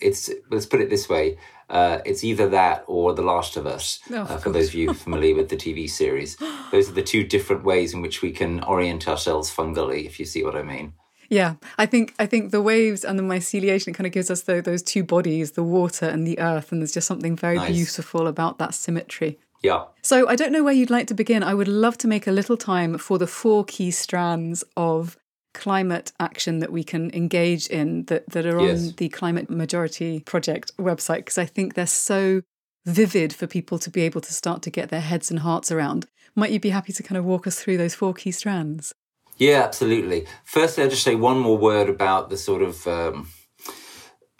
it's 0.00 0.30
let's 0.50 0.66
put 0.66 0.80
it 0.80 0.90
this 0.90 1.08
way: 1.08 1.38
uh, 1.70 1.98
it's 2.04 2.22
either 2.22 2.48
that 2.50 2.84
or 2.86 3.14
The 3.14 3.22
Last 3.22 3.56
of 3.56 3.66
Us. 3.66 4.00
Oh, 4.10 4.22
uh, 4.22 4.38
for 4.38 4.50
those 4.50 4.68
of 4.68 4.74
you 4.74 4.92
familiar 5.08 5.34
with 5.34 5.48
the 5.48 5.56
TV 5.56 5.88
series, 5.88 6.36
those 6.70 6.88
are 6.88 6.92
the 6.94 7.02
two 7.02 7.24
different 7.24 7.64
ways 7.64 7.94
in 7.94 8.02
which 8.02 8.22
we 8.22 8.30
can 8.30 8.62
orient 8.64 9.08
ourselves 9.08 9.50
fungally. 9.54 10.04
If 10.04 10.20
you 10.20 10.26
see 10.26 10.44
what 10.44 10.54
I 10.54 10.62
mean. 10.62 10.92
Yeah, 11.28 11.54
I 11.76 11.86
think 11.86 12.14
I 12.18 12.26
think 12.26 12.52
the 12.52 12.62
waves 12.62 13.04
and 13.04 13.18
the 13.18 13.22
myceliation 13.22 13.92
kind 13.94 14.06
of 14.06 14.12
gives 14.12 14.30
us 14.30 14.42
the, 14.42 14.62
those 14.62 14.82
two 14.82 15.02
bodies, 15.02 15.52
the 15.52 15.64
water 15.64 16.06
and 16.06 16.26
the 16.26 16.38
earth, 16.38 16.70
and 16.70 16.80
there's 16.80 16.92
just 16.92 17.08
something 17.08 17.34
very 17.34 17.56
nice. 17.56 17.72
beautiful 17.72 18.26
about 18.28 18.58
that 18.58 18.74
symmetry. 18.74 19.38
Yeah. 19.66 19.84
So 20.02 20.28
I 20.28 20.36
don't 20.36 20.52
know 20.52 20.64
where 20.64 20.72
you'd 20.72 20.90
like 20.90 21.06
to 21.08 21.14
begin. 21.14 21.42
I 21.42 21.54
would 21.54 21.68
love 21.68 21.98
to 21.98 22.08
make 22.08 22.26
a 22.26 22.32
little 22.32 22.56
time 22.56 22.98
for 22.98 23.18
the 23.18 23.26
four 23.26 23.64
key 23.64 23.90
strands 23.90 24.64
of 24.76 25.16
climate 25.54 26.12
action 26.20 26.58
that 26.58 26.70
we 26.70 26.84
can 26.84 27.10
engage 27.14 27.66
in 27.66 28.04
that, 28.04 28.28
that 28.30 28.46
are 28.46 28.60
yes. 28.60 28.88
on 28.88 28.94
the 28.96 29.08
Climate 29.08 29.48
Majority 29.48 30.20
Project 30.20 30.76
website, 30.76 31.18
because 31.18 31.38
I 31.38 31.46
think 31.46 31.74
they're 31.74 31.86
so 31.86 32.42
vivid 32.84 33.32
for 33.32 33.46
people 33.46 33.78
to 33.78 33.90
be 33.90 34.02
able 34.02 34.20
to 34.20 34.32
start 34.32 34.62
to 34.62 34.70
get 34.70 34.90
their 34.90 35.00
heads 35.00 35.30
and 35.30 35.40
hearts 35.40 35.72
around. 35.72 36.06
Might 36.34 36.50
you 36.50 36.60
be 36.60 36.70
happy 36.70 36.92
to 36.92 37.02
kind 37.02 37.18
of 37.18 37.24
walk 37.24 37.46
us 37.46 37.58
through 37.58 37.78
those 37.78 37.94
four 37.94 38.12
key 38.14 38.30
strands? 38.30 38.92
Yeah, 39.38 39.62
absolutely. 39.62 40.26
Firstly, 40.44 40.84
I'll 40.84 40.90
just 40.90 41.02
say 41.02 41.14
one 41.14 41.38
more 41.38 41.58
word 41.58 41.88
about 41.88 42.30
the 42.30 42.36
sort 42.36 42.62
of 42.62 42.86
um, 42.86 43.28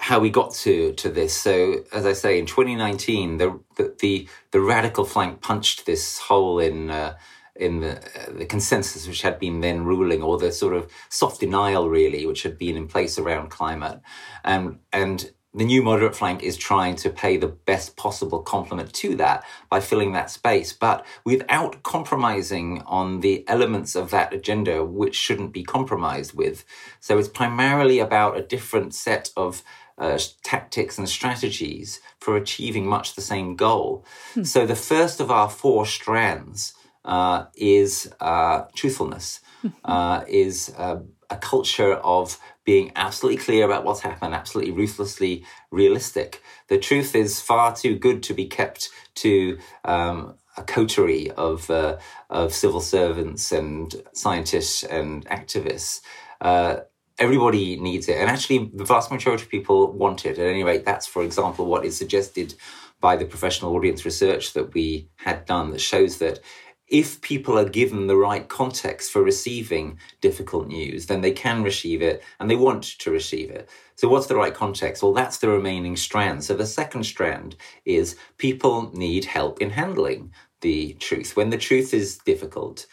how 0.07 0.21
we 0.21 0.31
got 0.31 0.55
to 0.55 0.93
to 0.93 1.09
this. 1.11 1.35
So, 1.35 1.85
as 1.93 2.07
I 2.07 2.13
say, 2.13 2.39
in 2.39 2.47
2019, 2.47 3.39
the 3.39 3.59
the 3.77 4.29
the, 4.53 4.61
radical 4.61 5.05
flank 5.05 5.41
punched 5.41 5.85
this 5.85 6.19
hole 6.19 6.61
in. 6.61 6.91
Uh, 6.91 7.17
in 7.59 7.81
the, 7.81 7.97
uh, 7.97 8.33
the 8.37 8.45
consensus 8.45 9.09
which 9.09 9.23
had 9.23 9.39
been 9.39 9.63
then 9.63 9.83
ruling, 9.83 10.23
or 10.23 10.37
the 10.37 10.53
sort 10.53 10.75
of 10.75 10.93
soft 11.09 11.41
denial, 11.41 11.89
really, 11.89 12.27
which 12.27 12.43
had 12.43 12.59
been 12.59 12.77
in 12.77 12.87
place 12.87 13.19
around 13.19 13.49
climate, 13.49 13.99
and 14.45 14.79
and 14.93 15.33
the 15.57 15.65
new 15.65 15.83
moderate 15.83 16.15
flank 16.15 16.43
is 16.43 16.59
trying 16.59 16.97
to 16.97 17.09
pay 17.09 17.39
the 17.39 17.49
best 17.49 17.97
possible 17.97 18.41
complement 18.41 18.93
to 18.93 19.17
that 19.17 19.43
by 19.71 19.81
filling 19.81 20.13
that 20.13 20.31
space, 20.31 20.75
but 20.75 21.07
without 21.25 21.83
compromising 21.83 22.83
on 22.83 23.21
the 23.21 23.43
elements 23.49 23.97
of 23.97 24.11
that 24.11 24.35
agenda 24.35 24.85
which 24.85 25.17
shouldn't 25.17 25.55
be 25.55 25.63
compromised 25.63 26.35
with. 26.35 26.67
So 27.01 27.17
it's 27.17 27.29
primarily 27.29 27.99
about 28.01 28.37
a 28.37 28.43
different 28.43 28.95
set 28.95 29.31
of 29.35 29.63
uh, 29.99 30.19
tactics 30.43 30.99
and 30.99 31.09
strategies 31.09 32.01
for 32.21 32.37
achieving 32.37 32.87
much 32.87 33.15
the 33.15 33.23
same 33.23 33.57
goal. 33.57 34.05
Hmm. 34.35 34.45
So 34.45 34.67
the 34.67 34.77
first 34.77 35.21
of 35.21 35.31
our 35.31 35.49
four 35.49 35.87
strands 35.87 36.75
uh, 37.05 37.47
is 37.55 38.13
uh, 38.21 38.65
truthfulness, 38.75 39.41
uh, 39.85 40.25
is 40.27 40.75
uh, 40.77 41.01
a 41.31 41.37
culture 41.37 41.95
of 41.95 42.39
being 42.65 42.93
absolutely 42.97 43.41
clear 43.41 43.65
about 43.65 43.85
what's 43.85 44.01
happened, 44.01 44.35
absolutely 44.35 44.73
ruthlessly 44.73 45.45
realistic. 45.71 46.43
The 46.69 46.79
truth 46.79 47.15
is 47.15 47.41
far 47.41 47.75
too 47.75 47.97
good 47.97 48.23
to 48.25 48.35
be 48.35 48.47
kept 48.47 48.91
to 49.17 49.59
um, 49.85 50.35
a 50.57 50.63
coterie 50.63 51.31
of 51.33 51.71
uh, 51.71 51.99
of 52.31 52.53
civil 52.53 52.81
servants 52.81 53.53
and 53.53 53.95
scientists 54.13 54.83
and 54.83 55.25
activists. 55.27 56.01
Uh, 56.41 56.79
everybody 57.19 57.77
needs 57.81 58.09
it. 58.09 58.19
And 58.19 58.31
actually, 58.31 58.71
the 58.75 58.85
vast 58.85 59.11
majority 59.11 59.45
of 59.45 59.51
people 59.51 59.93
want 59.93 60.27
it. 60.27 60.39
At 60.39 60.47
any 60.47 60.65
rate, 60.65 60.85
that's, 60.85 61.07
for 61.07 61.23
example, 61.23 61.67
what 61.67 61.85
is 61.85 61.97
suggested 61.97 62.55
by 63.01 63.17
the 63.17 63.25
professional 63.25 63.75
audience 63.75 64.05
research 64.05 64.53
that 64.55 64.75
we 64.75 65.09
had 65.17 65.45
done 65.47 65.71
that 65.71 65.81
shows 65.81 66.19
that 66.19 66.41
if 66.89 67.21
people 67.21 67.59
are 67.59 67.69
given 67.69 68.07
the 68.07 68.17
right 68.17 68.49
context 68.49 69.11
for 69.11 69.23
receiving 69.23 69.99
difficult 70.21 70.69
news, 70.69 71.07
then 71.07 71.21
they 71.21 71.33
can 71.33 71.63
receive 71.63 72.01
it 72.01 72.23
and 72.39 72.49
they 72.49 72.55
want 72.55 72.85
to 72.85 73.11
receive 73.11 73.51
it. 73.51 73.69
So, 73.97 74.09
what's 74.09 74.27
the 74.27 74.37
right 74.37 74.55
context? 74.55 75.03
Well, 75.03 75.13
that's 75.13 75.39
the 75.39 75.49
remaining 75.49 75.97
strand. 75.97 76.45
So, 76.45 76.55
the 76.55 76.67
second 76.67 77.05
strand 77.05 77.57
is 77.85 78.17
people 78.39 78.93
need 78.97 79.25
help 79.25 79.61
in 79.61 79.71
handling 79.71 80.33
the 80.61 80.93
truth. 80.95 81.37
When 81.37 81.51
the 81.51 81.59
truth 81.59 81.93
is 81.93 82.19
difficult, 82.19 82.87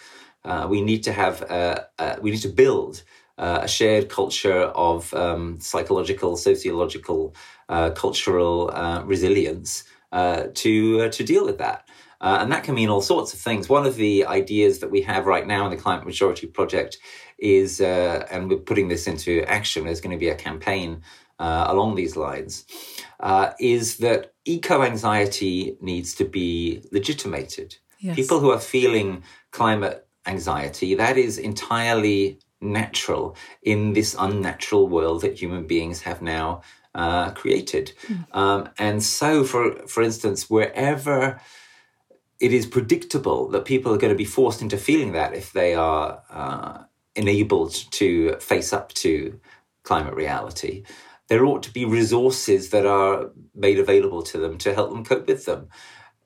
uh, 0.44 0.68
we 0.70 0.82
need 0.82 1.04
to 1.04 1.14
have, 1.14 1.44
uh, 1.44 1.84
uh, 2.00 2.16
we 2.22 2.32
need 2.32 2.42
to 2.42 2.50
build 2.50 3.04
uh, 3.38 3.62
a 3.64 3.68
shared 3.68 4.10
culture 4.10 4.64
of 4.76 5.14
um, 5.14 5.60
psychological, 5.60 6.38
sociological, 6.38 7.36
uh, 7.70 7.92
cultural 7.92 8.70
uh, 8.74 9.04
resilience 9.04 9.84
uh, 10.12 10.48
to 10.54 11.02
uh, 11.02 11.10
to 11.10 11.24
deal 11.24 11.46
with 11.46 11.58
that. 11.58 11.88
Uh, 12.22 12.38
and 12.40 12.52
that 12.52 12.64
can 12.64 12.76
mean 12.76 12.90
all 12.90 13.02
sorts 13.02 13.34
of 13.34 13.40
things. 13.40 13.68
One 13.68 13.86
of 13.86 13.96
the 13.96 14.26
ideas 14.26 14.80
that 14.80 14.92
we 14.92 15.02
have 15.02 15.26
right 15.26 15.46
now 15.46 15.66
in 15.66 15.72
the 15.72 15.78
Climate 15.78 16.06
Majority 16.06 16.48
Project 16.48 16.98
is, 17.38 17.82
and 17.82 18.50
we're 18.50 18.60
putting 18.60 18.88
this 18.88 19.08
into 19.08 19.44
action. 19.44 19.84
There's 19.84 20.00
going 20.00 20.16
to 20.16 20.20
be 20.20 20.30
a 20.30 20.36
campaign 20.36 21.02
along 21.38 21.96
these 21.96 22.16
lines. 22.16 22.66
is 23.60 23.98
that 23.98 24.32
eco 24.46 24.84
anxiety 24.84 25.76
needs 25.82 26.16
to 26.16 26.24
be 26.24 26.82
legitimated? 26.94 27.76
Yes. 28.00 28.16
People 28.16 28.40
who 28.40 28.52
are 28.52 28.60
feeling 28.60 29.24
climate 29.52 30.08
anxiety, 30.26 30.96
that 30.96 31.18
is 31.18 31.38
entirely 31.38 32.40
natural 32.64 33.36
in 33.62 33.94
this 33.94 34.16
unnatural 34.18 34.88
world 34.88 35.22
that 35.22 35.40
human 35.40 35.68
beings 35.68 36.02
have 36.02 36.22
now 36.22 36.62
uh, 36.96 37.32
created. 37.32 37.94
Mm. 38.08 38.36
Um, 38.36 38.70
and 38.78 39.04
so, 39.04 39.44
for 39.44 39.88
for 39.88 40.04
instance, 40.04 40.50
wherever 40.50 41.40
it 42.40 42.54
is 42.54 42.66
predictable 42.66 43.48
that 43.50 43.66
people 43.66 43.94
are 43.94 43.98
going 43.98 44.14
to 44.14 44.18
be 44.18 44.26
forced 44.26 44.62
into 44.62 44.78
feeling 44.78 45.14
that 45.14 45.34
if 45.34 45.54
they 45.54 45.74
are 45.76 46.22
uh, 46.30 46.84
enabled 47.16 47.74
to 47.92 48.36
face 48.40 48.74
up 48.74 48.92
to 48.94 49.40
climate 49.84 50.14
reality, 50.14 50.84
there 51.30 51.46
ought 51.46 51.64
to 51.64 51.72
be 51.72 51.86
resources 51.86 52.70
that 52.70 52.86
are 52.86 53.32
made 53.56 53.80
available 53.80 54.22
to 54.24 54.38
them 54.38 54.58
to 54.58 54.74
help 54.74 54.90
them 54.92 55.06
cope 55.06 55.28
with 55.28 55.46
them 55.46 55.70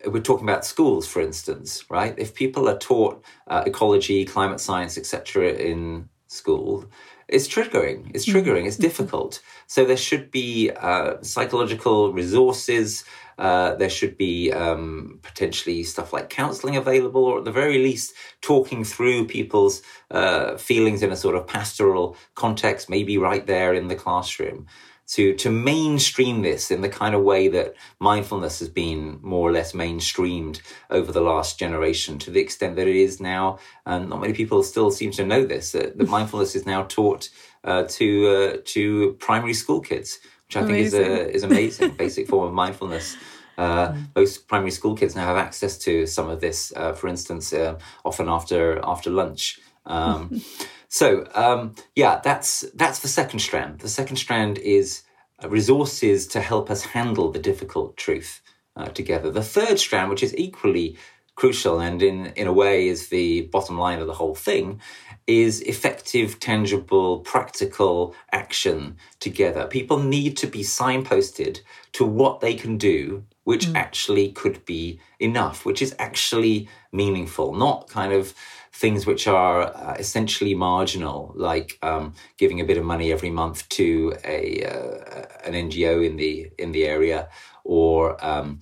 we're 0.06 0.22
talking 0.22 0.48
about 0.48 0.66
schools, 0.66 1.08
for 1.08 1.22
instance, 1.22 1.84
right? 1.90 2.14
If 2.18 2.36
people 2.36 2.70
are 2.70 2.78
taught 2.78 3.24
uh, 3.48 3.64
ecology, 3.66 4.26
climate 4.26 4.60
science, 4.60 4.98
etc., 4.98 5.54
in 5.54 6.10
school, 6.28 6.86
it's 7.28 7.48
triggering. 7.48 8.12
It's 8.14 8.26
triggering. 8.26 8.68
It's 8.68 8.78
difficult. 8.78 9.42
So 9.68 9.84
there 9.84 9.98
should 9.98 10.32
be 10.32 10.72
uh, 10.72 11.22
psychological 11.22 12.14
resources. 12.14 13.04
Uh, 13.38 13.76
there 13.76 13.90
should 13.90 14.18
be 14.18 14.52
um, 14.52 15.20
potentially 15.22 15.84
stuff 15.84 16.14
like 16.14 16.30
counseling 16.30 16.76
available, 16.76 17.26
or 17.26 17.40
at 17.40 17.46
the 17.46 17.52
very 17.52 17.80
least, 17.80 18.14
talking 18.42 18.84
through 18.84 19.28
people's 19.28 19.82
uh, 20.10 20.58
feelings 20.58 21.04
in 21.04 21.12
a 21.12 21.18
sort 21.18 21.36
of 21.36 21.46
pastoral 21.46 22.16
context, 22.36 22.90
maybe 22.90 23.18
right 23.18 23.46
there 23.46 23.74
in 23.74 23.88
the 23.88 23.96
classroom 23.96 24.66
to 25.08 25.34
to 25.34 25.50
mainstream 25.50 26.42
this 26.42 26.70
in 26.70 26.82
the 26.82 26.90
kind 26.90 27.16
of 27.16 27.24
way 27.24 27.48
that 27.48 27.76
mindfulness 28.00 28.60
has 28.60 28.70
been 28.70 29.20
more 29.22 29.50
or 29.50 29.52
less 29.52 29.72
mainstreamed 29.72 30.62
over 30.90 31.12
the 31.12 31.22
last 31.22 31.58
generation 31.58 32.20
to 32.20 32.32
the 32.32 32.40
extent 32.40 32.76
that 32.76 32.88
it 32.88 32.96
is 32.96 33.20
now 33.20 33.58
and 33.86 34.10
not 34.10 34.20
many 34.20 34.34
people 34.34 34.62
still 34.64 34.92
seem 34.92 35.12
to 35.12 35.26
know 35.26 35.46
this 35.46 35.72
that, 35.72 35.98
that 35.98 36.10
mindfulness 36.18 36.56
is 36.56 36.66
now 36.66 36.84
taught 36.84 37.30
uh, 37.64 37.84
to 37.84 38.28
uh, 38.28 38.58
to 38.66 39.14
primary 39.20 39.54
school 39.54 39.80
kids 39.80 40.20
which 40.48 40.58
I 40.58 40.62
amazing. 40.62 41.04
think 41.04 41.12
is 41.12 41.34
a, 41.34 41.36
is 41.36 41.44
amazing 41.44 41.92
basic 41.92 42.28
form 42.28 42.48
of 42.48 42.54
mindfulness 42.54 43.16
uh, 43.58 43.90
mm. 43.90 44.08
most 44.16 44.48
primary 44.48 44.72
school 44.72 44.96
kids 44.96 45.16
now 45.16 45.26
have 45.26 45.38
access 45.38 45.78
to 45.80 46.06
some 46.06 46.30
of 46.30 46.42
this 46.42 46.74
uh, 46.76 46.94
for 46.94 47.08
instance 47.08 47.54
uh, 47.54 47.80
often 48.04 48.28
after 48.28 48.80
after 48.84 49.10
lunch 49.10 49.60
um, 49.86 50.42
So 50.90 51.28
um, 51.34 51.76
yeah, 51.96 52.22
that's 52.24 52.62
that's 52.74 53.00
the 53.00 53.08
second 53.08 53.40
strand. 53.40 53.80
The 53.80 53.90
second 53.90 54.18
strand 54.18 54.58
is 54.58 55.04
resources 55.48 56.28
to 56.28 56.42
help 56.42 56.72
us 56.72 56.84
handle 56.84 57.32
the 57.32 57.40
difficult 57.40 57.98
truth 57.98 58.42
uh, 58.76 58.86
together. 58.88 59.30
The 59.30 59.44
third 59.44 59.80
strand, 59.80 60.10
which 60.10 60.24
is 60.24 60.36
equally 60.38 60.98
crucial 61.36 61.80
and 61.80 62.02
in 62.02 62.28
in 62.28 62.48
a 62.48 62.54
way 62.54 62.88
is 62.88 63.10
the 63.10 63.42
bottom 63.54 63.78
line 63.78 64.00
of 64.00 64.08
the 64.08 64.14
whole 64.14 64.36
thing, 64.36 64.82
is 65.28 65.62
effective, 65.62 66.40
tangible, 66.40 67.20
practical 67.20 68.16
action 68.32 68.96
together. 69.20 69.68
People 69.68 70.00
need 70.00 70.38
to 70.38 70.48
be 70.48 70.62
signposted 70.62 71.60
to 71.92 72.06
what 72.06 72.40
they 72.40 72.56
can 72.56 72.78
do, 72.78 73.24
which 73.44 73.68
mm. 73.68 73.76
actually 73.76 74.32
could 74.32 74.66
be 74.66 75.00
enough, 75.20 75.66
which 75.66 75.82
is 75.82 75.94
actually 76.00 76.70
meaningful, 76.92 77.54
not 77.54 77.90
kind 77.90 78.14
of 78.14 78.34
things 78.78 79.08
which 79.08 79.28
are 79.28 79.76
uh, 79.76 79.96
essentially 79.98 80.54
marginal, 80.54 81.34
like 81.36 81.80
um, 81.82 82.14
giving 82.38 82.62
a 82.62 82.66
bit 82.66 82.78
of 82.78 82.86
money 82.86 83.12
every 83.12 83.32
month 83.32 83.68
to 83.70 84.14
a 84.24 84.64
uh, 84.64 85.26
an 85.46 85.54
NGO 85.54 86.06
in 86.06 86.16
the 86.18 86.52
in 86.60 86.72
the 86.72 86.86
area, 86.86 87.28
or 87.64 88.24
um, 88.24 88.60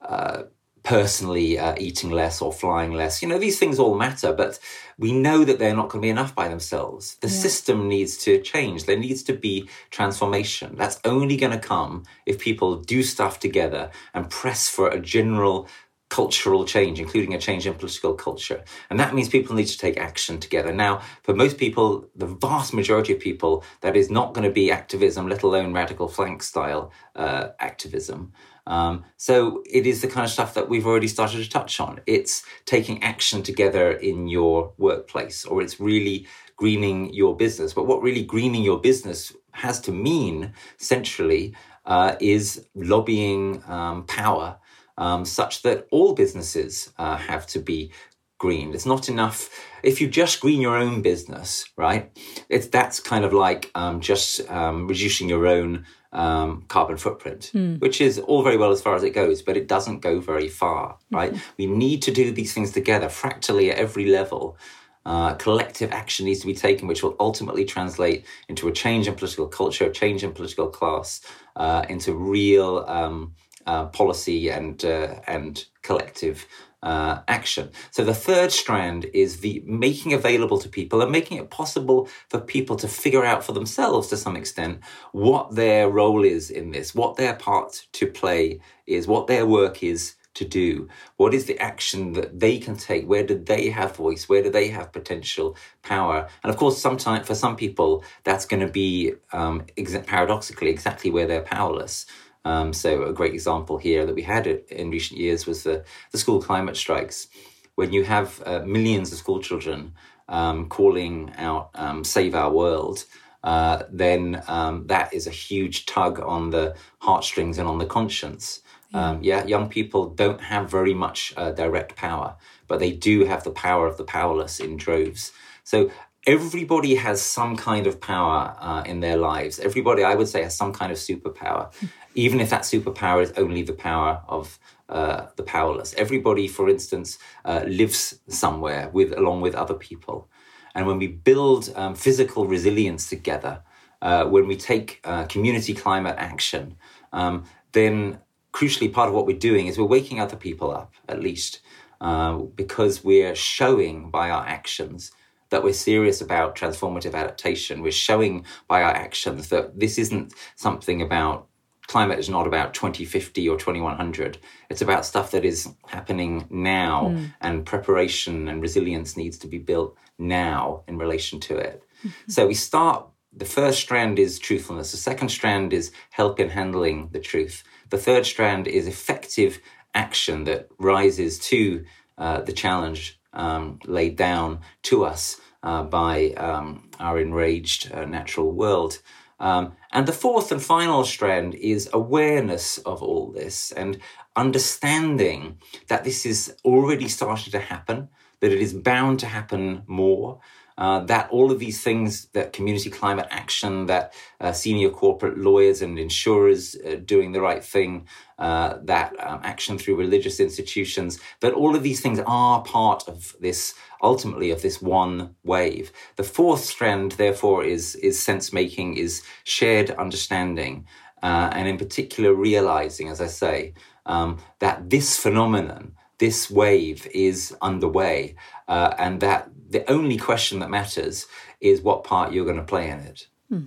uh, 0.00 0.44
personally 0.82 1.58
uh, 1.58 1.74
eating 1.78 2.10
less 2.10 2.40
or 2.40 2.52
flying 2.52 2.92
less. 2.92 3.20
You 3.20 3.28
know, 3.28 3.38
these 3.38 3.58
things 3.58 3.78
all 3.78 3.96
matter, 3.96 4.32
but 4.32 4.58
we 4.98 5.12
know 5.12 5.44
that 5.44 5.58
they're 5.58 5.76
not 5.76 5.88
going 5.88 6.00
to 6.02 6.06
be 6.06 6.10
enough 6.10 6.34
by 6.34 6.48
themselves. 6.48 7.16
The 7.16 7.28
yeah. 7.28 7.34
system 7.34 7.88
needs 7.88 8.16
to 8.18 8.40
change. 8.40 8.84
There 8.84 8.98
needs 8.98 9.22
to 9.24 9.34
be 9.34 9.68
transformation. 9.90 10.76
That's 10.76 10.98
only 11.04 11.36
going 11.36 11.52
to 11.52 11.58
come 11.58 12.04
if 12.26 12.38
people 12.38 12.76
do 12.76 13.02
stuff 13.02 13.40
together 13.40 13.90
and 14.14 14.30
press 14.30 14.68
for 14.68 14.88
a 14.88 15.00
general 15.00 15.68
cultural 16.10 16.64
change, 16.64 17.00
including 17.00 17.34
a 17.34 17.38
change 17.38 17.66
in 17.66 17.74
political 17.74 18.14
culture. 18.14 18.62
And 18.90 19.00
that 19.00 19.14
means 19.14 19.28
people 19.28 19.56
need 19.56 19.68
to 19.68 19.78
take 19.78 19.96
action 19.96 20.38
together. 20.38 20.72
Now, 20.72 21.00
for 21.22 21.34
most 21.34 21.56
people, 21.56 22.08
the 22.14 22.26
vast 22.26 22.74
majority 22.74 23.14
of 23.14 23.20
people, 23.20 23.64
that 23.80 23.96
is 23.96 24.10
not 24.10 24.34
going 24.34 24.46
to 24.46 24.52
be 24.52 24.70
activism, 24.70 25.28
let 25.28 25.42
alone 25.42 25.72
radical 25.72 26.08
flank 26.08 26.42
style 26.42 26.92
uh, 27.16 27.48
activism. 27.60 28.32
Um, 28.66 29.04
so 29.16 29.62
it 29.70 29.86
is 29.86 30.02
the 30.02 30.08
kind 30.08 30.24
of 30.24 30.30
stuff 30.30 30.54
that 30.54 30.68
we've 30.68 30.86
already 30.86 31.08
started 31.08 31.42
to 31.42 31.48
touch 31.48 31.80
on. 31.80 32.00
It's 32.06 32.44
taking 32.66 33.02
action 33.02 33.42
together 33.42 33.92
in 33.92 34.28
your 34.28 34.72
workplace, 34.78 35.44
or 35.44 35.62
it's 35.62 35.80
really 35.80 36.26
greening 36.56 37.14
your 37.14 37.36
business. 37.36 37.72
But 37.72 37.86
what 37.86 38.02
really 38.02 38.24
greening 38.24 38.62
your 38.62 38.80
business 38.80 39.32
has 39.52 39.80
to 39.82 39.92
mean 39.92 40.52
centrally 40.76 41.54
uh, 41.86 42.16
is 42.20 42.66
lobbying 42.74 43.62
um, 43.66 44.04
power 44.04 44.58
um, 45.00 45.24
such 45.24 45.62
that 45.62 45.88
all 45.90 46.14
businesses 46.14 46.92
uh, 46.98 47.16
have 47.16 47.46
to 47.48 47.58
be 47.58 47.90
green. 48.38 48.74
It's 48.74 48.86
not 48.86 49.08
enough 49.08 49.50
if 49.82 50.00
you 50.00 50.08
just 50.08 50.40
green 50.40 50.60
your 50.60 50.76
own 50.76 51.02
business, 51.02 51.64
right? 51.76 52.10
It's 52.48 52.68
that's 52.68 53.00
kind 53.00 53.24
of 53.24 53.32
like 53.32 53.70
um, 53.74 54.00
just 54.00 54.48
um, 54.50 54.86
reducing 54.86 55.28
your 55.28 55.46
own 55.46 55.86
um, 56.12 56.64
carbon 56.68 56.96
footprint, 56.96 57.50
mm. 57.54 57.80
which 57.80 58.00
is 58.00 58.18
all 58.18 58.42
very 58.42 58.56
well 58.56 58.72
as 58.72 58.82
far 58.82 58.94
as 58.94 59.02
it 59.02 59.10
goes, 59.10 59.42
but 59.42 59.56
it 59.56 59.68
doesn't 59.68 60.00
go 60.00 60.20
very 60.20 60.48
far, 60.48 60.98
right? 61.10 61.32
Mm-hmm. 61.32 61.54
We 61.58 61.66
need 61.66 62.02
to 62.02 62.10
do 62.10 62.32
these 62.32 62.52
things 62.52 62.72
together, 62.72 63.08
fractally 63.08 63.70
at 63.70 63.78
every 63.78 64.06
level. 64.06 64.58
Uh, 65.06 65.34
collective 65.34 65.90
action 65.92 66.26
needs 66.26 66.40
to 66.40 66.46
be 66.46 66.54
taken, 66.54 66.86
which 66.86 67.02
will 67.02 67.16
ultimately 67.18 67.64
translate 67.64 68.26
into 68.48 68.68
a 68.68 68.72
change 68.72 69.08
in 69.08 69.14
political 69.14 69.46
culture, 69.46 69.86
a 69.86 69.92
change 69.92 70.22
in 70.22 70.32
political 70.32 70.68
class, 70.68 71.22
uh, 71.56 71.86
into 71.88 72.12
real 72.12 72.84
um, 72.86 73.34
uh, 73.66 73.86
policy 73.86 74.48
and 74.48 74.84
uh, 74.84 75.20
and 75.26 75.66
collective 75.82 76.46
uh, 76.82 77.20
action. 77.28 77.70
So 77.90 78.04
the 78.04 78.14
third 78.14 78.52
strand 78.52 79.06
is 79.12 79.40
the 79.40 79.62
making 79.66 80.14
available 80.14 80.58
to 80.58 80.68
people 80.68 81.02
and 81.02 81.12
making 81.12 81.38
it 81.38 81.50
possible 81.50 82.08
for 82.28 82.40
people 82.40 82.76
to 82.76 82.88
figure 82.88 83.24
out 83.24 83.44
for 83.44 83.52
themselves 83.52 84.08
to 84.08 84.16
some 84.16 84.36
extent 84.36 84.80
what 85.12 85.54
their 85.54 85.90
role 85.90 86.24
is 86.24 86.50
in 86.50 86.70
this, 86.70 86.94
what 86.94 87.16
their 87.16 87.34
part 87.34 87.86
to 87.92 88.06
play 88.06 88.60
is, 88.86 89.06
what 89.06 89.26
their 89.26 89.46
work 89.46 89.82
is 89.82 90.14
to 90.34 90.44
do? 90.44 90.88
What 91.16 91.34
is 91.34 91.46
the 91.46 91.58
action 91.58 92.12
that 92.14 92.38
they 92.38 92.58
can 92.58 92.76
take? 92.76 93.06
Where 93.06 93.24
do 93.24 93.36
they 93.36 93.68
have 93.70 93.96
voice? 93.96 94.28
Where 94.28 94.42
do 94.42 94.50
they 94.50 94.68
have 94.68 94.92
potential 94.92 95.56
power? 95.82 96.28
And 96.42 96.50
of 96.50 96.56
course, 96.56 96.80
sometimes 96.80 97.26
for 97.26 97.34
some 97.34 97.56
people, 97.56 98.04
that's 98.24 98.46
going 98.46 98.64
to 98.64 98.72
be 98.72 99.14
um, 99.32 99.66
ex- 99.76 99.96
paradoxically 100.06 100.70
exactly 100.70 101.10
where 101.10 101.26
they're 101.26 101.42
powerless. 101.42 102.06
Um, 102.44 102.72
so 102.72 103.04
a 103.04 103.12
great 103.12 103.34
example 103.34 103.78
here 103.78 104.06
that 104.06 104.14
we 104.14 104.22
had 104.22 104.46
in 104.46 104.90
recent 104.90 105.20
years 105.20 105.46
was 105.46 105.62
the, 105.62 105.84
the 106.12 106.18
school 106.18 106.40
climate 106.40 106.76
strikes. 106.76 107.28
When 107.74 107.92
you 107.92 108.04
have 108.04 108.42
uh, 108.46 108.60
millions 108.60 109.12
of 109.12 109.18
school 109.18 109.40
children 109.40 109.94
um, 110.28 110.68
calling 110.68 111.32
out 111.36 111.70
um, 111.74 112.04
"Save 112.04 112.34
Our 112.34 112.52
World," 112.52 113.04
uh, 113.42 113.84
then 113.90 114.42
um, 114.48 114.86
that 114.86 115.12
is 115.14 115.26
a 115.26 115.30
huge 115.30 115.86
tug 115.86 116.20
on 116.20 116.50
the 116.50 116.76
heartstrings 116.98 117.58
and 117.58 117.68
on 117.68 117.78
the 117.78 117.86
conscience. 117.86 118.60
Yeah, 118.92 119.08
um, 119.10 119.22
yeah 119.22 119.44
young 119.44 119.68
people 119.68 120.10
don't 120.10 120.40
have 120.40 120.70
very 120.70 120.94
much 120.94 121.32
uh, 121.36 121.52
direct 121.52 121.96
power, 121.96 122.36
but 122.68 122.80
they 122.80 122.92
do 122.92 123.24
have 123.24 123.44
the 123.44 123.50
power 123.50 123.86
of 123.86 123.96
the 123.96 124.04
powerless 124.04 124.60
in 124.60 124.76
droves. 124.76 125.32
So 125.64 125.90
everybody 126.26 126.96
has 126.96 127.22
some 127.22 127.56
kind 127.56 127.86
of 127.86 128.00
power 128.00 128.54
uh, 128.60 128.82
in 128.84 129.00
their 129.00 129.16
lives. 129.16 129.58
Everybody, 129.58 130.04
I 130.04 130.14
would 130.14 130.28
say, 130.28 130.42
has 130.42 130.56
some 130.56 130.72
kind 130.72 130.92
of 130.92 130.98
superpower 130.98 131.72
even 132.14 132.40
if 132.40 132.50
that 132.50 132.62
superpower 132.62 133.22
is 133.22 133.32
only 133.36 133.62
the 133.62 133.72
power 133.72 134.22
of 134.28 134.58
uh, 134.88 135.26
the 135.36 135.42
powerless. 135.42 135.94
Everybody, 135.94 136.48
for 136.48 136.68
instance, 136.68 137.18
uh, 137.44 137.62
lives 137.66 138.18
somewhere 138.28 138.88
with 138.92 139.16
along 139.16 139.40
with 139.40 139.54
other 139.54 139.74
people, 139.74 140.28
and 140.74 140.86
when 140.86 140.98
we 140.98 141.06
build 141.06 141.72
um, 141.76 141.94
physical 141.94 142.46
resilience 142.46 143.08
together, 143.08 143.62
uh, 144.02 144.24
when 144.24 144.46
we 144.46 144.56
take 144.56 145.00
uh, 145.04 145.24
community 145.24 145.74
climate 145.74 146.16
action, 146.18 146.76
um, 147.12 147.44
then 147.72 148.18
crucially 148.52 148.92
part 148.92 149.08
of 149.08 149.14
what 149.14 149.26
we're 149.26 149.38
doing 149.38 149.66
is 149.66 149.78
we're 149.78 149.84
waking 149.84 150.20
other 150.20 150.36
people 150.36 150.70
up 150.70 150.92
at 151.08 151.20
least 151.20 151.60
uh, 152.00 152.36
because 152.36 153.04
we're 153.04 153.34
showing 153.34 154.10
by 154.10 154.30
our 154.30 154.44
actions 154.46 155.12
that 155.50 155.62
we're 155.62 155.72
serious 155.72 156.20
about 156.20 156.56
transformative 156.56 157.14
adaptation. 157.14 157.82
We're 157.82 157.92
showing 157.92 158.44
by 158.68 158.82
our 158.82 158.92
actions 158.92 159.48
that 159.48 159.78
this 159.78 159.98
isn't 159.98 160.32
something 160.56 161.02
about 161.02 161.48
climate 161.90 162.20
is 162.20 162.28
not 162.28 162.46
about 162.46 162.72
2050 162.72 163.48
or 163.48 163.56
2100. 163.58 164.38
It's 164.70 164.80
about 164.80 165.04
stuff 165.04 165.32
that 165.32 165.44
is 165.44 165.68
happening 165.88 166.46
now, 166.48 167.08
mm. 167.08 167.34
and 167.40 167.66
preparation 167.66 168.46
and 168.46 168.62
resilience 168.62 169.16
needs 169.16 169.36
to 169.38 169.48
be 169.48 169.58
built 169.58 169.96
now 170.16 170.84
in 170.86 170.98
relation 170.98 171.40
to 171.40 171.56
it. 171.56 171.82
Mm-hmm. 172.06 172.30
So 172.30 172.46
we 172.46 172.54
start. 172.54 173.06
The 173.32 173.44
first 173.44 173.80
strand 173.80 174.18
is 174.20 174.38
truthfulness. 174.38 174.92
The 174.92 174.98
second 174.98 175.30
strand 175.30 175.72
is 175.72 175.90
help 176.10 176.38
in 176.38 176.50
handling 176.50 177.08
the 177.10 177.20
truth. 177.20 177.64
The 177.90 177.98
third 177.98 178.24
strand 178.24 178.68
is 178.68 178.86
effective 178.86 179.60
action 179.92 180.44
that 180.44 180.68
rises 180.78 181.38
to 181.50 181.84
uh, 182.18 182.40
the 182.42 182.52
challenge 182.52 183.20
um, 183.32 183.80
laid 183.84 184.14
down 184.16 184.60
to 184.82 185.04
us 185.04 185.40
uh, 185.62 185.82
by 185.82 186.30
um, 186.48 186.88
our 187.00 187.18
enraged 187.18 187.92
uh, 187.92 188.04
natural 188.04 188.52
world. 188.52 189.00
Um, 189.40 189.72
and 189.90 190.06
the 190.06 190.12
fourth 190.12 190.52
and 190.52 190.62
final 190.62 191.04
strand 191.04 191.54
is 191.54 191.88
awareness 191.92 192.78
of 192.78 193.02
all 193.02 193.32
this 193.32 193.72
and 193.72 193.98
understanding 194.36 195.58
that 195.88 196.04
this 196.04 196.24
is 196.26 196.54
already 196.64 197.08
starting 197.08 197.50
to 197.52 197.58
happen, 197.58 198.08
that 198.40 198.52
it 198.52 198.60
is 198.60 198.74
bound 198.74 199.18
to 199.20 199.26
happen 199.26 199.82
more, 199.86 200.40
uh, 200.78 201.00
that 201.00 201.28
all 201.30 201.50
of 201.50 201.58
these 201.58 201.82
things, 201.82 202.26
that 202.32 202.52
community 202.52 202.90
climate 202.90 203.26
action, 203.30 203.86
that 203.86 204.14
uh, 204.40 204.52
senior 204.52 204.90
corporate 204.90 205.38
lawyers 205.38 205.82
and 205.82 205.98
insurers 205.98 206.76
uh, 206.86 206.96
doing 207.04 207.32
the 207.32 207.40
right 207.40 207.62
thing, 207.62 208.06
uh, 208.38 208.78
that 208.82 209.14
um, 209.20 209.40
action 209.44 209.76
through 209.76 209.96
religious 209.96 210.40
institutions, 210.40 211.20
that 211.40 211.52
all 211.52 211.76
of 211.76 211.82
these 211.82 212.00
things 212.00 212.20
are 212.26 212.62
part 212.62 213.06
of 213.08 213.36
this, 213.40 213.74
ultimately, 214.02 214.50
of 214.50 214.62
this 214.62 214.80
one 214.80 215.34
wave. 215.44 215.92
The 216.16 216.24
fourth 216.24 216.64
strand, 216.64 217.12
therefore, 217.12 217.64
is, 217.64 217.94
is 217.96 218.22
sense 218.22 218.52
making, 218.52 218.96
is 218.96 219.22
shared 219.44 219.90
understanding, 219.90 220.86
uh, 221.22 221.50
and 221.52 221.68
in 221.68 221.76
particular, 221.76 222.32
realizing, 222.32 223.08
as 223.08 223.20
I 223.20 223.26
say, 223.26 223.74
um, 224.06 224.38
that 224.60 224.88
this 224.88 225.18
phenomenon, 225.18 225.94
this 226.20 226.50
wave 226.50 227.08
is 227.12 227.56
underway, 227.60 228.36
uh, 228.68 228.94
and 228.98 229.20
that 229.20 229.50
the 229.70 229.90
only 229.90 230.18
question 230.18 230.60
that 230.60 230.70
matters 230.70 231.26
is 231.60 231.80
what 231.80 232.04
part 232.04 232.32
you're 232.32 232.44
going 232.44 232.56
to 232.56 232.62
play 232.62 232.90
in 232.90 233.00
it. 233.00 233.26
Mm. 233.50 233.66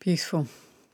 Beautiful. 0.00 0.48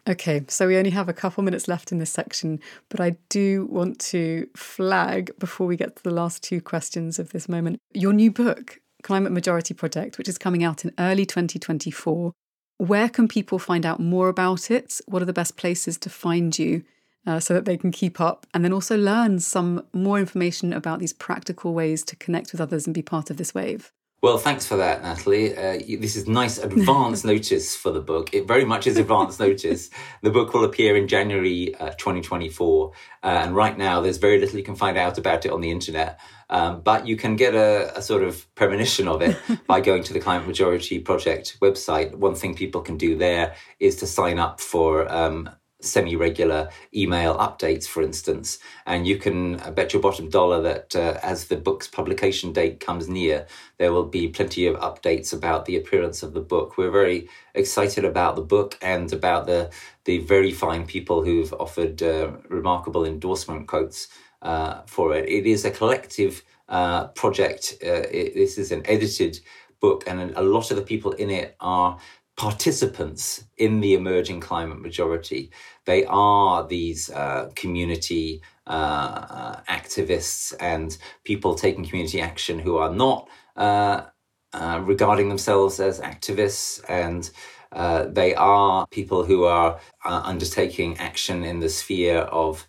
Okay, 0.09 0.43
so 0.49 0.67
we 0.67 0.77
only 0.77 0.91
have 0.91 1.09
a 1.09 1.13
couple 1.13 1.45
minutes 1.45 1.69
left 1.69 1.93
in 1.93 1.99
this 1.99 2.11
section, 2.11 2.59
but 2.89 3.01
I 3.01 3.17
do 3.29 3.67
want 3.67 4.01
to 4.01 4.49
flag 4.57 5.31
before 5.39 5.67
we 5.67 5.77
get 5.77 5.97
to 5.97 6.03
the 6.03 6.11
last 6.11 6.43
two 6.43 6.61
questions 6.61 7.19
of 7.19 7.31
this 7.31 7.49
moment 7.49 7.79
your 7.93 8.13
new 8.13 8.33
book, 8.33 8.81
Climate 9.03 9.33
Majority 9.33 9.75
Project, 9.75 10.19
which 10.19 10.29
is 10.29 10.39
coming 10.39 10.65
out 10.65 10.85
in 10.85 10.93
early 10.99 11.25
2024. 11.25 12.33
Where 12.79 13.09
can 13.09 13.29
people 13.29 13.59
find 13.59 13.87
out 13.87 14.01
more 14.01 14.29
about 14.29 14.71
it? 14.71 15.01
What 15.07 15.23
are 15.23 15.27
the 15.27 15.33
best 15.33 15.57
places 15.57 15.99
to 15.99 16.11
find 16.11 16.59
you 16.59 16.83
uh, 17.27 17.41
so 17.41 17.55
that 17.55 17.65
they 17.65 17.77
can 17.77 17.91
keep 17.91 18.21
up 18.21 18.47
and 18.55 18.65
then 18.65 18.73
also 18.73 18.97
learn 18.97 19.39
some 19.39 19.85
more 19.93 20.19
information 20.19 20.73
about 20.73 20.99
these 20.99 21.13
practical 21.13 21.75
ways 21.75 22.03
to 22.05 22.17
connect 22.17 22.53
with 22.53 22.61
others 22.61 22.87
and 22.87 22.95
be 22.95 23.03
part 23.03 23.31
of 23.31 23.37
this 23.37 23.55
wave? 23.55 23.93
Well, 24.23 24.37
thanks 24.37 24.67
for 24.67 24.77
that, 24.77 25.03
Natalie. 25.03 25.57
Uh, 25.57 25.81
this 25.99 26.15
is 26.15 26.29
nice 26.29 26.59
advance 26.59 27.25
notice 27.33 27.75
for 27.75 27.91
the 27.91 28.03
book. 28.03 28.35
It 28.35 28.47
very 28.47 28.67
much 28.67 28.87
is 28.87 28.99
advance 28.99 29.39
notice. 29.39 29.89
The 30.23 30.31
book 30.31 30.53
will 30.53 30.65
appear 30.65 30.95
in 30.95 31.09
January 31.09 31.75
uh, 31.77 31.93
2024. 31.93 32.93
Uh, 33.23 33.27
and 33.27 33.57
right 33.57 33.79
now, 33.79 34.03
there's 34.03 34.19
very 34.19 34.39
little 34.39 34.59
you 34.59 34.63
can 34.63 34.77
find 34.77 34.99
out 34.99 35.17
about 35.17 35.47
it 35.47 35.53
on 35.53 35.63
the 35.63 35.71
internet. 35.71 36.21
Um, 36.51 36.83
but 36.83 37.07
you 37.07 37.17
can 37.17 37.37
get 37.37 37.55
a, 37.55 37.97
a, 37.97 38.03
sort 38.03 38.23
of 38.23 38.53
premonition 38.57 39.09
of 39.09 39.23
it 39.23 39.39
by 39.67 39.81
going 39.81 40.03
to 40.03 40.13
the 40.13 40.21
Climate 40.21 40.47
Majority 40.47 40.99
Project 40.99 41.57
website. 41.63 42.15
One 42.15 42.35
thing 42.35 42.55
people 42.55 42.83
can 42.83 42.99
do 42.99 43.17
there 43.17 43.55
is 43.79 43.97
to 43.97 44.07
sign 44.07 44.39
up 44.39 44.61
for 44.61 45.11
um, 45.11 45.49
semi 45.81 46.17
regular 46.17 46.69
email 46.95 47.37
updates, 47.37 47.87
for 47.87 48.03
instance. 48.03 48.59
And 48.87 49.07
you 49.07 49.17
can 49.17 49.57
bet 49.75 49.93
your 49.93 50.03
bottom 50.03 50.29
dollar 50.29 50.61
that 50.63 50.95
uh, 50.97 51.19
as 51.23 51.47
the 51.47 51.57
book's 51.57 51.89
publication 51.89 52.53
date 52.53 52.81
comes 52.81 53.09
near, 53.09 53.47
there 53.79 53.93
will 53.93 54.07
be 54.07 54.29
plenty 54.29 54.67
of 54.67 54.77
updates 54.77 55.33
about 55.33 55.65
the 55.65 55.77
appearance 55.77 56.23
of 56.23 56.33
the 56.35 56.41
book. 56.41 56.77
We're 56.77 56.91
very 56.91 57.29
excited 57.55 58.05
about 58.05 58.37
the 58.37 58.43
book 58.43 58.79
and 58.83 59.13
about 59.13 59.47
the, 59.47 59.71
the 60.05 60.19
very 60.19 60.53
fine 60.53 60.87
people 60.87 61.25
who've 61.25 61.53
offered 61.55 62.03
uh, 62.03 62.33
remarkable 62.49 63.05
endorsement 63.05 63.67
quotes 63.67 64.09
uh, 64.43 64.83
for 64.87 65.15
it. 65.15 65.29
It 65.29 65.47
is 65.47 65.65
a 65.65 65.71
collective 65.71 66.43
uh, 66.69 67.09
project. 67.09 67.75
Uh, 67.83 68.07
it, 68.11 68.35
this 68.35 68.59
is 68.59 68.73
an 68.73 68.83
edited 68.87 69.41
book, 69.81 70.05
and 70.07 70.33
a 70.37 70.43
lot 70.43 70.71
of 70.71 70.77
the 70.77 70.83
people 70.83 71.13
in 71.13 71.31
it 71.31 71.57
are 71.61 71.99
participants 72.41 73.45
in 73.59 73.81
the 73.81 73.93
emerging 73.93 74.41
climate 74.41 74.81
majority. 74.81 75.51
They 75.85 76.07
are 76.07 76.67
these 76.67 77.11
uh, 77.11 77.51
community 77.55 78.41
uh, 78.67 78.71
uh, 78.71 79.61
activists 79.69 80.55
and 80.59 80.97
people 81.23 81.55
taking 81.55 81.85
community 81.85 82.19
action 82.19 82.59
who 82.59 82.79
are 82.79 82.95
not 82.95 83.29
uh, 83.57 84.05
uh, 84.55 84.81
regarding 84.83 85.29
themselves 85.29 85.81
as 85.81 86.01
activists 86.01 86.83
and 86.89 87.31
they 88.15 88.35
are 88.37 88.87
people 88.87 89.23
who 89.23 89.45
are 89.45 89.79
undertaking 90.07 90.97
action 90.97 91.45
in 91.45 91.61
the 91.61 91.69
sphere 91.69 92.21
of 92.21 92.67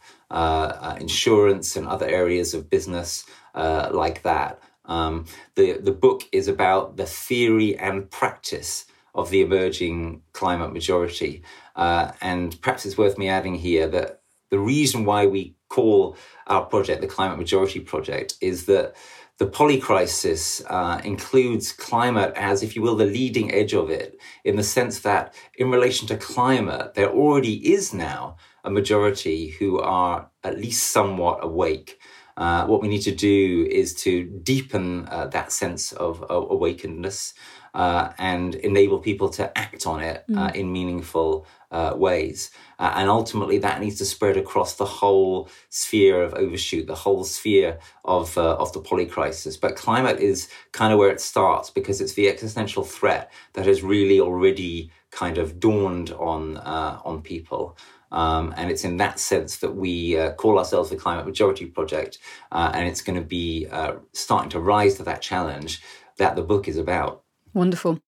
insurance 0.99 1.77
and 1.77 1.87
other 1.87 2.07
areas 2.07 2.53
of 2.53 2.69
business 2.69 3.25
like 3.55 4.21
that. 4.23 4.61
Um, 4.83 5.27
the, 5.55 5.77
the 5.77 5.93
book 5.93 6.23
is 6.33 6.49
about 6.49 6.97
the 6.97 7.05
theory 7.05 7.77
and 7.77 8.11
practice 8.11 8.85
of 9.13 9.29
the 9.29 9.41
emerging 9.41 10.21
climate 10.33 10.73
majority. 10.73 11.43
Uh, 11.75 12.11
and 12.21 12.59
perhaps 12.61 12.85
it's 12.85 12.97
worth 12.97 13.17
me 13.17 13.27
adding 13.29 13.55
here 13.55 13.87
that 13.87 14.21
the 14.49 14.59
reason 14.59 15.05
why 15.05 15.25
we 15.25 15.55
call 15.69 16.17
our 16.47 16.65
project 16.65 17.01
the 17.01 17.07
Climate 17.07 17.37
Majority 17.37 17.79
Project 17.79 18.35
is 18.41 18.65
that 18.65 18.95
the 19.37 19.47
polycrisis 19.47 20.63
uh, 20.69 21.01
includes 21.03 21.71
climate 21.71 22.33
as, 22.35 22.61
if 22.61 22.75
you 22.75 22.81
will, 22.81 22.95
the 22.95 23.05
leading 23.05 23.51
edge 23.51 23.73
of 23.73 23.89
it, 23.89 24.19
in 24.43 24.55
the 24.55 24.63
sense 24.63 24.99
that 24.99 25.33
in 25.55 25.71
relation 25.71 26.07
to 26.09 26.17
climate, 26.17 26.93
there 26.93 27.09
already 27.09 27.73
is 27.73 27.91
now 27.93 28.35
a 28.63 28.69
majority 28.69 29.47
who 29.47 29.79
are 29.79 30.29
at 30.43 30.59
least 30.59 30.91
somewhat 30.91 31.39
awake. 31.41 31.99
Uh, 32.37 32.65
what 32.65 32.81
we 32.81 32.87
need 32.87 33.01
to 33.01 33.15
do 33.15 33.67
is 33.71 33.93
to 33.93 34.25
deepen 34.43 35.07
uh, 35.07 35.27
that 35.27 35.51
sense 35.51 35.91
of 35.93 36.21
awakenedness 36.29 37.33
uh, 37.73 38.11
and 38.17 38.55
enable 38.55 38.99
people 38.99 39.29
to 39.29 39.57
act 39.57 39.87
on 39.87 40.01
it 40.01 40.23
uh, 40.35 40.49
mm. 40.49 40.55
in 40.55 40.71
meaningful 40.71 41.45
uh, 41.71 41.93
ways. 41.95 42.51
Uh, 42.79 42.93
and 42.95 43.09
ultimately, 43.09 43.57
that 43.59 43.79
needs 43.79 43.97
to 43.97 44.05
spread 44.05 44.37
across 44.37 44.75
the 44.75 44.85
whole 44.85 45.49
sphere 45.69 46.21
of 46.21 46.33
overshoot, 46.33 46.87
the 46.87 46.95
whole 46.95 47.23
sphere 47.23 47.79
of 48.03 48.37
uh, 48.37 48.55
of 48.55 48.73
the 48.73 48.81
polycrisis. 48.81 49.59
But 49.59 49.75
climate 49.75 50.19
is 50.19 50.49
kind 50.71 50.91
of 50.91 50.99
where 50.99 51.11
it 51.11 51.21
starts 51.21 51.69
because 51.69 52.01
it's 52.01 52.13
the 52.13 52.27
existential 52.27 52.83
threat 52.83 53.31
that 53.53 53.65
has 53.65 53.83
really 53.83 54.19
already 54.19 54.91
kind 55.11 55.37
of 55.37 55.59
dawned 55.59 56.11
on 56.11 56.57
uh, 56.57 56.99
on 57.05 57.21
people. 57.21 57.77
Um, 58.11 58.53
and 58.57 58.69
it's 58.69 58.83
in 58.83 58.97
that 58.97 59.19
sense 59.19 59.57
that 59.57 59.75
we 59.75 60.17
uh, 60.17 60.33
call 60.33 60.57
ourselves 60.57 60.89
the 60.89 60.97
Climate 60.97 61.25
Majority 61.25 61.65
Project, 61.65 62.17
uh, 62.51 62.71
and 62.73 62.87
it's 62.87 63.01
going 63.01 63.17
to 63.17 63.25
be 63.25 63.67
uh, 63.71 63.93
starting 64.11 64.49
to 64.49 64.59
rise 64.59 64.95
to 64.95 65.03
that 65.03 65.21
challenge 65.21 65.81
that 66.17 66.35
the 66.35 66.41
book 66.41 66.67
is 66.67 66.77
about. 66.77 67.20
Wonderful. 67.53 67.99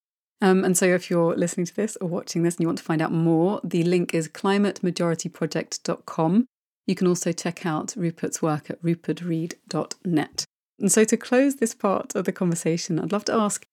Um, 0.41 0.65
and 0.65 0.77
so, 0.77 0.87
if 0.87 1.09
you're 1.09 1.35
listening 1.35 1.65
to 1.67 1.75
this 1.75 1.95
or 2.01 2.09
watching 2.09 2.43
this 2.43 2.55
and 2.55 2.61
you 2.61 2.67
want 2.67 2.79
to 2.79 2.83
find 2.83 3.01
out 3.01 3.13
more, 3.13 3.61
the 3.63 3.83
link 3.83 4.13
is 4.13 4.27
climatemajorityproject.com. 4.27 6.47
You 6.85 6.95
can 6.95 7.07
also 7.07 7.31
check 7.31 7.65
out 7.65 7.95
Rupert's 7.95 8.41
work 8.41 8.69
at 8.69 8.83
rupertread.net. 8.83 10.43
And 10.79 10.91
so, 10.91 11.05
to 11.05 11.15
close 11.15 11.55
this 11.55 11.73
part 11.73 12.13
of 12.15 12.25
the 12.25 12.33
conversation, 12.33 12.99
I'd 12.99 13.13
love 13.13 13.23
to 13.25 13.33
ask 13.33 13.65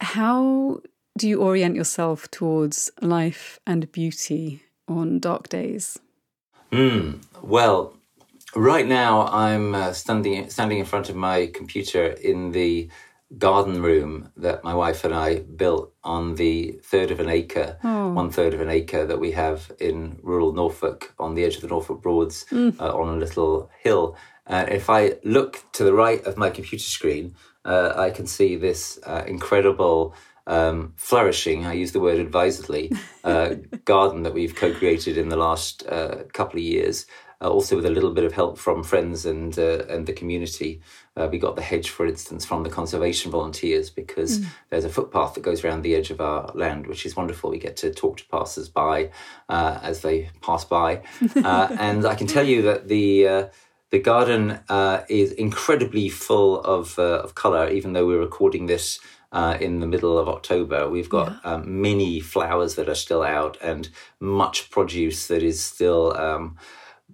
how 0.00 0.80
do 1.16 1.28
you 1.28 1.40
orient 1.40 1.76
yourself 1.76 2.30
towards 2.30 2.90
life 3.00 3.58
and 3.66 3.90
beauty 3.92 4.62
on 4.88 5.18
dark 5.18 5.48
days? 5.48 5.98
Mm, 6.72 7.22
well, 7.42 7.94
right 8.54 8.86
now 8.86 9.26
I'm 9.28 9.74
uh, 9.74 9.92
standing 9.92 10.50
standing 10.50 10.78
in 10.78 10.84
front 10.84 11.08
of 11.08 11.16
my 11.16 11.46
computer 11.46 12.08
in 12.08 12.52
the 12.52 12.90
garden 13.38 13.82
room 13.82 14.30
that 14.36 14.64
my 14.64 14.74
wife 14.74 15.04
and 15.04 15.14
I 15.14 15.40
built 15.40 15.92
on 16.02 16.36
the 16.36 16.78
third 16.82 17.10
of 17.10 17.20
an 17.20 17.28
acre, 17.28 17.78
oh. 17.84 18.12
one 18.12 18.30
third 18.30 18.54
of 18.54 18.60
an 18.60 18.68
acre 18.68 19.06
that 19.06 19.20
we 19.20 19.32
have 19.32 19.72
in 19.78 20.18
rural 20.22 20.52
Norfolk 20.52 21.14
on 21.18 21.34
the 21.34 21.44
edge 21.44 21.56
of 21.56 21.62
the 21.62 21.68
Norfolk 21.68 22.02
Broads 22.02 22.46
mm. 22.50 22.78
uh, 22.80 22.94
on 22.94 23.08
a 23.08 23.18
little 23.18 23.70
hill. 23.82 24.16
Uh, 24.46 24.64
if 24.68 24.88
I 24.88 25.14
look 25.24 25.64
to 25.72 25.84
the 25.84 25.92
right 25.92 26.24
of 26.24 26.36
my 26.36 26.50
computer 26.50 26.84
screen, 26.84 27.34
uh, 27.64 27.92
I 27.96 28.10
can 28.10 28.26
see 28.26 28.56
this 28.56 28.98
uh, 29.04 29.24
incredible 29.26 30.14
um, 30.46 30.92
flourishing, 30.96 31.66
I 31.66 31.72
use 31.72 31.90
the 31.90 31.98
word 31.98 32.20
advisedly, 32.20 32.92
uh, 33.24 33.54
garden 33.84 34.22
that 34.22 34.32
we've 34.32 34.54
co 34.54 34.72
created 34.72 35.18
in 35.18 35.28
the 35.28 35.36
last 35.36 35.84
uh, 35.88 36.22
couple 36.32 36.58
of 36.58 36.64
years 36.64 37.06
uh, 37.40 37.48
also 37.48 37.76
with 37.76 37.86
a 37.86 37.90
little 37.90 38.12
bit 38.12 38.24
of 38.24 38.32
help 38.32 38.58
from 38.58 38.82
friends 38.82 39.26
and 39.26 39.58
uh, 39.58 39.84
and 39.88 40.06
the 40.06 40.12
community. 40.12 40.80
Uh, 41.16 41.28
we 41.30 41.38
got 41.38 41.56
the 41.56 41.62
hedge, 41.62 41.88
for 41.88 42.06
instance, 42.06 42.44
from 42.44 42.62
the 42.62 42.68
conservation 42.68 43.30
volunteers 43.30 43.88
because 43.88 44.40
mm. 44.40 44.46
there's 44.68 44.84
a 44.84 44.88
footpath 44.88 45.34
that 45.34 45.42
goes 45.42 45.64
around 45.64 45.82
the 45.82 45.94
edge 45.94 46.10
of 46.10 46.20
our 46.20 46.50
land, 46.54 46.86
which 46.86 47.06
is 47.06 47.16
wonderful. 47.16 47.50
We 47.50 47.58
get 47.58 47.76
to 47.78 47.92
talk 47.92 48.18
to 48.18 48.24
passers 48.26 48.68
by 48.68 49.10
uh, 49.48 49.78
as 49.82 50.02
they 50.02 50.30
pass 50.42 50.64
by, 50.64 51.02
uh, 51.36 51.74
and 51.80 52.04
I 52.04 52.14
can 52.14 52.26
tell 52.26 52.46
you 52.46 52.62
that 52.62 52.88
the 52.88 53.28
uh, 53.28 53.48
the 53.90 53.98
garden 53.98 54.60
is 55.08 55.32
incredibly 55.32 56.08
full 56.10 56.60
of 56.60 56.98
of 56.98 57.34
color. 57.34 57.70
Even 57.70 57.92
though 57.92 58.06
we're 58.06 58.20
recording 58.20 58.66
this. 58.66 59.00
Uh, 59.32 59.58
in 59.60 59.80
the 59.80 59.86
middle 59.86 60.16
of 60.16 60.28
October. 60.28 60.88
We've 60.88 61.10
got 61.10 61.40
yeah. 61.44 61.54
um, 61.54 61.82
many 61.82 62.20
flowers 62.20 62.76
that 62.76 62.88
are 62.88 62.94
still 62.94 63.22
out 63.22 63.58
and 63.60 63.90
much 64.18 64.70
produce 64.70 65.26
that 65.26 65.42
is 65.42 65.62
still 65.62 66.16
um, 66.16 66.56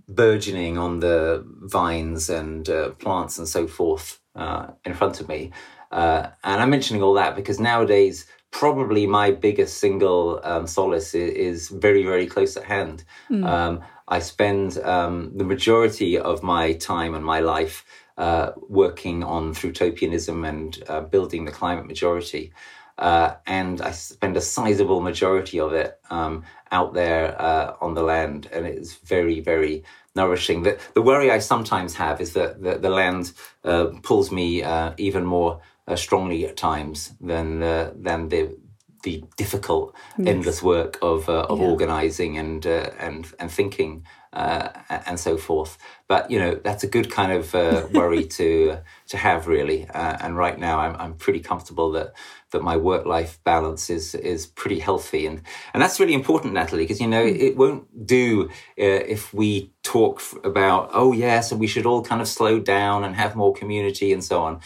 burgeoning 0.08 0.78
on 0.78 1.00
the 1.00 1.44
vines 1.62 2.28
and 2.28 2.68
uh, 2.68 2.90
plants 2.90 3.38
and 3.38 3.48
so 3.48 3.66
forth 3.66 4.20
uh, 4.34 4.68
in 4.84 4.94
front 4.94 5.20
of 5.20 5.28
me. 5.28 5.50
Uh, 5.90 6.28
and 6.44 6.60
I'm 6.60 6.70
mentioning 6.70 7.02
all 7.02 7.14
that 7.14 7.36
because 7.36 7.60
nowadays, 7.60 8.26
probably 8.50 9.06
my 9.06 9.30
biggest 9.30 9.78
single 9.78 10.40
um, 10.44 10.66
solace 10.66 11.14
is, 11.14 11.32
is, 11.32 11.68
very, 11.68 12.02
very 12.02 12.26
close 12.26 12.56
at 12.56 12.64
hand. 12.64 13.04
Mm. 13.30 13.46
Um, 13.46 13.80
I 14.08 14.18
spend 14.18 14.78
um, 14.78 15.32
the 15.34 15.44
majority 15.44 16.18
of 16.18 16.42
my 16.42 16.74
time 16.74 17.14
and 17.14 17.24
my 17.24 17.40
life 17.40 17.84
uh, 18.18 18.52
working 18.68 19.24
on 19.24 19.54
Thrutopianism 19.54 20.46
and 20.46 20.82
uh, 20.88 21.00
building 21.00 21.44
the 21.44 21.52
climate 21.52 21.86
majority. 21.86 22.52
Uh, 22.98 23.34
and 23.46 23.80
I 23.80 23.92
spend 23.92 24.36
a 24.36 24.40
sizable 24.40 25.00
majority 25.00 25.60
of 25.60 25.72
it 25.72 25.98
um, 26.10 26.44
out 26.70 26.94
there 26.94 27.40
uh, 27.40 27.74
on 27.80 27.94
the 27.94 28.02
land, 28.02 28.48
and 28.52 28.66
it's 28.66 28.94
very, 28.94 29.40
very 29.40 29.84
nourishing. 30.14 30.62
The, 30.62 30.78
the 30.94 31.02
worry 31.02 31.30
I 31.30 31.38
sometimes 31.38 31.94
have 31.94 32.20
is 32.20 32.32
that 32.34 32.62
the, 32.62 32.78
the 32.78 32.90
land 32.90 33.32
uh, 33.64 33.86
pulls 34.02 34.30
me 34.30 34.62
uh, 34.62 34.92
even 34.98 35.24
more 35.24 35.60
uh, 35.88 35.96
strongly 35.96 36.46
at 36.46 36.56
times 36.56 37.12
than 37.20 37.60
than 37.60 38.28
the 38.28 38.56
the 39.02 39.24
difficult, 39.36 39.94
yes. 40.18 40.28
endless 40.28 40.62
work 40.62 40.98
of 41.02 41.28
uh, 41.28 41.46
of 41.48 41.58
yeah. 41.58 41.66
organizing 41.66 42.38
and 42.38 42.66
uh, 42.66 42.90
and 42.98 43.32
and 43.38 43.50
thinking 43.50 44.04
uh, 44.32 44.70
and 45.06 45.18
so 45.18 45.36
forth. 45.36 45.78
But 46.08 46.30
you 46.30 46.38
know 46.38 46.54
that's 46.54 46.84
a 46.84 46.86
good 46.86 47.10
kind 47.10 47.32
of 47.32 47.54
uh, 47.54 47.86
worry 47.92 48.24
to 48.38 48.78
to 49.08 49.16
have 49.16 49.46
really. 49.46 49.86
Uh, 49.88 50.16
and 50.20 50.36
right 50.36 50.58
now, 50.58 50.80
I'm 50.80 50.96
I'm 50.96 51.14
pretty 51.14 51.40
comfortable 51.40 51.92
that 51.92 52.14
that 52.50 52.62
my 52.62 52.76
work 52.76 53.06
life 53.06 53.38
balance 53.44 53.90
is 53.90 54.14
is 54.14 54.46
pretty 54.46 54.78
healthy, 54.78 55.26
and 55.26 55.42
and 55.72 55.82
that's 55.82 56.00
really 56.00 56.14
important, 56.14 56.54
Natalie, 56.54 56.84
because 56.84 57.00
you 57.00 57.08
know 57.08 57.24
mm. 57.24 57.38
it 57.38 57.56
won't 57.56 58.06
do 58.06 58.48
uh, 58.78 59.02
if 59.16 59.32
we 59.34 59.72
talk 59.82 60.22
about 60.44 60.90
oh 60.92 61.12
yes, 61.12 61.50
and 61.50 61.60
we 61.60 61.66
should 61.66 61.86
all 61.86 62.02
kind 62.02 62.20
of 62.20 62.28
slow 62.28 62.60
down 62.60 63.04
and 63.04 63.16
have 63.16 63.36
more 63.36 63.54
community 63.54 64.12
and 64.12 64.24
so 64.24 64.42
on 64.42 64.60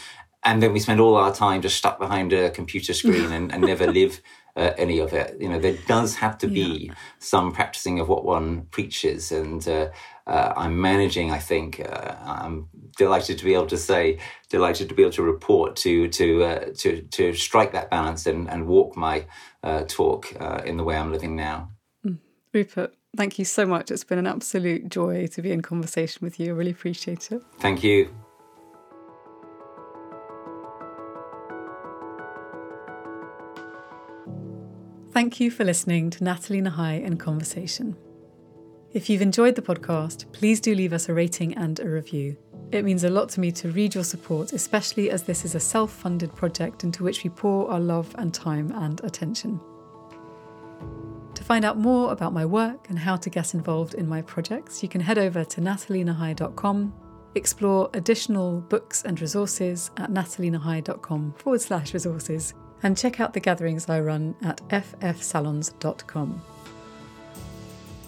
and 0.46 0.62
then 0.62 0.72
we 0.72 0.78
spend 0.78 1.00
all 1.00 1.16
our 1.16 1.34
time 1.34 1.60
just 1.60 1.76
stuck 1.76 1.98
behind 1.98 2.32
a 2.32 2.50
computer 2.50 2.94
screen 2.94 3.32
and, 3.32 3.52
and 3.52 3.62
never 3.62 3.86
live 3.90 4.22
uh, 4.56 4.72
any 4.78 4.98
of 4.98 5.12
it. 5.12 5.36
You 5.40 5.48
know, 5.48 5.58
there 5.58 5.76
does 5.86 6.16
have 6.16 6.38
to 6.38 6.48
be 6.48 6.86
yeah. 6.86 6.94
some 7.18 7.52
practicing 7.52 8.00
of 8.00 8.08
what 8.08 8.24
one 8.24 8.66
preaches, 8.70 9.30
and 9.30 9.66
uh, 9.68 9.90
uh, 10.26 10.54
I'm 10.56 10.80
managing. 10.80 11.30
I 11.30 11.38
think 11.38 11.80
uh, 11.80 12.14
I'm 12.24 12.68
delighted 12.96 13.38
to 13.38 13.44
be 13.44 13.54
able 13.54 13.66
to 13.66 13.76
say, 13.76 14.18
delighted 14.48 14.88
to 14.88 14.94
be 14.94 15.02
able 15.02 15.12
to 15.12 15.22
report 15.22 15.76
to 15.76 16.08
to 16.08 16.44
uh, 16.44 16.64
to 16.78 17.02
to 17.02 17.34
strike 17.34 17.72
that 17.72 17.90
balance 17.90 18.26
and, 18.26 18.48
and 18.48 18.66
walk 18.66 18.96
my 18.96 19.26
uh, 19.62 19.84
talk 19.86 20.32
in 20.64 20.76
the 20.76 20.84
way 20.84 20.96
I'm 20.96 21.12
living 21.12 21.36
now. 21.36 21.70
Mm. 22.04 22.18
Rupert, 22.52 22.94
thank 23.16 23.38
you 23.38 23.44
so 23.44 23.66
much. 23.66 23.90
It's 23.90 24.04
been 24.04 24.18
an 24.18 24.26
absolute 24.26 24.88
joy 24.88 25.26
to 25.28 25.42
be 25.42 25.52
in 25.52 25.60
conversation 25.60 26.20
with 26.22 26.40
you. 26.40 26.54
I 26.54 26.56
really 26.56 26.70
appreciate 26.70 27.30
it. 27.30 27.42
Thank 27.58 27.84
you. 27.84 28.25
Thank 35.16 35.40
you 35.40 35.50
for 35.50 35.64
listening 35.64 36.10
to 36.10 36.24
Natalie 36.24 36.60
Nahai 36.60 37.02
in 37.02 37.16
Conversation. 37.16 37.96
If 38.92 39.08
you've 39.08 39.22
enjoyed 39.22 39.54
the 39.54 39.62
podcast, 39.62 40.30
please 40.30 40.60
do 40.60 40.74
leave 40.74 40.92
us 40.92 41.08
a 41.08 41.14
rating 41.14 41.54
and 41.54 41.80
a 41.80 41.88
review. 41.88 42.36
It 42.70 42.84
means 42.84 43.02
a 43.02 43.08
lot 43.08 43.30
to 43.30 43.40
me 43.40 43.50
to 43.52 43.70
read 43.70 43.94
your 43.94 44.04
support, 44.04 44.52
especially 44.52 45.10
as 45.10 45.22
this 45.22 45.46
is 45.46 45.54
a 45.54 45.58
self 45.58 45.90
funded 45.90 46.34
project 46.34 46.84
into 46.84 47.02
which 47.02 47.24
we 47.24 47.30
pour 47.30 47.70
our 47.70 47.80
love 47.80 48.14
and 48.18 48.34
time 48.34 48.70
and 48.72 49.02
attention. 49.04 49.58
To 51.34 51.42
find 51.42 51.64
out 51.64 51.78
more 51.78 52.12
about 52.12 52.34
my 52.34 52.44
work 52.44 52.90
and 52.90 52.98
how 52.98 53.16
to 53.16 53.30
get 53.30 53.54
involved 53.54 53.94
in 53.94 54.06
my 54.06 54.20
projects, 54.20 54.82
you 54.82 54.90
can 54.90 55.00
head 55.00 55.16
over 55.16 55.44
to 55.44 55.60
natalienahai.com, 55.62 56.92
explore 57.34 57.88
additional 57.94 58.60
books 58.60 59.02
and 59.04 59.18
resources 59.18 59.90
at 59.96 60.10
natalienahai.com 60.10 61.32
forward 61.38 61.62
slash 61.62 61.94
resources 61.94 62.52
and 62.82 62.96
check 62.96 63.20
out 63.20 63.32
the 63.32 63.40
gatherings 63.40 63.88
I 63.88 64.00
run 64.00 64.34
at 64.42 64.60
ffsalons.com. 64.68 66.42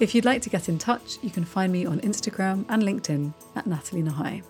If 0.00 0.14
you'd 0.14 0.24
like 0.24 0.42
to 0.42 0.50
get 0.50 0.68
in 0.68 0.78
touch, 0.78 1.18
you 1.22 1.30
can 1.30 1.44
find 1.44 1.72
me 1.72 1.84
on 1.84 2.00
Instagram 2.00 2.64
and 2.68 2.82
LinkedIn 2.82 3.34
at 3.56 3.66
Natalie 3.66 4.02
Nahai. 4.02 4.44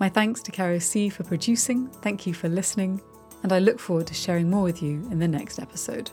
My 0.00 0.08
thanks 0.08 0.40
to 0.42 0.52
Caro 0.52 0.78
C 0.78 1.08
for 1.08 1.24
producing, 1.24 1.88
thank 1.88 2.26
you 2.26 2.32
for 2.32 2.48
listening, 2.48 3.00
and 3.42 3.52
I 3.52 3.58
look 3.58 3.78
forward 3.78 4.06
to 4.06 4.14
sharing 4.14 4.48
more 4.48 4.62
with 4.62 4.82
you 4.82 5.06
in 5.10 5.18
the 5.18 5.28
next 5.28 5.58
episode. 5.58 6.10